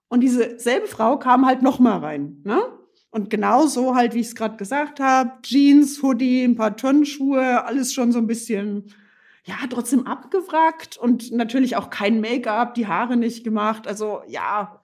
und 0.09 0.21
diese 0.21 0.59
selbe 0.59 0.87
Frau 0.87 1.17
kam 1.17 1.45
halt 1.45 1.61
noch 1.61 1.79
mal 1.79 1.99
rein. 1.99 2.41
Ne? 2.43 2.59
Und 3.11 3.29
genau 3.29 3.67
so 3.67 3.95
halt, 3.95 4.13
wie 4.13 4.19
ich 4.19 4.27
es 4.27 4.35
gerade 4.35 4.57
gesagt 4.57 4.99
habe, 4.99 5.31
Jeans, 5.43 6.01
Hoodie, 6.03 6.43
ein 6.43 6.55
paar 6.55 6.75
Turnschuhe, 6.75 7.63
alles 7.65 7.93
schon 7.93 8.11
so 8.11 8.19
ein 8.19 8.27
bisschen, 8.27 8.91
ja, 9.45 9.55
trotzdem 9.69 10.05
abgewrackt 10.05 10.97
und 10.97 11.31
natürlich 11.31 11.75
auch 11.75 11.89
kein 11.89 12.21
Make-up, 12.21 12.73
die 12.73 12.87
Haare 12.87 13.17
nicht 13.17 13.43
gemacht. 13.43 13.87
Also 13.87 14.21
ja. 14.27 14.81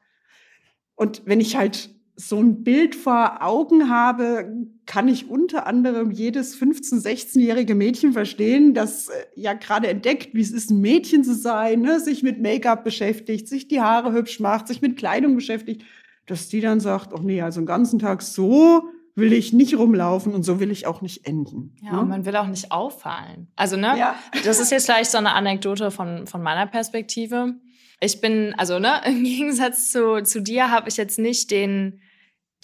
Und 0.95 1.23
wenn 1.25 1.39
ich 1.39 1.55
halt 1.55 1.89
so 2.15 2.39
ein 2.39 2.63
Bild 2.63 2.95
vor 2.95 3.43
Augen 3.43 3.89
habe, 3.89 4.49
kann 4.85 5.07
ich 5.09 5.29
unter 5.29 5.67
anderem 5.67 6.11
jedes 6.11 6.57
15-, 6.59 7.01
16-jährige 7.01 7.75
Mädchen 7.75 8.13
verstehen, 8.13 8.73
das 8.73 9.09
äh, 9.09 9.25
ja 9.35 9.53
gerade 9.53 9.87
entdeckt, 9.89 10.33
wie 10.33 10.41
es 10.41 10.51
ist, 10.51 10.69
ein 10.69 10.79
Mädchen 10.79 11.23
zu 11.25 11.35
sein, 11.35 11.81
ne? 11.81 11.99
sich 11.99 12.23
mit 12.23 12.41
Make-up 12.41 12.85
beschäftigt, 12.85 13.49
sich 13.49 13.67
die 13.67 13.81
Haare 13.81 14.13
hübsch 14.13 14.39
macht, 14.39 14.67
sich 14.67 14.81
mit 14.81 14.95
Kleidung 14.95 15.35
beschäftigt, 15.35 15.83
dass 16.25 16.47
die 16.47 16.61
dann 16.61 16.79
sagt, 16.79 17.13
ach 17.13 17.21
nee, 17.21 17.41
also 17.41 17.59
den 17.59 17.65
ganzen 17.65 17.99
Tag 17.99 18.21
so 18.21 18.89
will 19.15 19.31
ich 19.31 19.53
nicht 19.53 19.77
rumlaufen 19.77 20.33
und 20.33 20.43
so 20.43 20.59
will 20.59 20.71
ich 20.71 20.85
auch 20.85 21.01
nicht 21.01 21.25
enden. 21.25 21.75
Ja, 21.81 21.93
ne? 21.93 22.01
und 22.01 22.09
man 22.09 22.25
will 22.25 22.35
auch 22.35 22.47
nicht 22.47 22.71
auffallen. 22.71 23.47
Also, 23.55 23.77
ne, 23.77 23.97
ja. 23.97 24.15
das 24.43 24.59
ist 24.59 24.71
jetzt 24.71 24.85
vielleicht 24.85 25.09
so 25.09 25.17
eine 25.17 25.33
Anekdote 25.33 25.89
von, 25.89 26.27
von 26.27 26.43
meiner 26.43 26.67
Perspektive. 26.67 27.55
Ich 28.01 28.19
bin, 28.19 28.53
also, 28.57 28.77
ne, 28.77 29.01
im 29.05 29.23
Gegensatz 29.23 29.91
zu, 29.91 30.21
zu 30.23 30.41
dir 30.41 30.69
habe 30.69 30.89
ich 30.89 30.97
jetzt 30.97 31.17
nicht 31.17 31.49
den, 31.49 32.01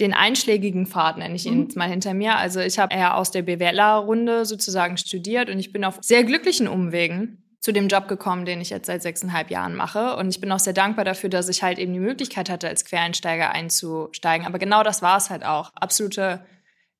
den 0.01 0.13
einschlägigen 0.13 0.87
Pfad, 0.87 1.17
nenne 1.17 1.35
ich 1.35 1.45
ihn 1.45 1.55
mhm. 1.55 1.61
jetzt 1.63 1.77
mal 1.77 1.89
hinter 1.89 2.13
mir. 2.13 2.35
Also 2.37 2.59
ich 2.59 2.79
habe 2.79 2.93
eher 2.93 3.17
aus 3.17 3.31
der 3.31 3.43
BWLer-Runde 3.43 4.45
sozusagen 4.45 4.97
studiert 4.97 5.49
und 5.49 5.59
ich 5.59 5.71
bin 5.71 5.85
auf 5.85 5.99
sehr 6.01 6.23
glücklichen 6.23 6.67
Umwegen 6.67 7.40
zu 7.61 7.71
dem 7.71 7.87
Job 7.87 8.07
gekommen, 8.07 8.45
den 8.45 8.59
ich 8.59 8.71
jetzt 8.71 8.87
seit 8.87 9.03
sechseinhalb 9.03 9.51
Jahren 9.51 9.75
mache. 9.75 10.15
Und 10.15 10.29
ich 10.29 10.41
bin 10.41 10.51
auch 10.51 10.59
sehr 10.59 10.73
dankbar 10.73 11.05
dafür, 11.05 11.29
dass 11.29 11.47
ich 11.47 11.61
halt 11.61 11.77
eben 11.77 11.93
die 11.93 11.99
Möglichkeit 11.99 12.49
hatte, 12.49 12.67
als 12.67 12.85
Quereinsteiger 12.85 13.51
einzusteigen. 13.51 14.47
Aber 14.47 14.57
genau 14.57 14.83
das 14.83 15.03
war 15.03 15.17
es 15.17 15.29
halt 15.29 15.45
auch. 15.45 15.71
Absolute 15.75 16.43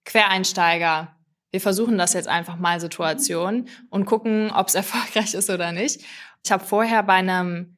Quereinsteiger. 0.05 1.15
Wir 1.49 1.61
versuchen 1.61 1.97
das 1.97 2.13
jetzt 2.13 2.27
einfach 2.27 2.57
mal 2.57 2.79
Situation 2.79 3.67
und 3.89 4.05
gucken, 4.05 4.51
ob 4.51 4.67
es 4.67 4.75
erfolgreich 4.75 5.33
ist 5.33 5.49
oder 5.49 5.71
nicht. 5.71 6.01
Ich 6.43 6.51
habe 6.51 6.63
vorher 6.63 7.01
bei 7.03 7.15
einem 7.15 7.77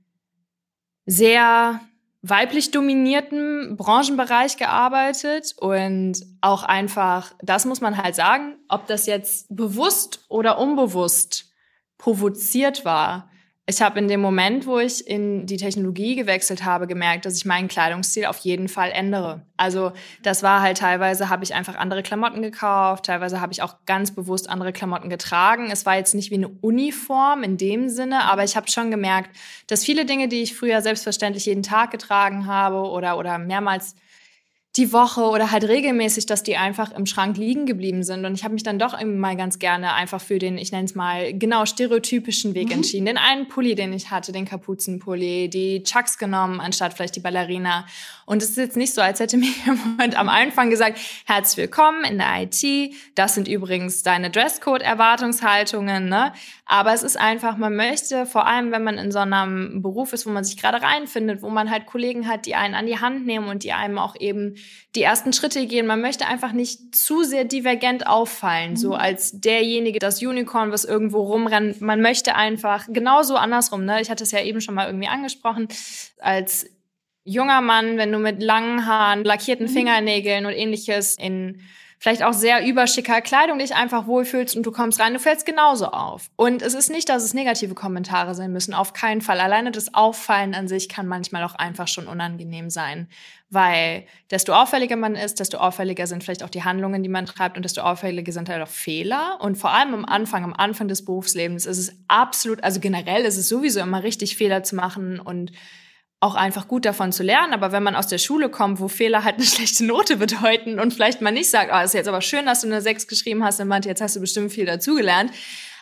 sehr 1.06 1.80
weiblich 2.22 2.72
dominierten 2.72 3.78
Branchenbereich 3.78 4.58
gearbeitet 4.58 5.56
und 5.58 6.18
auch 6.42 6.64
einfach, 6.64 7.34
das 7.42 7.66
muss 7.66 7.82
man 7.82 7.98
halt 7.98 8.16
sagen, 8.16 8.58
ob 8.68 8.88
das 8.88 9.06
jetzt 9.06 9.48
bewusst 9.50 10.26
oder 10.28 10.58
unbewusst 10.58 11.53
provoziert 12.04 12.84
war, 12.84 13.30
ich 13.66 13.82
habe 13.82 13.98
in 13.98 14.10
dem 14.10 14.20
Moment, 14.20 14.68
wo 14.68 14.78
ich 14.78 15.08
in 15.08 15.46
die 15.46 15.56
Technologie 15.56 16.16
gewechselt 16.16 16.66
habe, 16.66 16.86
gemerkt, 16.86 17.26
dass 17.26 17.38
ich 17.38 17.46
meinen 17.46 17.70
Kleidungsstil 17.70 18.26
auf 18.26 18.40
jeden 18.40 18.68
Fall 18.68 18.92
ändere. 18.92 19.46
Also 19.56 19.94
das 20.22 20.44
war 20.44 20.62
halt 20.62 20.80
teilweise, 20.80 21.30
habe 21.30 21.46
ich 21.46 21.54
einfach 21.54 21.76
andere 21.78 22.04
Klamotten 22.04 22.42
gekauft, 22.42 23.06
teilweise 23.06 23.40
habe 23.40 23.54
ich 23.54 23.62
auch 23.62 23.78
ganz 23.86 24.14
bewusst 24.14 24.50
andere 24.50 24.74
Klamotten 24.74 25.10
getragen. 25.10 25.72
Es 25.72 25.86
war 25.86 25.96
jetzt 25.96 26.14
nicht 26.14 26.30
wie 26.30 26.36
eine 26.36 26.50
Uniform 26.50 27.42
in 27.42 27.56
dem 27.56 27.88
Sinne, 27.88 28.26
aber 28.26 28.44
ich 28.44 28.58
habe 28.58 28.70
schon 28.70 28.92
gemerkt, 28.92 29.34
dass 29.68 29.86
viele 29.86 30.04
Dinge, 30.04 30.28
die 30.28 30.44
ich 30.44 30.58
früher 30.58 30.82
selbstverständlich 30.82 31.46
jeden 31.46 31.64
Tag 31.64 31.92
getragen 31.92 32.48
habe 32.48 32.90
oder, 32.90 33.18
oder 33.18 33.38
mehrmals 33.38 33.96
die 34.76 34.92
Woche 34.92 35.22
oder 35.22 35.52
halt 35.52 35.66
regelmäßig, 35.66 36.26
dass 36.26 36.42
die 36.42 36.58
einfach 36.58 36.92
im 36.94 37.06
Schrank 37.06 37.38
liegen 37.38 37.68
geblieben 37.68 38.02
sind. 38.02 38.26
Und 38.26 38.34
ich 38.34 38.44
habe 38.44 38.56
mich 38.56 38.64
dann 38.64 38.80
doch 38.80 39.00
irgendwie 39.00 39.20
mal 39.20 39.38
ganz 39.38 39.60
gerne 39.60 39.94
einfach 39.94 40.20
für 40.20 40.40
den, 40.40 40.58
ich 40.58 40.72
nenne 40.72 40.86
es 40.86 40.96
mal, 40.96 41.32
genau 41.32 41.68
stereotypischen 41.68 42.56
Weg 42.56 42.68
mhm. 42.68 42.78
entschieden. 42.78 43.06
Den 43.06 43.20
einen 43.20 43.48
Pulli, 43.48 43.76
den 43.76 43.94
ich 43.94 44.10
hatte, 44.10 44.32
den 44.32 44.46
Kapuzenpulli, 44.46 45.48
die 45.50 45.84
Chucks 45.84 46.18
genommen, 46.18 46.60
anstatt 46.60 46.96
vielleicht 46.96 47.16
die 47.16 47.20
Ballerina. 47.20 47.86
Und 48.26 48.42
es 48.42 48.50
ist 48.50 48.58
jetzt 48.58 48.78
nicht 48.78 48.96
so, 48.96 49.02
als 49.02 49.20
hätte 49.20 49.38
mir 49.44 49.52
jemand 49.64 50.18
am 50.18 50.28
Anfang 50.28 50.72
gesagt, 50.72 50.98
herzlich 51.26 51.58
willkommen 51.58 52.04
in 52.04 52.18
der 52.18 52.42
IT. 52.42 52.96
Das 53.14 53.36
sind 53.36 53.48
übrigens 53.48 54.02
deine 54.02 54.32
Dresscode-Erwartungshaltungen. 54.32 56.10
Ne? 56.10 56.34
Aber 56.66 56.94
es 56.94 57.04
ist 57.04 57.20
einfach, 57.20 57.58
man 57.58 57.76
möchte, 57.76 58.26
vor 58.26 58.48
allem 58.48 58.72
wenn 58.72 58.84
man 58.84 58.98
in 58.98 59.12
so 59.12 59.20
einem 59.20 59.84
Beruf 59.84 60.14
ist, 60.14 60.26
wo 60.26 60.32
man 60.32 60.44
sich 60.44 60.58
gerade 60.58 60.82
reinfindet, 60.82 61.44
wo 61.44 61.50
man 61.50 61.70
halt 61.70 61.86
Kollegen 61.86 62.28
hat, 62.28 62.48
die 62.48 62.56
einen 62.56 62.74
an 62.74 62.88
die 62.88 63.00
Hand 63.00 63.28
nehmen 63.28 63.50
und 63.50 63.64
die 63.64 63.74
einem 63.74 64.00
auch 64.00 64.16
eben 64.20 64.56
die 64.96 65.02
ersten 65.02 65.34
Schritte 65.34 65.66
gehen. 65.66 65.88
Man 65.88 66.02
möchte 66.02 66.28
einfach 66.28 66.52
nicht 66.52 66.96
zu 66.96 67.24
sehr 67.24 67.46
divergent 67.46 68.06
auffallen, 68.06 68.72
mhm. 68.72 68.78
so 68.78 68.94
als 68.94 69.40
derjenige, 69.40 70.00
das 70.00 70.22
Unicorn, 70.22 70.72
was 70.72 70.86
irgendwo 70.86 71.22
rumrennt. 71.22 71.82
Man 71.82 72.02
möchte 72.02 72.36
einfach 72.36 72.86
genauso 72.90 73.36
andersrum. 73.36 73.86
Ne? 73.86 74.02
Ich 74.02 74.10
hatte 74.10 74.24
es 74.24 74.32
ja 74.32 74.42
eben 74.42 74.62
schon 74.62 74.76
mal 74.76 74.88
irgendwie 74.88 75.08
angesprochen, 75.08 75.68
als 76.20 76.68
junger 77.24 77.62
Mann, 77.62 77.98
wenn 77.98 78.12
du 78.12 78.20
mit 78.20 78.42
langen 78.44 78.86
Haaren, 78.86 79.24
lackierten 79.24 79.68
mhm. 79.68 79.72
Fingernägeln 79.72 80.46
und 80.46 80.54
ähnliches 80.54 81.18
in 81.18 81.62
vielleicht 82.04 82.24
auch 82.24 82.34
sehr 82.34 82.68
überschicker 82.68 83.22
Kleidung 83.22 83.60
dich 83.60 83.76
einfach 83.76 84.08
wohlfühlst 84.08 84.58
und 84.58 84.66
du 84.66 84.74
kommst 84.74 85.00
rein, 85.00 85.14
du 85.14 85.20
fällst 85.20 85.46
genauso 85.46 85.88
auf. 85.88 86.30
Und 86.36 86.62
es 86.62 86.74
ist 86.74 86.90
nicht, 86.90 87.08
dass 87.08 87.24
es 87.24 87.34
negative 87.34 87.76
Kommentare 87.76 88.36
sein 88.36 88.52
müssen, 88.52 88.74
auf 88.74 88.92
keinen 88.92 89.22
Fall. 89.22 89.40
Alleine 89.40 89.72
das 89.72 89.94
Auffallen 89.94 90.54
an 90.54 90.68
sich 90.68 90.90
kann 90.90 91.08
manchmal 91.08 91.46
auch 91.46 91.56
einfach 91.56 91.88
schon 91.88 92.08
unangenehm 92.08 92.70
sein, 92.70 93.08
weil 93.50 94.06
desto 94.32 94.52
auffälliger 94.52 94.98
man 94.98 95.16
ist, 95.16 95.40
desto 95.40 95.60
auffälliger 95.60 96.06
sind 96.06 96.26
vielleicht 96.26 96.44
auch 96.44 96.50
die 96.50 96.66
Handlungen, 96.66 97.04
die 97.04 97.10
man 97.10 97.26
treibt 97.26 97.56
und 97.56 97.64
desto 97.64 97.80
auffälliger 97.80 98.34
sind 98.34 98.50
halt 98.50 98.62
auch 98.62 98.68
Fehler. 98.68 99.38
Und 99.40 99.58
vor 99.58 99.72
allem 99.72 99.94
am 99.94 100.04
Anfang, 100.04 100.44
am 100.44 100.54
Anfang 100.54 100.90
des 100.90 101.06
Berufslebens 101.06 101.66
ist 101.66 101.78
es 101.78 101.96
absolut, 102.10 102.66
also 102.66 102.82
generell 102.82 103.24
ist 103.24 103.38
es 103.38 103.48
sowieso 103.48 103.80
immer 103.80 104.04
richtig, 104.04 104.36
Fehler 104.36 104.64
zu 104.64 104.76
machen 104.76 105.22
und 105.22 105.54
auch 106.24 106.36
einfach 106.36 106.68
gut 106.68 106.86
davon 106.86 107.12
zu 107.12 107.22
lernen. 107.22 107.54
Aber 107.54 107.72
wenn 107.72 107.84
man 107.84 107.96
aus 107.96 108.08
der 108.08 108.18
Schule 108.18 108.50
kommt, 108.50 108.80
wo 108.80 108.88
Fehler 108.88 109.24
halt 109.24 109.36
eine 109.36 109.46
schlechte 109.46 109.86
Note 109.86 110.18
bedeuten 110.18 110.80
und 110.80 110.94
vielleicht 110.94 111.22
man 111.22 111.34
nicht 111.34 111.50
sagt, 111.50 111.72
oh, 111.74 111.84
ist 111.84 111.94
jetzt 111.94 112.08
aber 112.08 112.22
schön, 112.22 112.46
dass 112.46 112.62
du 112.62 112.68
eine 112.68 112.82
6 112.82 113.08
geschrieben 113.08 113.44
hast, 113.44 113.60
und 113.60 113.86
jetzt 113.86 114.02
hast 114.02 114.16
du 114.16 114.22
bestimmt 114.22 114.52
viel 114.52 114.66
dazugelernt, 114.66 115.32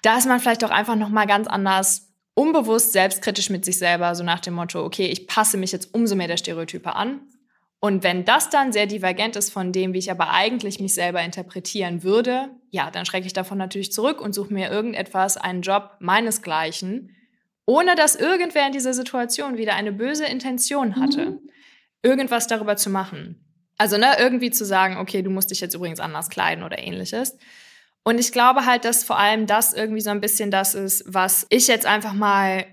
da 0.02 0.18
ist 0.18 0.28
man 0.28 0.40
vielleicht 0.40 0.64
auch 0.66 0.72
einfach 0.72 0.96
nochmal 0.96 1.28
ganz 1.28 1.48
anders 1.48 2.08
unbewusst 2.34 2.94
selbstkritisch 2.94 3.50
mit 3.50 3.66
sich 3.66 3.78
selber, 3.78 4.16
so 4.16 4.24
nach 4.24 4.40
dem 4.40 4.56
Motto, 4.56 4.84
okay, 4.84 5.06
ich 5.06 5.28
passe 5.28 5.58
mich 5.58 5.72
jetzt 5.72 5.94
umso 5.94 6.16
mehr 6.16 6.28
der 6.28 6.38
Stereotype 6.38 6.96
an. 6.96 7.22
Und 7.80 8.04
wenn 8.04 8.26
das 8.26 8.50
dann 8.50 8.72
sehr 8.72 8.86
divergent 8.86 9.36
ist 9.36 9.52
von 9.52 9.72
dem, 9.72 9.94
wie 9.94 10.00
ich 10.00 10.12
aber 10.12 10.30
eigentlich 10.32 10.80
mich 10.80 10.94
selber 10.94 11.22
interpretieren 11.22 12.04
würde, 12.04 12.50
ja, 12.70 12.90
dann 12.90 13.06
schrecke 13.06 13.28
ich 13.28 13.34
davon 13.34 13.58
natürlich 13.58 13.92
zurück 13.92 14.22
und 14.22 14.34
suche 14.34 14.54
mir 14.54 14.72
irgendetwas, 14.72 15.38
einen 15.38 15.62
Job 15.62 15.98
meinesgleichen, 16.00 17.16
ohne 17.72 17.96
dass 17.96 18.16
irgendwer 18.16 18.68
in 18.68 18.74
dieser 18.74 18.94
Situation 18.94 19.58
wieder 19.58 19.76
eine 19.76 19.94
böse 19.94 20.26
Intention 20.26 20.98
hatte, 20.98 21.26
mhm. 21.28 21.50
irgendwas 22.02 22.48
darüber 22.48 22.76
zu 22.76 22.90
machen. 22.90 23.46
Also 23.78 23.98
ne, 23.98 24.18
irgendwie 24.20 24.52
zu 24.52 24.66
sagen, 24.66 24.98
okay, 24.98 25.22
du 25.22 25.30
musst 25.30 25.52
dich 25.52 25.62
jetzt 25.62 25.74
übrigens 25.74 26.02
anders 26.02 26.30
kleiden 26.30 26.66
oder 26.66 26.80
ähnliches. 26.80 27.38
Und 28.04 28.20
ich 28.20 28.34
glaube 28.34 28.66
halt, 28.66 28.84
dass 28.84 29.06
vor 29.06 29.18
allem 29.18 29.48
das 29.48 29.74
irgendwie 29.74 30.02
so 30.02 30.10
ein 30.10 30.20
bisschen 30.20 30.52
das 30.52 30.76
ist, 30.76 31.06
was 31.08 31.48
ich 31.50 31.68
jetzt 31.68 31.86
einfach 31.86 32.12
mal 32.12 32.66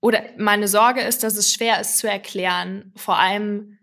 oder 0.00 0.22
meine 0.36 0.68
Sorge 0.68 1.00
ist, 1.00 1.24
dass 1.24 1.36
es 1.36 1.52
schwer 1.52 1.80
ist 1.80 1.98
zu 1.98 2.08
erklären, 2.08 2.92
vor 2.94 3.18
allem 3.18 3.76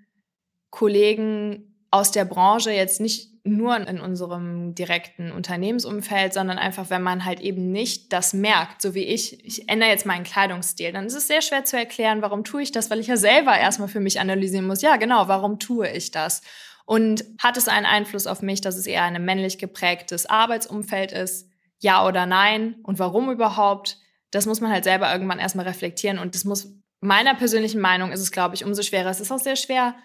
Kollegen 0.69 1.75
aus 1.91 2.11
der 2.11 2.23
Branche 2.23 2.71
jetzt 2.71 3.01
nicht 3.01 3.34
nur 3.45 3.77
in 3.87 3.99
unserem 3.99 4.73
direkten 4.73 5.31
Unternehmensumfeld, 5.31 6.33
sondern 6.33 6.57
einfach, 6.57 6.89
wenn 6.89 7.03
man 7.03 7.25
halt 7.25 7.39
eben 7.39 7.71
nicht 7.71 8.11
das 8.11 8.33
merkt, 8.33 8.81
so 8.81 8.95
wie 8.95 9.03
ich, 9.03 9.45
ich 9.45 9.69
ändere 9.69 9.89
jetzt 9.89 10.05
meinen 10.05 10.23
Kleidungsstil, 10.23 10.91
dann 10.91 11.05
ist 11.05 11.13
es 11.13 11.27
sehr 11.27 11.41
schwer 11.41 11.63
zu 11.63 11.77
erklären, 11.77 12.23
warum 12.23 12.43
tue 12.43 12.63
ich 12.63 12.71
das, 12.71 12.89
weil 12.89 12.99
ich 12.99 13.07
ja 13.07 13.17
selber 13.17 13.55
erstmal 13.57 13.87
für 13.87 13.99
mich 13.99 14.19
analysieren 14.19 14.65
muss, 14.65 14.81
ja 14.81 14.97
genau, 14.97 15.27
warum 15.27 15.59
tue 15.59 15.87
ich 15.89 16.09
das? 16.09 16.41
Und 16.85 17.23
hat 17.39 17.57
es 17.57 17.67
einen 17.67 17.85
Einfluss 17.85 18.27
auf 18.27 18.41
mich, 18.41 18.61
dass 18.61 18.77
es 18.77 18.87
eher 18.87 19.03
ein 19.03 19.23
männlich 19.23 19.57
geprägtes 19.57 20.25
Arbeitsumfeld 20.25 21.11
ist? 21.11 21.49
Ja 21.79 22.07
oder 22.07 22.25
nein? 22.25 22.75
Und 22.83 22.99
warum 22.99 23.31
überhaupt? 23.31 23.99
Das 24.31 24.45
muss 24.45 24.61
man 24.61 24.71
halt 24.71 24.83
selber 24.83 25.11
irgendwann 25.11 25.39
erstmal 25.39 25.67
reflektieren 25.67 26.19
und 26.19 26.35
das 26.35 26.45
muss, 26.45 26.73
meiner 26.99 27.35
persönlichen 27.35 27.79
Meinung 27.79 28.11
ist 28.11 28.21
es, 28.21 28.31
glaube 28.31 28.55
ich, 28.55 28.65
umso 28.65 28.81
schwerer. 28.81 29.09
Es 29.09 29.19
ist 29.19 29.31
auch 29.31 29.39
sehr 29.39 29.55
schwer, 29.55 29.95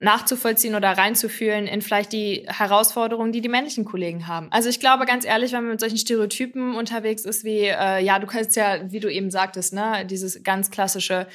nachzuvollziehen 0.00 0.76
oder 0.76 0.92
reinzufühlen 0.92 1.66
in 1.66 1.82
vielleicht 1.82 2.12
die 2.12 2.46
Herausforderungen, 2.46 3.32
die 3.32 3.40
die 3.40 3.48
männlichen 3.48 3.84
Kollegen 3.84 4.28
haben. 4.28 4.48
Also 4.50 4.68
ich 4.68 4.78
glaube 4.78 5.06
ganz 5.06 5.24
ehrlich, 5.24 5.52
wenn 5.52 5.62
man 5.62 5.72
mit 5.72 5.80
solchen 5.80 5.98
Stereotypen 5.98 6.76
unterwegs 6.76 7.24
ist, 7.24 7.44
wie 7.44 7.64
äh, 7.64 8.02
ja, 8.02 8.18
du 8.18 8.26
kannst 8.26 8.54
ja, 8.54 8.90
wie 8.92 9.00
du 9.00 9.10
eben 9.10 9.30
sagtest, 9.30 9.72
ne, 9.72 10.06
dieses 10.06 10.42
ganz 10.44 10.70
klassische 10.70 11.26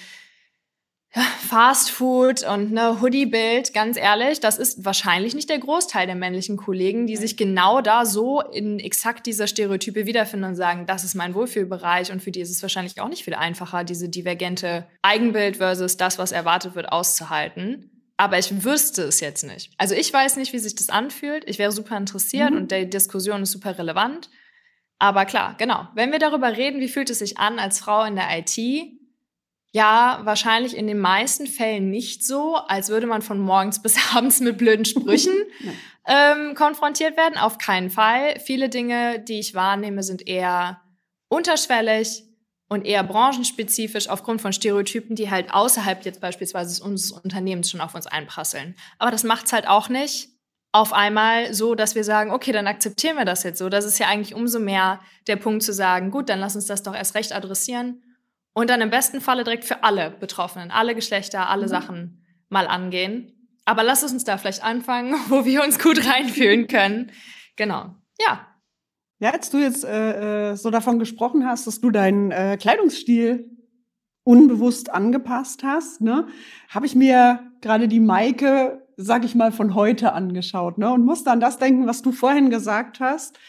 Fast 1.48 1.92
Food 1.92 2.42
und 2.44 2.72
ne 2.72 3.00
Hoodie-Bild, 3.00 3.72
ganz 3.76 3.98
ehrlich, 3.98 4.40
das 4.40 4.58
ist 4.58 4.84
wahrscheinlich 4.84 5.36
nicht 5.36 5.48
der 5.48 5.60
Großteil 5.60 6.08
der 6.08 6.16
männlichen 6.16 6.58
Kollegen, 6.58 7.06
die 7.06 7.18
sich 7.18 7.38
genau 7.38 7.82
da 7.82 8.04
so 8.04 8.42
in 8.42 8.80
exakt 8.80 9.28
dieser 9.28 9.46
Stereotype 9.46 10.08
wiederfinden 10.08 10.50
und 10.50 10.56
sagen, 10.56 10.88
das 10.88 11.04
ist 11.04 11.14
mein 11.14 11.36
Wohlfühlbereich 11.36 12.12
und 12.12 12.24
für 12.24 12.32
die 12.32 12.42
ist 12.42 12.50
es 12.50 12.64
wahrscheinlich 12.64 13.00
auch 13.00 13.10
nicht 13.10 13.24
viel 13.24 13.36
einfacher, 13.36 13.84
diese 13.84 14.10
divergente 14.10 14.88
Eigenbild 15.04 15.58
versus 15.58 15.98
das, 15.98 16.18
was 16.18 16.32
erwartet 16.32 16.74
wird, 16.74 16.92
auszuhalten. 16.92 17.93
Aber 18.18 18.38
ich 18.38 18.64
wüsste 18.64 19.04
es 19.04 19.20
jetzt 19.20 19.44
nicht. 19.44 19.72
Also 19.78 19.96
ich 19.96 20.14
weiß 20.14 20.38
nicht, 20.38 20.54
wie 20.54 20.60
sich 20.60 20.76
das 20.76 20.90
anfühlt. 20.90 21.44
Ich 21.50 21.58
wäre 21.60 21.72
super 21.72 21.98
interessiert 21.98 22.52
mhm. 22.52 22.58
und 22.58 22.72
die 22.72 22.90
Diskussion 22.90 23.42
ist 23.42 23.52
super 23.52 23.78
relevant. 23.78 24.30
Aber 25.00 25.26
klar, 25.26 25.56
genau. 25.58 25.88
Wenn 25.96 26.12
wir 26.12 26.20
darüber 26.20 26.56
reden, 26.56 26.80
wie 26.80 26.88
fühlt 26.88 27.10
es 27.10 27.20
sich 27.20 27.38
an 27.38 27.60
als 27.60 27.80
Frau 27.80 28.04
in 28.04 28.16
der 28.16 28.28
IT, 28.38 28.58
ja, 29.72 30.22
wahrscheinlich 30.24 30.78
in 30.78 30.86
den 30.86 31.00
meisten 31.00 31.48
Fällen 31.48 31.90
nicht 31.90 32.24
so, 32.24 32.56
als 32.56 32.90
würde 32.90 33.08
man 33.08 33.24
von 33.24 33.40
morgens 33.40 33.82
bis 33.84 33.98
abends 34.16 34.40
mit 34.40 34.58
blöden 34.58 34.86
Sprüchen 34.86 35.34
ähm, 36.08 36.54
konfrontiert 36.54 37.18
werden. 37.18 37.38
Auf 37.38 37.58
keinen 37.58 37.90
Fall. 37.90 38.40
Viele 38.40 38.70
Dinge, 38.70 39.20
die 39.20 39.40
ich 39.40 39.56
wahrnehme, 39.56 40.04
sind 40.04 40.28
eher 40.28 40.82
unterschwellig 41.28 42.24
und 42.70 42.86
eher 42.86 43.04
branchenspezifisch 43.04 44.10
aufgrund 44.10 44.42
von 44.42 44.54
Stereotypen, 44.54 45.16
die 45.16 45.30
halt 45.30 45.54
außerhalb 45.54 46.04
jetzt 46.06 46.22
beispielsweise 46.22 46.84
unseres 46.84 47.12
Unternehmens 47.12 47.70
schon 47.70 47.82
auf 47.82 47.96
uns 47.96 48.08
einprasseln. 48.08 48.76
Aber 49.00 49.12
das 49.12 49.24
macht's 49.24 49.54
halt 49.54 49.68
auch 49.68 49.90
nicht 49.90 50.30
auf 50.72 50.92
einmal 50.92 51.54
so, 51.54 51.76
dass 51.76 51.94
wir 51.94 52.04
sagen, 52.04 52.32
okay, 52.32 52.52
dann 52.52 52.66
akzeptieren 52.66 53.16
wir 53.16 53.26
das 53.26 53.44
jetzt 53.44 53.60
so. 53.60 53.70
Das 53.70 53.86
ist 53.86 54.00
ja 54.00 54.08
eigentlich 54.08 54.34
umso 54.34 54.60
mehr 54.60 55.00
der 55.28 55.36
Punkt 55.36 55.62
zu 55.62 55.72
sagen, 55.72 56.10
gut, 56.10 56.30
dann 56.30 56.40
lass 56.40 56.56
uns 56.56 56.66
das 56.66 56.82
doch 56.82 56.96
erst 56.96 57.14
recht 57.14 57.32
adressieren 57.32 58.02
und 58.54 58.70
dann 58.70 58.82
im 58.82 58.90
besten 58.90 59.22
Falle 59.22 59.44
direkt 59.44 59.66
für 59.66 59.84
alle 59.84 60.10
Betroffenen, 60.10 60.72
alle 60.72 60.96
Geschlechter, 60.96 61.50
alle 61.50 61.66
mhm. 61.66 61.70
Sachen 61.70 62.26
mal 62.50 62.68
angehen. 62.68 63.32
Aber 63.66 63.84
lass 63.84 64.04
uns 64.04 64.24
da 64.24 64.38
vielleicht 64.38 64.64
anfangen, 64.64 65.14
wo 65.30 65.46
wir 65.46 65.64
uns 65.64 65.80
gut 65.80 66.06
reinfühlen 66.06 66.68
können. 66.68 67.12
Genau. 67.56 67.96
Ja. 68.20 68.48
Ja, 69.24 69.30
als 69.30 69.50
du 69.50 69.58
jetzt 69.58 69.86
äh, 69.86 70.52
äh, 70.52 70.56
so 70.58 70.70
davon 70.70 71.00
gesprochen 71.00 71.48
hast, 71.48 71.66
dass 71.66 71.80
du 71.80 71.92
deinen 71.92 72.32
äh, 72.32 72.58
Kleidungsstil 72.60 73.50
unbewusst 74.26 74.90
angepasst 74.90 75.64
hast, 75.64 76.02
ne, 76.02 76.28
habe 76.68 76.86
ich 76.86 76.94
mir 76.94 77.40
gerade 77.62 77.88
die 77.88 78.02
Maike, 78.02 78.86
sag 78.98 79.24
ich 79.24 79.34
mal, 79.34 79.54
von 79.54 79.76
heute 79.76 80.12
angeschaut, 80.12 80.78
ne, 80.78 80.92
und 80.92 81.06
musste 81.06 81.32
an 81.32 81.40
das 81.40 81.58
denken, 81.58 81.88
was 81.88 82.02
du 82.02 82.12
vorhin 82.12 82.50
gesagt 82.50 83.00
hast 83.00 83.40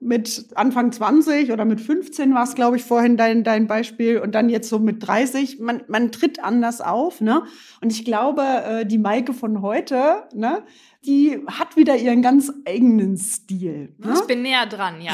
mit 0.00 0.50
Anfang 0.54 0.92
20 0.92 1.50
oder 1.50 1.64
mit 1.64 1.80
15 1.80 2.32
war 2.32 2.44
es, 2.44 2.54
glaube 2.54 2.76
ich, 2.76 2.84
vorhin 2.84 3.16
dein, 3.16 3.42
dein 3.42 3.66
Beispiel 3.66 4.18
und 4.20 4.32
dann 4.32 4.48
jetzt 4.48 4.68
so 4.68 4.78
mit 4.78 5.04
30. 5.04 5.58
Man, 5.58 5.82
man 5.88 6.12
tritt 6.12 6.42
anders 6.42 6.80
auf, 6.80 7.20
ne? 7.20 7.42
Und 7.80 7.92
ich 7.92 8.04
glaube, 8.04 8.42
äh, 8.42 8.86
die 8.86 8.98
Maike 8.98 9.32
von 9.32 9.60
heute, 9.60 10.28
ne, 10.34 10.62
die 11.04 11.38
hat 11.46 11.76
wieder 11.76 11.96
ihren 11.96 12.22
ganz 12.22 12.52
eigenen 12.66 13.16
Stil. 13.16 13.94
Ne? 13.98 14.14
Ich 14.14 14.26
bin 14.26 14.42
näher 14.42 14.66
dran, 14.66 15.00
ja. 15.00 15.12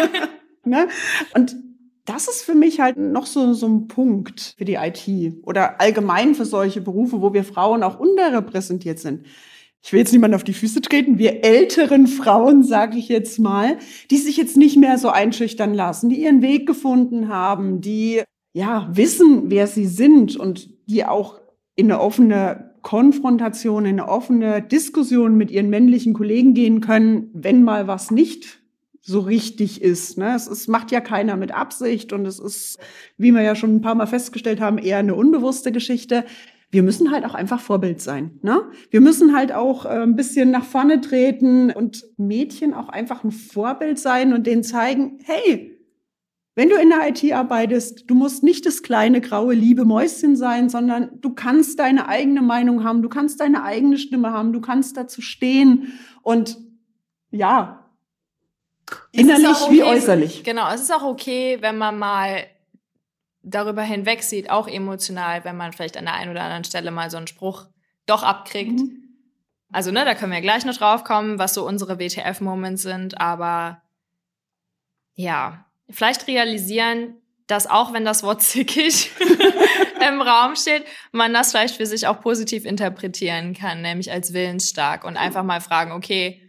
ne? 0.64 0.88
Und 1.34 1.56
das 2.04 2.28
ist 2.28 2.42
für 2.42 2.54
mich 2.54 2.80
halt 2.80 2.96
noch 2.96 3.26
so, 3.26 3.52
so 3.52 3.68
ein 3.68 3.86
Punkt 3.86 4.54
für 4.58 4.64
die 4.64 4.74
IT 4.74 5.36
oder 5.44 5.80
allgemein 5.80 6.34
für 6.34 6.44
solche 6.44 6.80
Berufe, 6.80 7.22
wo 7.22 7.32
wir 7.32 7.44
Frauen 7.44 7.82
auch 7.82 8.00
unterrepräsentiert 8.00 8.98
sind 8.98 9.26
ich 9.84 9.92
will 9.92 9.98
jetzt 9.98 10.12
niemand 10.12 10.34
auf 10.34 10.44
die 10.44 10.52
Füße 10.52 10.80
treten, 10.80 11.18
wir 11.18 11.44
älteren 11.44 12.06
Frauen, 12.06 12.62
sage 12.62 12.96
ich 12.98 13.08
jetzt 13.08 13.38
mal, 13.40 13.78
die 14.10 14.16
sich 14.16 14.36
jetzt 14.36 14.56
nicht 14.56 14.76
mehr 14.76 14.96
so 14.96 15.08
einschüchtern 15.08 15.74
lassen, 15.74 16.08
die 16.08 16.22
ihren 16.22 16.40
Weg 16.40 16.66
gefunden 16.66 17.28
haben, 17.28 17.80
die 17.80 18.22
ja 18.52 18.88
wissen, 18.92 19.50
wer 19.50 19.66
sie 19.66 19.86
sind 19.86 20.36
und 20.36 20.70
die 20.86 21.04
auch 21.04 21.40
in 21.74 21.90
eine 21.90 22.00
offene 22.00 22.71
Konfrontation, 22.82 23.84
in 23.84 24.00
eine 24.00 24.08
offene 24.08 24.62
Diskussion 24.62 25.36
mit 25.36 25.50
ihren 25.50 25.70
männlichen 25.70 26.14
Kollegen 26.14 26.54
gehen 26.54 26.80
können, 26.80 27.30
wenn 27.32 27.64
mal 27.64 27.86
was 27.86 28.10
nicht 28.10 28.60
so 29.00 29.20
richtig 29.20 29.82
ist. 29.82 30.18
Ne? 30.18 30.34
Es, 30.34 30.46
es 30.46 30.68
macht 30.68 30.92
ja 30.92 31.00
keiner 31.00 31.36
mit 31.36 31.52
Absicht 31.52 32.12
und 32.12 32.26
es 32.26 32.38
ist, 32.38 32.78
wie 33.16 33.32
wir 33.32 33.42
ja 33.42 33.54
schon 33.54 33.76
ein 33.76 33.80
paar 33.80 33.94
Mal 33.94 34.06
festgestellt 34.06 34.60
haben, 34.60 34.78
eher 34.78 34.98
eine 34.98 35.14
unbewusste 35.14 35.72
Geschichte 35.72 36.24
wir 36.72 36.82
müssen 36.82 37.12
halt 37.12 37.26
auch 37.26 37.34
einfach 37.34 37.60
Vorbild 37.60 38.00
sein. 38.00 38.38
Ne? 38.40 38.62
Wir 38.90 39.02
müssen 39.02 39.36
halt 39.36 39.52
auch 39.52 39.84
äh, 39.84 39.90
ein 39.90 40.16
bisschen 40.16 40.50
nach 40.50 40.64
vorne 40.64 41.02
treten 41.02 41.70
und 41.70 42.02
Mädchen 42.16 42.72
auch 42.72 42.88
einfach 42.88 43.22
ein 43.22 43.30
Vorbild 43.30 43.98
sein 43.98 44.32
und 44.32 44.46
denen 44.46 44.64
zeigen, 44.64 45.18
hey, 45.22 45.71
wenn 46.54 46.68
du 46.68 46.76
in 46.76 46.90
der 46.90 47.08
IT 47.08 47.32
arbeitest, 47.32 48.10
du 48.10 48.14
musst 48.14 48.42
nicht 48.42 48.66
das 48.66 48.82
kleine 48.82 49.20
graue 49.20 49.54
liebe 49.54 49.84
Mäuschen 49.84 50.36
sein, 50.36 50.68
sondern 50.68 51.20
du 51.20 51.34
kannst 51.34 51.78
deine 51.78 52.08
eigene 52.08 52.42
Meinung 52.42 52.84
haben, 52.84 53.00
du 53.00 53.08
kannst 53.08 53.40
deine 53.40 53.64
eigene 53.64 53.96
Stimme 53.96 54.32
haben, 54.32 54.52
du 54.52 54.60
kannst 54.60 54.96
dazu 54.96 55.22
stehen 55.22 55.98
und 56.20 56.58
ja, 57.30 57.88
innerlich 59.12 59.62
okay, 59.62 59.72
wie 59.72 59.82
äußerlich. 59.82 60.44
Genau, 60.44 60.70
es 60.72 60.82
ist 60.82 60.92
auch 60.92 61.04
okay, 61.04 61.56
wenn 61.60 61.78
man 61.78 61.98
mal 61.98 62.44
darüber 63.42 63.82
hinweg 63.82 64.22
sieht, 64.22 64.50
auch 64.50 64.68
emotional, 64.68 65.44
wenn 65.44 65.56
man 65.56 65.72
vielleicht 65.72 65.96
an 65.96 66.04
der 66.04 66.14
einen 66.14 66.30
oder 66.30 66.42
anderen 66.42 66.64
Stelle 66.64 66.90
mal 66.90 67.10
so 67.10 67.16
einen 67.16 67.26
Spruch 67.26 67.66
doch 68.06 68.22
abkriegt. 68.22 68.78
Mhm. 68.78 68.98
Also, 69.72 69.90
ne, 69.90 70.04
da 70.04 70.14
können 70.14 70.32
wir 70.32 70.42
gleich 70.42 70.66
noch 70.66 70.76
drauf 70.76 71.02
kommen, 71.02 71.38
was 71.38 71.54
so 71.54 71.66
unsere 71.66 71.98
WTF-Moments 71.98 72.82
sind, 72.82 73.18
aber 73.18 73.80
ja, 75.14 75.64
vielleicht 75.92 76.26
realisieren, 76.26 77.16
dass 77.46 77.66
auch 77.66 77.92
wenn 77.92 78.04
das 78.04 78.22
Wort 78.22 78.42
zickig 78.42 79.10
im 80.08 80.22
Raum 80.22 80.56
steht, 80.56 80.84
man 81.12 81.32
das 81.34 81.50
vielleicht 81.50 81.76
für 81.76 81.86
sich 81.86 82.06
auch 82.06 82.20
positiv 82.20 82.64
interpretieren 82.64 83.54
kann, 83.54 83.82
nämlich 83.82 84.10
als 84.10 84.32
willensstark 84.32 85.04
und 85.04 85.16
einfach 85.16 85.42
mal 85.42 85.60
fragen, 85.60 85.92
okay, 85.92 86.40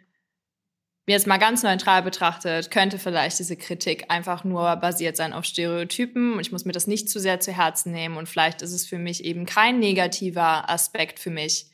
jetzt 1.06 1.28
mal 1.28 1.38
ganz 1.38 1.64
neutral 1.64 2.02
betrachtet, 2.02 2.72
könnte 2.72 2.98
vielleicht 2.98 3.40
diese 3.40 3.58
Kritik 3.58 4.06
einfach 4.10 4.44
nur 4.44 4.76
basiert 4.78 5.18
sein 5.18 5.34
auf 5.34 5.44
Stereotypen. 5.44 6.34
Und 6.34 6.40
ich 6.40 6.52
muss 6.52 6.64
mir 6.64 6.72
das 6.72 6.88
nicht 6.88 7.10
zu 7.10 7.20
sehr 7.20 7.40
zu 7.40 7.52
Herzen 7.52 7.92
nehmen 7.92 8.18
und 8.18 8.30
vielleicht 8.30 8.62
ist 8.62 8.72
es 8.72 8.88
für 8.88 8.98
mich 8.98 9.26
eben 9.26 9.46
kein 9.46 9.80
negativer 9.80 10.70
Aspekt 10.70 11.20
für 11.20 11.30
mich, 11.32 11.68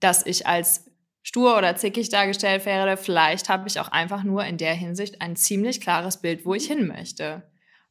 dass 0.00 0.24
ich 0.24 0.46
als 0.46 0.86
stur 1.22 1.56
oder 1.56 1.76
zickig 1.76 2.08
dargestellt 2.08 2.66
werde. 2.66 2.96
Vielleicht 2.96 3.48
habe 3.48 3.68
ich 3.68 3.80
auch 3.80 3.88
einfach 3.88 4.24
nur 4.24 4.44
in 4.44 4.58
der 4.58 4.74
Hinsicht 4.74 5.20
ein 5.20 5.36
ziemlich 5.36 5.80
klares 5.80 6.20
Bild, 6.20 6.44
wo 6.44 6.54
ich 6.54 6.66
hin 6.66 6.86
möchte. 6.86 7.42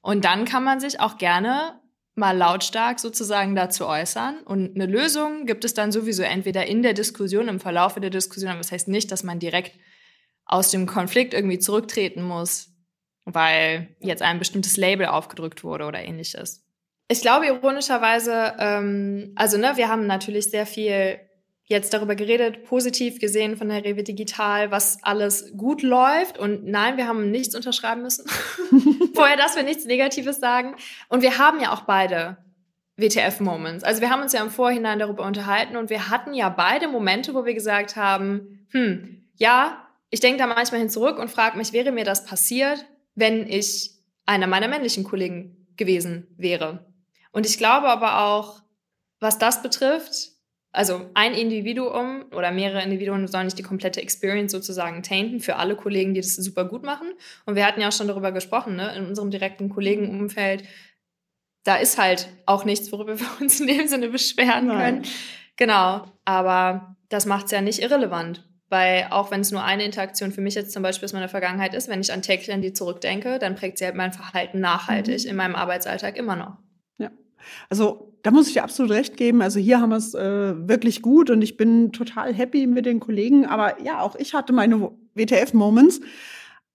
Und 0.01 0.25
dann 0.25 0.45
kann 0.45 0.63
man 0.63 0.79
sich 0.79 0.99
auch 0.99 1.17
gerne 1.17 1.79
mal 2.15 2.38
lautstark 2.38 2.99
sozusagen 2.99 3.55
dazu 3.55 3.88
äußern. 3.88 4.39
Und 4.43 4.75
eine 4.75 4.86
Lösung 4.86 5.45
gibt 5.45 5.63
es 5.63 5.73
dann 5.73 5.91
sowieso 5.91 6.23
entweder 6.23 6.65
in 6.65 6.84
der 6.84 6.93
Diskussion, 6.93 7.47
im 7.47 7.59
Verlaufe 7.59 8.01
der 8.01 8.09
Diskussion, 8.09 8.51
aber 8.51 8.59
das 8.59 8.71
heißt 8.71 8.88
nicht, 8.88 9.11
dass 9.11 9.23
man 9.23 9.39
direkt 9.39 9.79
aus 10.45 10.69
dem 10.69 10.86
Konflikt 10.86 11.34
irgendwie 11.34 11.59
zurücktreten 11.59 12.21
muss, 12.21 12.69
weil 13.23 13.95
jetzt 13.99 14.21
ein 14.21 14.39
bestimmtes 14.39 14.75
Label 14.75 15.07
aufgedrückt 15.07 15.63
wurde 15.63 15.86
oder 15.86 16.03
ähnliches. 16.03 16.67
Ich 17.07 17.21
glaube 17.21 17.47
ironischerweise, 17.47 18.55
ähm, 18.59 19.34
also 19.36 19.57
ne, 19.57 19.73
wir 19.75 19.88
haben 19.88 20.07
natürlich 20.07 20.49
sehr 20.49 20.65
viel 20.65 21.19
jetzt 21.72 21.93
darüber 21.93 22.13
geredet, 22.13 22.65
positiv 22.65 23.19
gesehen 23.19 23.57
von 23.57 23.69
der 23.69 23.84
Rewe 23.84 24.03
Digital, 24.03 24.69
was 24.69 25.03
alles 25.03 25.51
gut 25.57 25.82
läuft. 25.82 26.38
Und 26.38 26.65
nein, 26.65 26.97
wir 26.97 27.07
haben 27.07 27.32
nichts 27.32 27.55
unterschreiben 27.55 28.03
müssen. 28.03 28.26
Vorher, 29.15 29.38
dass 29.38 29.55
wir 29.55 29.63
nichts 29.63 29.86
Negatives 29.86 30.39
sagen. 30.39 30.76
Und 31.09 31.24
wir 31.24 31.39
haben 31.39 31.59
ja 31.59 31.74
auch 31.74 31.82
beide 31.82 32.38
WTF-Moments. 32.97 33.84
Also 33.84 34.01
wir 34.01 34.09
haben 34.09 34.22
uns 34.22 34.34
ja 34.34 34.43
im 34.43 34.51
Vorhinein 34.51 34.99
darüber 34.99 35.26
unterhalten 35.26 35.76
und 35.76 35.89
wir 35.89 36.09
hatten 36.09 36.34
ja 36.34 36.49
beide 36.49 36.88
Momente, 36.88 37.34
wo 37.34 37.45
wir 37.45 37.53
gesagt 37.53 37.95
haben, 37.95 38.67
hm, 38.72 39.24
ja, 39.36 39.88
ich 40.11 40.19
denke 40.19 40.38
da 40.38 40.47
manchmal 40.47 40.82
hin 40.82 40.89
zurück 40.89 41.17
und 41.17 41.32
frage 41.32 41.57
mich, 41.57 41.74
wäre 41.74 41.91
mir 41.91 42.03
das 42.03 42.26
passiert, 42.26 42.86
wenn 43.15 43.47
ich 43.47 43.91
einer 44.26 44.45
meiner 44.45 44.67
männlichen 44.67 45.03
Kollegen 45.03 45.67
gewesen 45.78 46.28
wäre? 46.38 46.86
Und 47.32 47.45
ich 47.45 47.57
glaube 47.57 47.88
aber 47.88 48.19
auch, 48.24 48.61
was 49.19 49.39
das 49.39 49.61
betrifft, 49.61 50.32
also 50.74 51.09
ein 51.15 51.34
Individuum 51.34 52.24
oder 52.34 52.51
mehrere 52.51 52.82
Individuen 52.82 53.28
sollen 53.28 53.45
nicht 53.45 53.59
die 53.59 53.63
komplette 53.63 54.01
Experience 54.01 54.53
sozusagen 54.53 55.03
tainten 55.03 55.41
für 55.41 55.57
alle 55.57 55.76
Kollegen, 55.76 56.13
die 56.13 56.22
das 56.22 56.36
super 56.36 56.65
gut 56.65 56.84
machen. 56.84 57.11
Und 57.45 57.55
wir 57.55 57.65
hatten 57.65 57.82
ja 57.82 57.89
auch 57.89 57.93
schon 57.93 58.07
darüber 58.07 58.32
gesprochen, 58.32 58.78
ne? 58.78 58.95
in 58.95 59.05
unserem 59.05 59.32
direkten 59.32 59.69
Kollegenumfeld, 59.69 60.63
da 61.63 61.76
ist 61.76 61.97
halt 61.97 62.30
auch 62.45 62.63
nichts, 62.63 62.91
worüber 62.91 63.19
wir 63.19 63.28
uns 63.41 63.59
in 63.59 63.67
dem 63.67 63.88
Sinne 63.88 64.09
beschweren 64.09 64.69
können. 64.69 65.03
Genau, 65.57 66.05
aber 66.24 66.95
das 67.09 67.26
macht 67.26 67.45
es 67.45 67.51
ja 67.51 67.61
nicht 67.61 67.80
irrelevant. 67.80 68.47
Weil 68.69 69.07
auch 69.09 69.32
wenn 69.32 69.41
es 69.41 69.51
nur 69.51 69.65
eine 69.65 69.84
Interaktion 69.84 70.32
für 70.32 70.39
mich 70.39 70.55
jetzt 70.55 70.72
zum 70.72 70.82
Beispiel 70.82 71.05
aus 71.05 71.11
meiner 71.11 71.28
Vergangenheit 71.28 71.74
ist, 71.74 71.89
wenn 71.89 71.99
ich 71.99 72.13
an 72.13 72.22
täglich 72.22 72.53
an 72.53 72.61
die 72.61 72.72
zurückdenke, 72.72 73.38
dann 73.38 73.55
prägt 73.55 73.78
sie 73.78 73.84
halt 73.84 73.95
mein 73.95 74.13
Verhalten 74.13 74.61
nachhaltig 74.61 75.26
mhm. 75.26 75.30
in 75.30 75.36
meinem 75.36 75.55
Arbeitsalltag 75.55 76.15
immer 76.15 76.38
noch. 76.38 76.57
Also 77.69 78.13
da 78.23 78.31
muss 78.31 78.47
ich 78.47 78.53
dir 78.53 78.63
absolut 78.63 78.91
recht 78.91 79.17
geben. 79.17 79.41
Also 79.41 79.59
hier 79.59 79.81
haben 79.81 79.89
wir 79.89 79.97
es 79.97 80.13
äh, 80.13 80.67
wirklich 80.67 81.01
gut 81.01 81.29
und 81.29 81.41
ich 81.41 81.57
bin 81.57 81.91
total 81.91 82.33
happy 82.33 82.67
mit 82.67 82.85
den 82.85 82.99
Kollegen. 82.99 83.45
Aber 83.45 83.81
ja, 83.81 83.99
auch 84.01 84.15
ich 84.15 84.33
hatte 84.33 84.53
meine 84.53 84.91
WTF-Moments. 85.15 86.01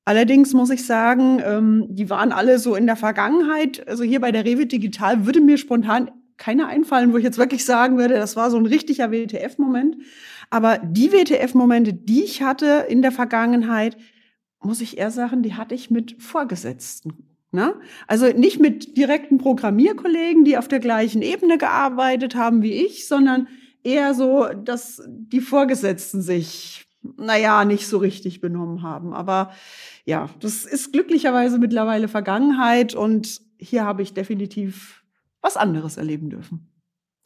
Allerdings 0.04 0.52
muss 0.52 0.70
ich 0.70 0.86
sagen, 0.86 1.42
ähm, 1.44 1.86
die 1.88 2.10
waren 2.10 2.32
alle 2.32 2.58
so 2.58 2.74
in 2.76 2.86
der 2.86 2.96
Vergangenheit. 2.96 3.86
Also 3.88 4.04
hier 4.04 4.20
bei 4.20 4.32
der 4.32 4.44
Rewe 4.44 4.66
Digital 4.66 5.26
würde 5.26 5.40
mir 5.40 5.58
spontan 5.58 6.10
keine 6.36 6.66
einfallen, 6.66 7.12
wo 7.12 7.16
ich 7.16 7.24
jetzt 7.24 7.38
wirklich 7.38 7.64
sagen 7.64 7.96
würde, 7.98 8.14
das 8.14 8.36
war 8.36 8.50
so 8.50 8.56
ein 8.56 8.66
richtiger 8.66 9.10
WTF-Moment. 9.10 9.96
Aber 10.50 10.78
die 10.78 11.12
WTF-Momente, 11.12 11.92
die 11.92 12.22
ich 12.22 12.42
hatte 12.42 12.86
in 12.88 13.02
der 13.02 13.12
Vergangenheit, 13.12 13.96
muss 14.60 14.80
ich 14.80 14.98
eher 14.98 15.10
sagen, 15.10 15.42
die 15.42 15.54
hatte 15.54 15.74
ich 15.74 15.90
mit 15.90 16.22
Vorgesetzten. 16.22 17.35
Ne? 17.56 17.74
Also 18.06 18.26
nicht 18.26 18.60
mit 18.60 18.98
direkten 18.98 19.38
Programmierkollegen, 19.38 20.44
die 20.44 20.58
auf 20.58 20.68
der 20.68 20.78
gleichen 20.78 21.22
Ebene 21.22 21.56
gearbeitet 21.56 22.34
haben 22.34 22.60
wie 22.60 22.74
ich, 22.84 23.08
sondern 23.08 23.48
eher 23.82 24.12
so, 24.12 24.44
dass 24.48 25.02
die 25.08 25.40
Vorgesetzten 25.40 26.20
sich, 26.20 26.84
naja, 27.16 27.64
nicht 27.64 27.86
so 27.88 27.96
richtig 27.96 28.42
benommen 28.42 28.82
haben. 28.82 29.14
Aber 29.14 29.52
ja, 30.04 30.28
das 30.40 30.66
ist 30.66 30.92
glücklicherweise 30.92 31.58
mittlerweile 31.58 32.08
Vergangenheit 32.08 32.94
und 32.94 33.40
hier 33.56 33.86
habe 33.86 34.02
ich 34.02 34.12
definitiv 34.12 35.02
was 35.40 35.56
anderes 35.56 35.96
erleben 35.96 36.28
dürfen. 36.28 36.70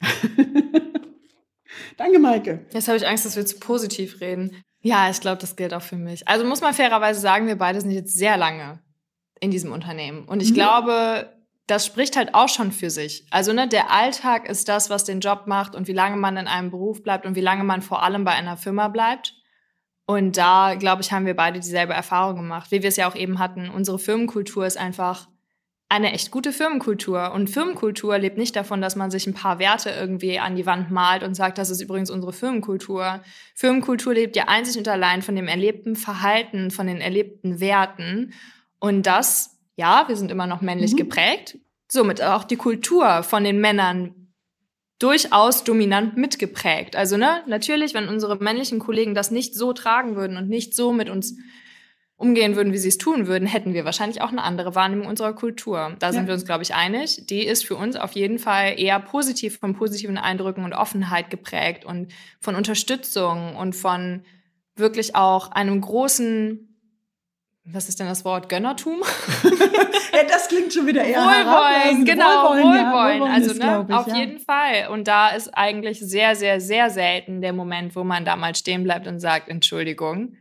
Danke, 1.97 2.21
Maike. 2.21 2.67
Jetzt 2.73 2.87
habe 2.87 2.99
ich 2.99 3.09
Angst, 3.09 3.27
dass 3.27 3.35
wir 3.35 3.45
zu 3.45 3.59
positiv 3.59 4.21
reden. 4.21 4.53
Ja, 4.81 5.11
ich 5.11 5.21
glaube, 5.21 5.41
das 5.41 5.57
gilt 5.57 5.75
auch 5.75 5.83
für 5.83 5.97
mich. 5.97 6.29
Also 6.29 6.45
muss 6.45 6.61
man 6.61 6.73
fairerweise 6.73 7.19
sagen, 7.19 7.49
wir 7.49 7.59
beide 7.59 7.81
sind 7.81 7.91
jetzt 7.91 8.17
sehr 8.17 8.37
lange 8.37 8.79
in 9.41 9.51
diesem 9.51 9.73
Unternehmen. 9.73 10.25
Und 10.25 10.43
ich 10.43 10.51
mhm. 10.51 10.55
glaube, 10.55 11.35
das 11.67 11.87
spricht 11.87 12.17
halt 12.17 12.35
auch 12.35 12.49
schon 12.49 12.73
für 12.73 12.91
sich. 12.91 13.27
Also 13.31 13.53
ne, 13.53 13.69
der 13.69 13.91
Alltag 13.91 14.49
ist 14.49 14.69
das, 14.69 14.91
was 14.91 15.05
den 15.05 15.21
Job 15.21 15.47
macht 15.47 15.75
und 15.75 15.89
wie 15.89 15.93
lange 15.93 16.17
man 16.17 16.37
in 16.37 16.47
einem 16.47 16.71
Beruf 16.71 17.03
bleibt 17.03 17.27
und 17.27 17.37
wie 17.37 17.41
lange 17.41 17.65
man 17.65 17.83
vor 17.83 18.03
allem 18.03 18.25
bei 18.25 18.33
einer 18.33 18.57
Firma 18.57 18.89
bleibt. 18.89 19.35
Und 20.07 20.37
da, 20.37 20.75
glaube 20.75 21.03
ich, 21.03 21.13
haben 21.13 21.27
wir 21.27 21.37
beide 21.37 21.61
dieselbe 21.61 21.93
Erfahrung 21.93 22.37
gemacht, 22.37 22.73
wie 22.73 22.83
wir 22.83 22.89
es 22.89 22.97
ja 22.97 23.09
auch 23.09 23.15
eben 23.15 23.39
hatten. 23.39 23.71
Unsere 23.71 23.99
Firmenkultur 23.99 24.67
ist 24.67 24.77
einfach 24.77 25.29
eine 25.89 26.13
echt 26.13 26.31
gute 26.31 26.53
Firmenkultur. 26.53 27.33
Und 27.33 27.51
Firmenkultur 27.51 28.19
lebt 28.19 28.39
nicht 28.39 28.57
davon, 28.57 28.81
dass 28.81 28.97
man 28.97 29.11
sich 29.11 29.27
ein 29.27 29.35
paar 29.35 29.59
Werte 29.59 29.91
irgendwie 29.91 30.39
an 30.39 30.57
die 30.57 30.67
Wand 30.67 30.91
malt 30.91 31.23
und 31.23 31.35
sagt, 31.35 31.59
das 31.59 31.71
ist 31.71 31.81
übrigens 31.81 32.11
unsere 32.11 32.33
Firmenkultur. 32.33 33.23
Firmenkultur 33.55 34.15
lebt 34.15 34.35
ja 34.35 34.45
einzig 34.49 34.79
und 34.79 34.89
allein 34.89 35.23
von 35.23 35.37
dem 35.37 35.49
erlebten 35.49 35.95
Verhalten, 35.95 36.71
von 36.71 36.87
den 36.87 37.01
erlebten 37.01 37.61
Werten. 37.61 38.33
Und 38.81 39.07
das, 39.07 39.59
ja, 39.77 40.05
wir 40.09 40.17
sind 40.17 40.31
immer 40.31 40.47
noch 40.47 40.63
männlich 40.63 40.93
mhm. 40.93 40.97
geprägt. 40.97 41.59
Somit 41.91 42.23
auch 42.23 42.45
die 42.45 42.57
Kultur 42.57 43.23
von 43.23 43.45
den 43.45 43.61
Männern 43.61 44.21
durchaus 44.99 45.65
dominant 45.65 46.17
mitgeprägt. 46.17 46.97
Also, 46.97 47.17
ne, 47.17 47.43
natürlich, 47.47 47.95
wenn 47.95 48.09
unsere 48.09 48.37
männlichen 48.37 48.79
Kollegen 48.79 49.15
das 49.15 49.31
nicht 49.31 49.55
so 49.55 49.73
tragen 49.73 50.17
würden 50.17 50.37
und 50.37 50.49
nicht 50.49 50.75
so 50.75 50.93
mit 50.93 51.09
uns 51.09 51.37
umgehen 52.21 52.55
würden, 52.55 52.75
wie 52.75 52.79
sie 52.79 52.89
es 52.89 52.99
tun 52.99 53.27
würden, 53.27 53.49
hätten 53.49 53.73
wir 53.73 53.87
wahrscheinlich 53.87 54.21
auch 54.21 54.29
eine 54.29 54.43
andere 54.43 54.75
Wahrnehmung 54.75 55.07
unserer 55.07 55.33
Kultur. 55.33 55.97
Da 56.01 56.13
sind 56.13 56.27
wir 56.27 56.35
uns, 56.35 56.45
glaube 56.45 56.63
ich, 56.63 56.75
einig. 56.75 57.27
Die 57.27 57.47
ist 57.47 57.65
für 57.65 57.77
uns 57.77 57.97
auf 57.97 58.13
jeden 58.13 58.39
Fall 58.39 58.79
eher 58.79 59.01
positiv, 59.01 59.59
von 59.59 59.75
positiven 59.75 60.19
Eindrücken 60.19 60.65
und 60.65 60.75
Offenheit 60.75 61.31
geprägt 61.31 61.87
und 61.87 62.13
von 62.39 62.57
Unterstützung 62.57 63.57
und 63.57 63.75
von 63.75 64.23
wirklich 64.77 65.17
auch 65.17 65.51
einem 65.51 65.81
großen 65.81 66.70
was 67.65 67.89
ist 67.89 68.01
denn 68.01 68.07
das 68.07 68.25
Wort? 68.25 68.49
Gönnertum? 68.49 69.01
ja, 70.13 70.25
das 70.29 70.49
klingt 70.49 70.73
schon 70.73 70.87
wieder 70.87 71.05
eher 71.05 71.19
Wohlwollen, 71.19 72.05
genau, 72.05 72.51
Wohlwollen. 72.51 72.75
Ja, 72.75 72.93
Wohlwollen 72.93 73.33
also, 73.33 73.55
ne, 73.55 73.87
ich, 73.89 73.95
auf 73.95 74.07
ja. 74.09 74.17
jeden 74.17 74.39
Fall. 74.41 74.89
Und 74.91 75.07
da 75.07 75.29
ist 75.29 75.49
eigentlich 75.49 76.01
sehr, 76.01 76.35
sehr, 76.37 76.61
sehr 76.61 76.91
selten 76.91 77.41
der 77.41 77.53
Moment, 77.53 77.95
wo 77.95 78.05
man 78.05 78.25
da 78.25 78.37
mal 78.37 78.55
stehen 78.55 78.83
bleibt 78.83 79.07
und 79.07 79.21
sagt, 79.21 79.49
Entschuldigung. 79.49 80.37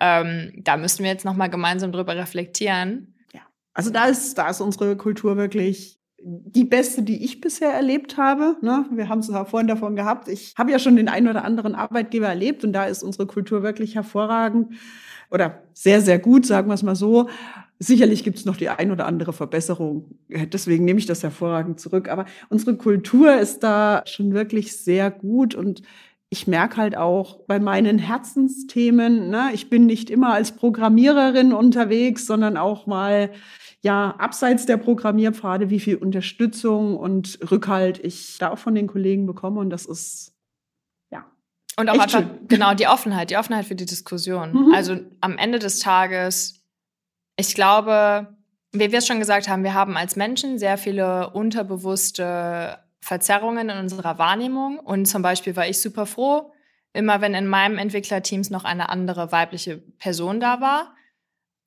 Ähm, 0.00 0.52
da 0.56 0.76
müssen 0.76 1.04
wir 1.04 1.10
jetzt 1.10 1.24
nochmal 1.24 1.50
gemeinsam 1.50 1.92
drüber 1.92 2.16
reflektieren. 2.16 3.14
Ja, 3.32 3.42
also 3.74 3.90
da 3.90 4.06
ist, 4.06 4.36
da 4.36 4.48
ist 4.48 4.60
unsere 4.60 4.96
Kultur 4.96 5.36
wirklich 5.36 6.00
die 6.26 6.64
beste, 6.64 7.02
die 7.02 7.22
ich 7.24 7.40
bisher 7.42 7.72
erlebt 7.72 8.16
habe. 8.16 8.56
Ne? 8.62 8.86
Wir 8.90 9.10
haben 9.10 9.18
es 9.18 9.28
ja 9.28 9.44
vorhin 9.44 9.68
davon 9.68 9.94
gehabt. 9.94 10.28
Ich 10.28 10.54
habe 10.56 10.72
ja 10.72 10.78
schon 10.78 10.96
den 10.96 11.08
einen 11.08 11.28
oder 11.28 11.44
anderen 11.44 11.74
Arbeitgeber 11.74 12.28
erlebt 12.28 12.64
und 12.64 12.72
da 12.72 12.86
ist 12.86 13.02
unsere 13.02 13.26
Kultur 13.26 13.62
wirklich 13.62 13.94
hervorragend 13.94 14.74
oder 15.34 15.64
sehr, 15.74 16.00
sehr 16.00 16.18
gut, 16.18 16.46
sagen 16.46 16.68
wir 16.68 16.74
es 16.74 16.82
mal 16.82 16.94
so. 16.94 17.28
Sicherlich 17.80 18.22
gibt 18.22 18.38
es 18.38 18.44
noch 18.44 18.56
die 18.56 18.68
ein 18.68 18.92
oder 18.92 19.06
andere 19.06 19.32
Verbesserung. 19.32 20.16
Deswegen 20.28 20.84
nehme 20.84 21.00
ich 21.00 21.06
das 21.06 21.24
hervorragend 21.24 21.80
zurück. 21.80 22.08
Aber 22.08 22.24
unsere 22.48 22.76
Kultur 22.76 23.36
ist 23.36 23.64
da 23.64 24.02
schon 24.06 24.32
wirklich 24.32 24.76
sehr 24.76 25.10
gut 25.10 25.54
und 25.54 25.82
ich 26.30 26.46
merke 26.46 26.78
halt 26.78 26.96
auch 26.96 27.40
bei 27.46 27.60
meinen 27.60 27.98
Herzensthemen, 27.98 29.30
ne, 29.30 29.50
ich 29.52 29.70
bin 29.70 29.86
nicht 29.86 30.10
immer 30.10 30.32
als 30.32 30.52
Programmiererin 30.52 31.52
unterwegs, 31.52 32.26
sondern 32.26 32.56
auch 32.56 32.86
mal 32.86 33.30
ja 33.82 34.14
abseits 34.18 34.66
der 34.66 34.78
Programmierpfade, 34.78 35.70
wie 35.70 35.78
viel 35.78 35.96
Unterstützung 35.96 36.96
und 36.96 37.38
Rückhalt 37.50 38.00
ich 38.02 38.38
da 38.38 38.50
auch 38.50 38.58
von 38.58 38.74
den 38.74 38.86
Kollegen 38.86 39.26
bekomme 39.26 39.60
und 39.60 39.70
das 39.70 39.86
ist 39.86 40.33
und 41.76 41.88
auch 41.88 41.94
einfach 41.94 42.20
schön. 42.20 42.46
genau 42.48 42.74
die 42.74 42.86
Offenheit, 42.86 43.30
die 43.30 43.36
Offenheit 43.36 43.66
für 43.66 43.74
die 43.74 43.86
Diskussion. 43.86 44.52
Mhm. 44.52 44.74
Also 44.74 44.96
am 45.20 45.38
Ende 45.38 45.58
des 45.58 45.80
Tages, 45.80 46.62
ich 47.36 47.54
glaube, 47.54 48.28
wie 48.72 48.90
wir 48.90 48.98
es 48.98 49.06
schon 49.06 49.20
gesagt 49.20 49.48
haben, 49.48 49.64
wir 49.64 49.74
haben 49.74 49.96
als 49.96 50.16
Menschen 50.16 50.58
sehr 50.58 50.78
viele 50.78 51.30
unterbewusste 51.30 52.78
Verzerrungen 53.00 53.68
in 53.68 53.78
unserer 53.78 54.18
Wahrnehmung. 54.18 54.78
Und 54.78 55.06
zum 55.06 55.22
Beispiel 55.22 55.56
war 55.56 55.68
ich 55.68 55.80
super 55.80 56.06
froh, 56.06 56.52
immer 56.92 57.20
wenn 57.20 57.34
in 57.34 57.46
meinem 57.46 57.78
Entwicklerteams 57.78 58.50
noch 58.50 58.64
eine 58.64 58.88
andere 58.88 59.30
weibliche 59.30 59.78
Person 59.78 60.40
da 60.40 60.60
war. 60.60 60.94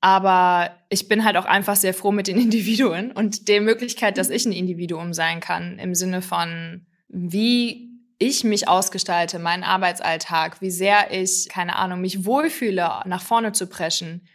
Aber 0.01 0.71
ich 0.89 1.07
bin 1.07 1.23
halt 1.23 1.37
auch 1.37 1.45
einfach 1.45 1.75
sehr 1.75 1.93
froh 1.93 2.11
mit 2.11 2.27
den 2.27 2.37
Individuen 2.41 3.11
und 3.11 3.47
der 3.47 3.61
Möglichkeit, 3.61 4.17
dass 4.17 4.29
ich 4.29 4.45
ein 4.45 4.51
Individuum 4.51 5.13
sein 5.13 5.39
kann, 5.39 5.79
im 5.79 5.95
Sinne 5.95 6.21
von, 6.21 6.85
wie 7.07 7.86
ich 8.19 8.43
mich 8.43 8.67
ausgestalte, 8.67 9.39
meinen 9.39 9.63
Arbeitsalltag, 9.63 10.61
wie 10.61 10.71
sehr 10.71 11.11
ich, 11.11 11.47
keine 11.49 11.75
Ahnung, 11.75 12.01
mich 12.01 12.25
wohlfühle, 12.25 13.01
nach 13.05 13.21
vorne 13.21 13.51
zu 13.51 13.67
preschen. 13.67 14.27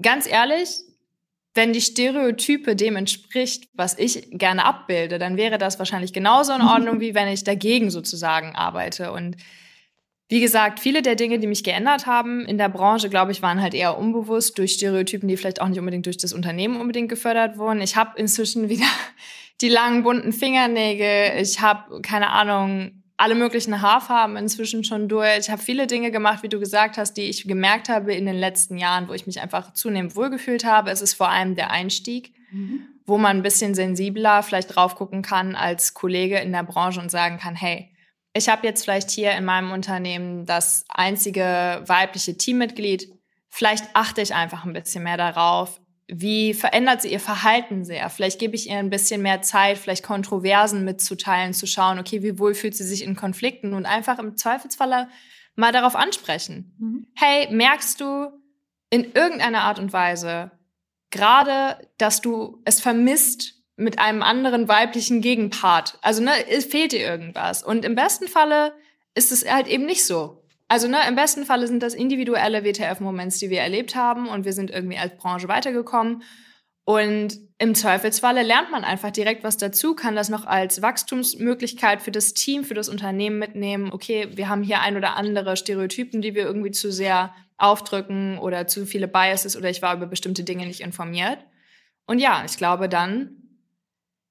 Ganz 0.00 0.26
ehrlich, 0.26 0.68
wenn 1.54 1.72
die 1.72 1.82
Stereotype 1.82 2.74
dem 2.74 2.96
entspricht, 2.96 3.68
was 3.74 3.98
ich 3.98 4.28
gerne 4.30 4.64
abbilde, 4.64 5.18
dann 5.18 5.36
wäre 5.36 5.58
das 5.58 5.78
wahrscheinlich 5.78 6.12
genauso 6.14 6.54
in 6.54 6.62
Ordnung, 6.62 7.00
wie 7.00 7.14
wenn 7.14 7.28
ich 7.28 7.44
dagegen 7.44 7.90
sozusagen 7.90 8.56
arbeite. 8.56 9.12
Und 9.12 9.36
wie 10.28 10.40
gesagt, 10.40 10.80
viele 10.80 11.02
der 11.02 11.14
Dinge, 11.14 11.38
die 11.38 11.46
mich 11.46 11.62
geändert 11.62 12.06
haben 12.06 12.46
in 12.46 12.56
der 12.56 12.70
Branche, 12.70 13.10
glaube 13.10 13.32
ich, 13.32 13.42
waren 13.42 13.60
halt 13.60 13.74
eher 13.74 13.98
unbewusst 13.98 14.56
durch 14.56 14.72
Stereotypen, 14.72 15.28
die 15.28 15.36
vielleicht 15.36 15.60
auch 15.60 15.68
nicht 15.68 15.78
unbedingt 15.78 16.06
durch 16.06 16.16
das 16.16 16.32
Unternehmen 16.32 16.80
unbedingt 16.80 17.10
gefördert 17.10 17.58
wurden. 17.58 17.82
Ich 17.82 17.96
habe 17.96 18.18
inzwischen 18.18 18.68
wieder 18.70 18.86
die 19.60 19.68
langen 19.68 20.02
bunten 20.02 20.32
Fingernägel. 20.32 21.38
Ich 21.38 21.60
habe 21.60 22.00
keine 22.00 22.30
Ahnung 22.30 23.01
alle 23.22 23.36
möglichen 23.36 23.80
Haarfarben 23.80 24.36
inzwischen 24.36 24.82
schon 24.82 25.08
durch. 25.08 25.38
Ich 25.38 25.50
habe 25.50 25.62
viele 25.62 25.86
Dinge 25.86 26.10
gemacht, 26.10 26.42
wie 26.42 26.48
du 26.48 26.58
gesagt 26.58 26.98
hast, 26.98 27.12
die 27.12 27.30
ich 27.30 27.46
gemerkt 27.46 27.88
habe 27.88 28.12
in 28.12 28.26
den 28.26 28.34
letzten 28.34 28.78
Jahren, 28.78 29.06
wo 29.08 29.12
ich 29.12 29.28
mich 29.28 29.40
einfach 29.40 29.74
zunehmend 29.74 30.16
wohlgefühlt 30.16 30.64
habe. 30.64 30.90
Es 30.90 31.00
ist 31.02 31.14
vor 31.14 31.28
allem 31.28 31.54
der 31.54 31.70
Einstieg, 31.70 32.34
mhm. 32.50 32.84
wo 33.06 33.18
man 33.18 33.36
ein 33.36 33.42
bisschen 33.44 33.76
sensibler 33.76 34.42
vielleicht 34.42 34.74
drauf 34.74 34.96
gucken 34.96 35.22
kann 35.22 35.54
als 35.54 35.94
Kollege 35.94 36.40
in 36.40 36.50
der 36.50 36.64
Branche 36.64 36.98
und 36.98 37.12
sagen 37.12 37.38
kann, 37.38 37.54
hey, 37.54 37.94
ich 38.34 38.48
habe 38.48 38.66
jetzt 38.66 38.82
vielleicht 38.82 39.12
hier 39.12 39.30
in 39.36 39.44
meinem 39.44 39.70
Unternehmen 39.70 40.44
das 40.44 40.84
einzige 40.88 41.84
weibliche 41.86 42.36
Teammitglied. 42.36 43.08
Vielleicht 43.48 43.84
achte 43.94 44.20
ich 44.20 44.34
einfach 44.34 44.64
ein 44.64 44.72
bisschen 44.72 45.04
mehr 45.04 45.16
darauf, 45.16 45.80
wie 46.08 46.54
verändert 46.54 47.02
sie 47.02 47.12
ihr 47.12 47.20
Verhalten 47.20 47.84
sehr? 47.84 48.10
Vielleicht 48.10 48.38
gebe 48.38 48.54
ich 48.54 48.68
ihr 48.68 48.76
ein 48.76 48.90
bisschen 48.90 49.22
mehr 49.22 49.42
Zeit, 49.42 49.78
vielleicht 49.78 50.02
Kontroversen 50.02 50.84
mitzuteilen, 50.84 51.54
zu 51.54 51.66
schauen, 51.66 51.98
okay, 51.98 52.22
wie 52.22 52.38
wohl 52.38 52.54
fühlt 52.54 52.76
sie 52.76 52.84
sich 52.84 53.02
in 53.02 53.16
Konflikten 53.16 53.72
und 53.74 53.86
einfach 53.86 54.18
im 54.18 54.36
Zweifelsfalle 54.36 55.08
mal 55.54 55.72
darauf 55.72 55.96
ansprechen. 55.96 56.74
Mhm. 56.78 57.06
Hey, 57.14 57.48
merkst 57.50 58.00
du 58.00 58.28
in 58.90 59.12
irgendeiner 59.12 59.62
Art 59.62 59.78
und 59.78 59.92
Weise 59.92 60.50
gerade, 61.10 61.88
dass 61.98 62.20
du 62.20 62.60
es 62.64 62.80
vermisst 62.80 63.62
mit 63.76 63.98
einem 63.98 64.22
anderen 64.22 64.68
weiblichen 64.68 65.20
Gegenpart? 65.20 65.98
Also, 66.02 66.22
ne, 66.22 66.32
fehlt 66.68 66.92
dir 66.92 67.00
irgendwas. 67.00 67.62
Und 67.62 67.84
im 67.84 67.94
besten 67.94 68.28
Falle 68.28 68.74
ist 69.14 69.32
es 69.32 69.50
halt 69.50 69.68
eben 69.68 69.86
nicht 69.86 70.04
so. 70.04 70.41
Also 70.72 70.88
ne, 70.88 71.06
im 71.06 71.16
besten 71.16 71.44
Falle 71.44 71.66
sind 71.66 71.82
das 71.82 71.92
individuelle 71.92 72.64
WTF-Moments, 72.64 73.38
die 73.38 73.50
wir 73.50 73.60
erlebt 73.60 73.94
haben 73.94 74.26
und 74.26 74.46
wir 74.46 74.54
sind 74.54 74.70
irgendwie 74.70 74.96
als 74.96 75.14
Branche 75.18 75.46
weitergekommen. 75.46 76.22
Und 76.84 77.38
im 77.58 77.74
Zweifelsfalle 77.74 78.42
lernt 78.42 78.70
man 78.70 78.82
einfach 78.82 79.10
direkt 79.10 79.44
was 79.44 79.58
dazu, 79.58 79.94
kann 79.94 80.16
das 80.16 80.30
noch 80.30 80.46
als 80.46 80.80
Wachstumsmöglichkeit 80.80 82.00
für 82.00 82.10
das 82.10 82.32
Team, 82.32 82.64
für 82.64 82.72
das 82.72 82.88
Unternehmen 82.88 83.38
mitnehmen. 83.38 83.92
Okay, 83.92 84.28
wir 84.32 84.48
haben 84.48 84.62
hier 84.62 84.80
ein 84.80 84.96
oder 84.96 85.14
andere 85.14 85.58
Stereotypen, 85.58 86.22
die 86.22 86.34
wir 86.34 86.44
irgendwie 86.44 86.70
zu 86.70 86.90
sehr 86.90 87.34
aufdrücken 87.58 88.38
oder 88.38 88.66
zu 88.66 88.86
viele 88.86 89.08
Biases 89.08 89.58
oder 89.58 89.68
ich 89.68 89.82
war 89.82 89.94
über 89.94 90.06
bestimmte 90.06 90.42
Dinge 90.42 90.64
nicht 90.64 90.80
informiert. 90.80 91.38
Und 92.06 92.18
ja, 92.18 92.44
ich 92.46 92.56
glaube, 92.56 92.88
dann 92.88 93.41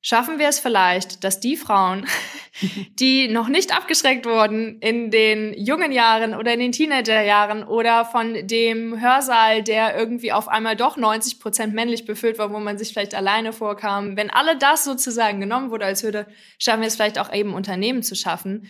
schaffen 0.01 0.39
wir 0.39 0.47
es 0.47 0.59
vielleicht, 0.59 1.23
dass 1.23 1.39
die 1.39 1.55
Frauen, 1.55 2.05
die 2.99 3.27
noch 3.27 3.47
nicht 3.47 3.75
abgeschreckt 3.75 4.25
wurden 4.25 4.79
in 4.79 5.11
den 5.11 5.53
jungen 5.53 5.91
Jahren 5.91 6.33
oder 6.35 6.53
in 6.53 6.59
den 6.59 6.71
Teenagerjahren 6.71 7.63
oder 7.63 8.05
von 8.05 8.47
dem 8.47 8.99
Hörsaal, 8.99 9.63
der 9.63 9.95
irgendwie 9.95 10.31
auf 10.31 10.47
einmal 10.47 10.75
doch 10.75 10.97
90 10.97 11.39
Prozent 11.39 11.73
männlich 11.73 12.05
befüllt 12.05 12.39
war, 12.39 12.51
wo 12.51 12.59
man 12.59 12.77
sich 12.77 12.89
vielleicht 12.93 13.15
alleine 13.15 13.53
vorkam. 13.53 14.17
Wenn 14.17 14.31
alle 14.31 14.57
das 14.57 14.83
sozusagen 14.83 15.39
genommen 15.39 15.69
wurde 15.69 15.85
als 15.85 16.03
Hürde, 16.03 16.27
schaffen 16.57 16.81
wir 16.81 16.87
es 16.87 16.95
vielleicht 16.95 17.19
auch 17.19 17.31
eben 17.31 17.53
Unternehmen 17.53 18.01
zu 18.01 18.15
schaffen, 18.15 18.67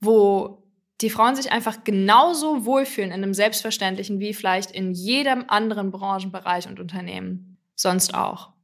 wo 0.00 0.64
die 1.00 1.10
Frauen 1.10 1.36
sich 1.36 1.52
einfach 1.52 1.84
genauso 1.84 2.66
wohlfühlen 2.66 3.10
in 3.10 3.22
einem 3.22 3.34
Selbstverständlichen 3.34 4.20
wie 4.20 4.34
vielleicht 4.34 4.72
in 4.72 4.92
jedem 4.92 5.44
anderen 5.48 5.92
Branchenbereich 5.92 6.66
und 6.66 6.80
Unternehmen 6.80 7.58
sonst 7.76 8.14
auch. 8.14 8.57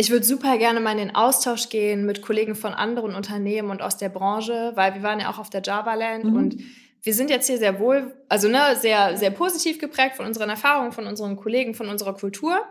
Ich 0.00 0.08
würde 0.08 0.24
super 0.24 0.56
gerne 0.56 0.80
mal 0.80 0.92
in 0.92 0.96
den 0.96 1.14
Austausch 1.14 1.68
gehen 1.68 2.06
mit 2.06 2.22
Kollegen 2.22 2.54
von 2.54 2.72
anderen 2.72 3.14
Unternehmen 3.14 3.68
und 3.68 3.82
aus 3.82 3.98
der 3.98 4.08
Branche, 4.08 4.72
weil 4.74 4.94
wir 4.94 5.02
waren 5.02 5.20
ja 5.20 5.30
auch 5.30 5.36
auf 5.36 5.50
der 5.50 5.60
Java 5.60 5.92
Land 5.92 6.24
mhm. 6.24 6.36
und 6.36 6.56
wir 7.02 7.12
sind 7.12 7.28
jetzt 7.28 7.48
hier 7.48 7.58
sehr 7.58 7.78
wohl, 7.78 8.14
also 8.30 8.48
ne, 8.48 8.76
sehr, 8.76 9.18
sehr 9.18 9.30
positiv 9.30 9.78
geprägt 9.78 10.16
von 10.16 10.24
unseren 10.24 10.48
Erfahrungen, 10.48 10.92
von 10.92 11.06
unseren 11.06 11.36
Kollegen, 11.36 11.74
von 11.74 11.90
unserer 11.90 12.14
Kultur. 12.14 12.62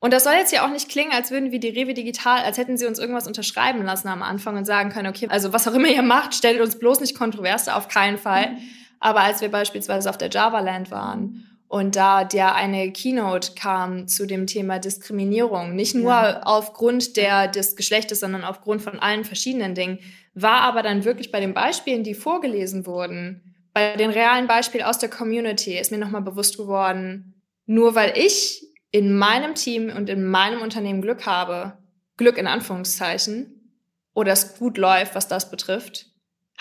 Und 0.00 0.12
das 0.12 0.24
soll 0.24 0.32
jetzt 0.32 0.52
ja 0.52 0.66
auch 0.66 0.72
nicht 0.72 0.88
klingen, 0.88 1.12
als 1.12 1.30
würden 1.30 1.52
wir 1.52 1.60
die 1.60 1.68
Rewe 1.68 1.94
Digital, 1.94 2.40
als 2.40 2.58
hätten 2.58 2.76
sie 2.76 2.86
uns 2.86 2.98
irgendwas 2.98 3.28
unterschreiben 3.28 3.84
lassen 3.84 4.08
am 4.08 4.24
Anfang 4.24 4.56
und 4.56 4.64
sagen 4.64 4.90
können, 4.90 5.06
okay, 5.06 5.28
also 5.30 5.52
was 5.52 5.68
auch 5.68 5.74
immer 5.74 5.86
ihr 5.86 6.02
macht, 6.02 6.34
stellt 6.34 6.60
uns 6.60 6.80
bloß 6.80 6.98
nicht 6.98 7.16
kontrovers, 7.16 7.68
auf 7.68 7.86
keinen 7.86 8.18
Fall. 8.18 8.54
Mhm. 8.54 8.58
Aber 8.98 9.20
als 9.20 9.40
wir 9.40 9.52
beispielsweise 9.52 10.10
auf 10.10 10.18
der 10.18 10.30
Java 10.30 10.58
Land 10.58 10.90
waren 10.90 11.46
und 11.72 11.96
da 11.96 12.24
der 12.24 12.54
eine 12.54 12.92
Keynote 12.92 13.52
kam 13.54 14.06
zu 14.06 14.26
dem 14.26 14.46
Thema 14.46 14.78
Diskriminierung, 14.78 15.74
nicht 15.74 15.94
nur 15.94 16.12
ja. 16.12 16.42
aufgrund 16.44 17.16
der, 17.16 17.48
des 17.48 17.76
Geschlechtes, 17.76 18.20
sondern 18.20 18.44
aufgrund 18.44 18.82
von 18.82 18.98
allen 18.98 19.24
verschiedenen 19.24 19.74
Dingen, 19.74 19.98
war 20.34 20.60
aber 20.60 20.82
dann 20.82 21.06
wirklich 21.06 21.32
bei 21.32 21.40
den 21.40 21.54
Beispielen, 21.54 22.04
die 22.04 22.12
vorgelesen 22.12 22.84
wurden, 22.84 23.54
bei 23.72 23.96
den 23.96 24.10
realen 24.10 24.46
Beispielen 24.48 24.84
aus 24.84 24.98
der 24.98 25.08
Community, 25.08 25.78
ist 25.78 25.90
mir 25.90 25.96
nochmal 25.96 26.20
bewusst 26.20 26.58
geworden, 26.58 27.40
nur 27.64 27.94
weil 27.94 28.18
ich 28.18 28.62
in 28.90 29.16
meinem 29.16 29.54
Team 29.54 29.90
und 29.96 30.10
in 30.10 30.26
meinem 30.26 30.60
Unternehmen 30.60 31.00
Glück 31.00 31.24
habe, 31.24 31.78
Glück 32.18 32.36
in 32.36 32.48
Anführungszeichen, 32.48 33.80
oder 34.12 34.32
es 34.32 34.58
gut 34.58 34.76
läuft, 34.76 35.14
was 35.14 35.26
das 35.26 35.50
betrifft, 35.50 36.11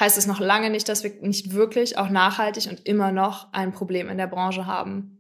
heißt 0.02 0.18
es 0.18 0.28
noch 0.28 0.42
lange 0.42 0.70
nicht, 0.70 0.90
dass 0.90 1.04
wir 1.04 1.14
nicht 1.22 1.54
wirklich 1.54 1.98
auch 1.98 2.10
nachhaltig 2.10 2.70
und 2.70 2.86
immer 2.86 3.12
noch 3.12 3.54
ein 3.54 3.72
Problem 3.72 4.10
in 4.10 4.18
der 4.18 4.28
Branche 4.28 4.66
haben. 4.66 5.18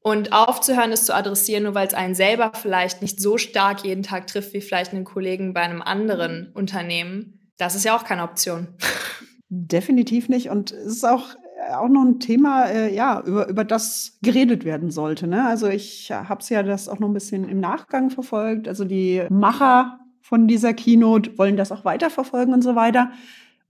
Und 0.00 0.32
aufzuhören, 0.32 0.92
es 0.92 1.06
zu 1.06 1.14
adressieren, 1.14 1.64
nur 1.64 1.74
weil 1.74 1.86
es 1.86 1.94
einen 1.94 2.14
selber 2.14 2.52
vielleicht 2.54 3.00
nicht 3.00 3.20
so 3.20 3.38
stark 3.38 3.84
jeden 3.84 4.02
Tag 4.02 4.26
trifft, 4.26 4.52
wie 4.52 4.60
vielleicht 4.60 4.92
einen 4.92 5.04
Kollegen 5.04 5.54
bei 5.54 5.60
einem 5.60 5.80
anderen 5.80 6.50
Unternehmen, 6.52 7.52
das 7.56 7.74
ist 7.74 7.84
ja 7.84 7.96
auch 7.96 8.04
keine 8.04 8.24
Option. 8.24 8.68
Definitiv 9.48 10.28
nicht. 10.28 10.50
Und 10.50 10.72
es 10.72 10.96
ist 10.96 11.04
auch 11.04 11.36
auch 11.72 11.88
noch 11.88 12.02
ein 12.02 12.20
Thema, 12.20 12.66
äh, 12.66 12.94
ja, 12.94 13.22
über, 13.24 13.48
über 13.48 13.64
das 13.64 14.18
geredet 14.22 14.64
werden 14.64 14.90
sollte. 14.90 15.26
Ne? 15.26 15.46
Also 15.46 15.68
ich 15.68 16.10
habe 16.12 16.40
es 16.40 16.50
ja 16.50 16.62
das 16.62 16.90
auch 16.90 16.98
noch 16.98 17.08
ein 17.08 17.14
bisschen 17.14 17.48
im 17.48 17.58
Nachgang 17.58 18.10
verfolgt. 18.10 18.68
Also 18.68 18.84
die 18.84 19.22
Macher 19.30 19.98
von 20.20 20.46
dieser 20.46 20.74
Keynote 20.74 21.38
wollen 21.38 21.56
das 21.56 21.72
auch 21.72 21.84
weiterverfolgen 21.84 22.52
und 22.52 22.62
so 22.62 22.74
weiter. 22.74 23.12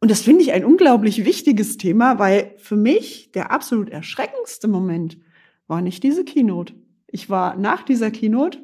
Und 0.00 0.10
das 0.10 0.20
finde 0.20 0.42
ich 0.42 0.52
ein 0.52 0.64
unglaublich 0.64 1.24
wichtiges 1.24 1.76
Thema, 1.76 2.18
weil 2.18 2.54
für 2.58 2.76
mich 2.76 3.32
der 3.32 3.50
absolut 3.50 3.88
erschreckendste 3.88 4.68
Moment 4.68 5.18
war 5.66 5.80
nicht 5.80 6.02
diese 6.02 6.24
Keynote. 6.24 6.74
Ich 7.06 7.30
war 7.30 7.56
nach 7.56 7.82
dieser 7.82 8.10
Keynote 8.10 8.58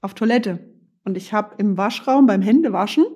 auf 0.00 0.14
Toilette 0.14 0.58
und 1.04 1.16
ich 1.16 1.32
habe 1.32 1.54
im 1.58 1.76
Waschraum 1.76 2.26
beim 2.26 2.42
Händewaschen 2.42 3.06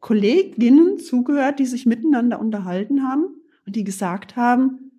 Kolleginnen 0.00 0.98
zugehört, 0.98 1.58
die 1.58 1.66
sich 1.66 1.86
miteinander 1.86 2.38
unterhalten 2.38 3.02
haben 3.02 3.26
und 3.66 3.76
die 3.76 3.84
gesagt 3.84 4.36
haben, 4.36 4.92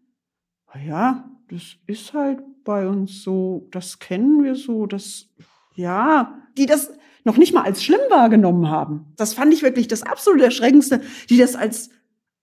ja, 0.85 1.29
das 1.49 1.77
ist 1.87 2.13
halt 2.13 2.43
bei 2.63 2.87
uns 2.87 3.23
so, 3.23 3.67
das 3.71 3.99
kennen 3.99 4.43
wir 4.43 4.55
so, 4.55 4.85
das, 4.85 5.29
ja, 5.75 6.37
die 6.57 6.65
das 6.65 6.91
noch 7.27 7.37
nicht 7.37 7.53
mal 7.53 7.63
als 7.63 7.83
schlimm 7.83 7.99
wahrgenommen 8.09 8.69
haben. 8.69 9.13
Das 9.17 9.33
fand 9.33 9.53
ich 9.53 9.61
wirklich 9.61 9.87
das 9.87 10.01
absolut 10.01 10.41
Erschreckendste, 10.41 11.01
die 11.29 11.37
das 11.37 11.55
als 11.55 11.91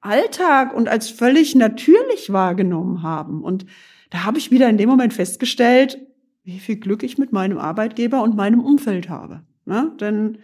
Alltag 0.01 0.75
und 0.75 0.89
als 0.89 1.09
völlig 1.09 1.55
natürlich 1.55 2.33
wahrgenommen 2.33 3.03
haben. 3.03 3.43
Und 3.43 3.65
da 4.11 4.25
habe 4.25 4.39
ich 4.39 4.51
wieder 4.51 4.69
in 4.69 4.77
dem 4.77 4.91
Moment 4.91 5.15
festgestellt, 5.15 5.99
wie 6.45 6.59
viel 6.61 6.77
Glück 6.77 7.03
ich 7.03 7.17
mit 7.17 7.33
meinem 7.33 7.59
Arbeitgeber 7.59 8.23
und 8.23 8.37
meinem 8.37 8.61
Umfeld 8.61 9.09
habe. 9.09 9.43
Ne? 9.65 9.93
Denn 9.99 10.39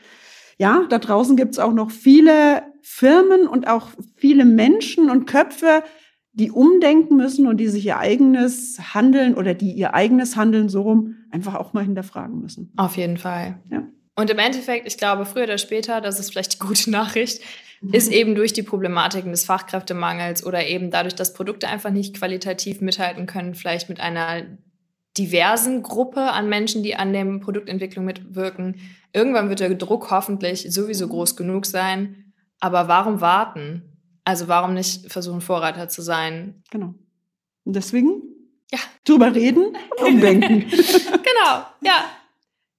ja, 0.56 0.86
da 0.88 0.98
draußen 0.98 1.36
gibt's 1.36 1.58
auch 1.58 1.74
noch 1.74 1.90
viele 1.90 2.62
Firmen 2.80 3.46
und 3.46 3.68
auch 3.68 3.88
viele 4.16 4.46
Menschen 4.46 5.10
und 5.10 5.26
Köpfe, 5.26 5.82
die 6.32 6.50
umdenken 6.50 7.16
müssen 7.16 7.46
und 7.46 7.58
die 7.58 7.68
sich 7.68 7.84
ihr 7.84 7.98
eigenes 7.98 8.94
Handeln 8.94 9.34
oder 9.34 9.52
die 9.52 9.72
ihr 9.72 9.92
eigenes 9.92 10.36
Handeln 10.36 10.70
so 10.70 10.82
rum 10.82 11.16
einfach 11.30 11.54
auch 11.54 11.74
mal 11.74 11.84
hinterfragen 11.84 12.40
müssen. 12.40 12.72
Auf 12.76 12.96
jeden 12.96 13.18
Fall. 13.18 13.58
Ja. 13.70 13.86
Und 14.20 14.28
im 14.28 14.38
Endeffekt, 14.38 14.86
ich 14.86 14.98
glaube, 14.98 15.24
früher 15.24 15.44
oder 15.44 15.56
später, 15.56 16.02
das 16.02 16.20
ist 16.20 16.30
vielleicht 16.30 16.52
die 16.52 16.58
gute 16.58 16.90
Nachricht, 16.90 17.40
mhm. 17.80 17.94
ist 17.94 18.12
eben 18.12 18.34
durch 18.34 18.52
die 18.52 18.62
Problematiken 18.62 19.30
des 19.30 19.46
Fachkräftemangels 19.46 20.44
oder 20.44 20.66
eben 20.66 20.90
dadurch, 20.90 21.14
dass 21.14 21.32
Produkte 21.32 21.68
einfach 21.68 21.90
nicht 21.90 22.18
qualitativ 22.18 22.82
mithalten 22.82 23.24
können, 23.24 23.54
vielleicht 23.54 23.88
mit 23.88 23.98
einer 23.98 24.42
diversen 25.16 25.82
Gruppe 25.82 26.20
an 26.32 26.50
Menschen, 26.50 26.82
die 26.82 26.96
an 26.96 27.14
der 27.14 27.24
Produktentwicklung 27.38 28.04
mitwirken. 28.04 28.76
Irgendwann 29.14 29.48
wird 29.48 29.60
der 29.60 29.74
Druck 29.74 30.10
hoffentlich 30.10 30.66
sowieso 30.70 31.08
groß 31.08 31.34
genug 31.34 31.64
sein. 31.64 32.34
Aber 32.60 32.88
warum 32.88 33.22
warten? 33.22 33.96
Also 34.24 34.48
warum 34.48 34.74
nicht 34.74 35.10
versuchen, 35.10 35.40
Vorreiter 35.40 35.88
zu 35.88 36.02
sein? 36.02 36.62
Genau. 36.70 36.94
Und 37.64 37.74
deswegen 37.74 38.20
ja. 38.70 38.78
drüber 39.04 39.34
reden 39.34 39.76
und 39.98 40.06
umdenken. 40.06 40.60
genau, 40.70 41.64
ja. 41.80 42.04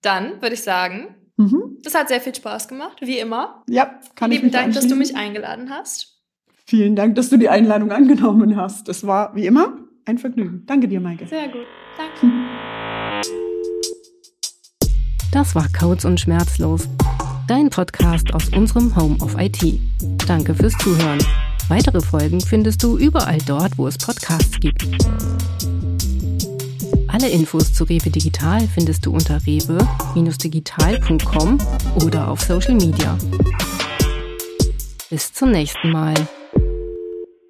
Dann 0.04 0.40
würde 0.42 0.54
ich 0.54 0.64
sagen, 0.64 1.16
mhm. 1.42 1.78
das 1.84 1.96
hat 1.96 2.08
sehr 2.08 2.22
viel 2.22 2.36
Spaß 2.36 2.68
gemacht, 2.68 2.98
wie 3.02 3.20
immer. 3.20 3.64
Ja, 3.68 4.00
kann 4.16 4.32
Lieben 4.32 4.48
ich 4.48 4.54
Dank, 4.54 4.74
dass 4.74 4.88
du 4.88 4.96
mich 4.96 5.16
eingeladen 5.16 5.70
hast. 5.70 6.20
Vielen 6.66 6.96
Dank, 6.96 7.16
dass 7.16 7.30
du 7.30 7.38
die 7.38 7.50
Einladung 7.50 7.92
angenommen 7.92 8.56
hast. 8.56 8.88
Das 8.88 9.06
war 9.06 9.36
wie 9.36 9.46
immer 9.46 9.78
ein 10.06 10.18
Vergnügen. 10.18 10.64
Danke 10.66 10.88
dir, 10.88 11.02
Maike. 11.02 11.28
Sehr 11.28 11.48
gut. 11.48 11.66
Danke. 11.98 12.34
Das 15.32 15.56
war 15.56 15.68
Codes 15.78 16.06
und 16.06 16.20
Schmerzlos. 16.20 16.88
Dein 17.48 17.70
Podcast 17.70 18.34
aus 18.34 18.50
unserem 18.50 18.96
Home 18.96 19.18
of 19.22 19.36
IT. 19.38 19.80
Danke 20.28 20.54
fürs 20.54 20.78
Zuhören. 20.78 21.20
Weitere 21.70 22.02
Folgen 22.02 22.42
findest 22.42 22.84
du 22.84 22.98
überall 22.98 23.38
dort, 23.48 23.78
wo 23.78 23.88
es 23.88 23.98
Podcasts 23.98 24.60
gibt. 24.60 24.86
Alle 27.22 27.30
Infos 27.30 27.72
zu 27.72 27.84
Rewe 27.84 28.10
Digital 28.10 28.68
findest 28.68 29.06
du 29.06 29.14
unter 29.14 29.40
rewe-digital.com 29.46 31.60
oder 32.04 32.28
auf 32.28 32.42
Social 32.42 32.74
Media. 32.74 33.16
Bis 35.08 35.32
zum 35.32 35.52
nächsten 35.52 35.92
Mal. 35.92 36.16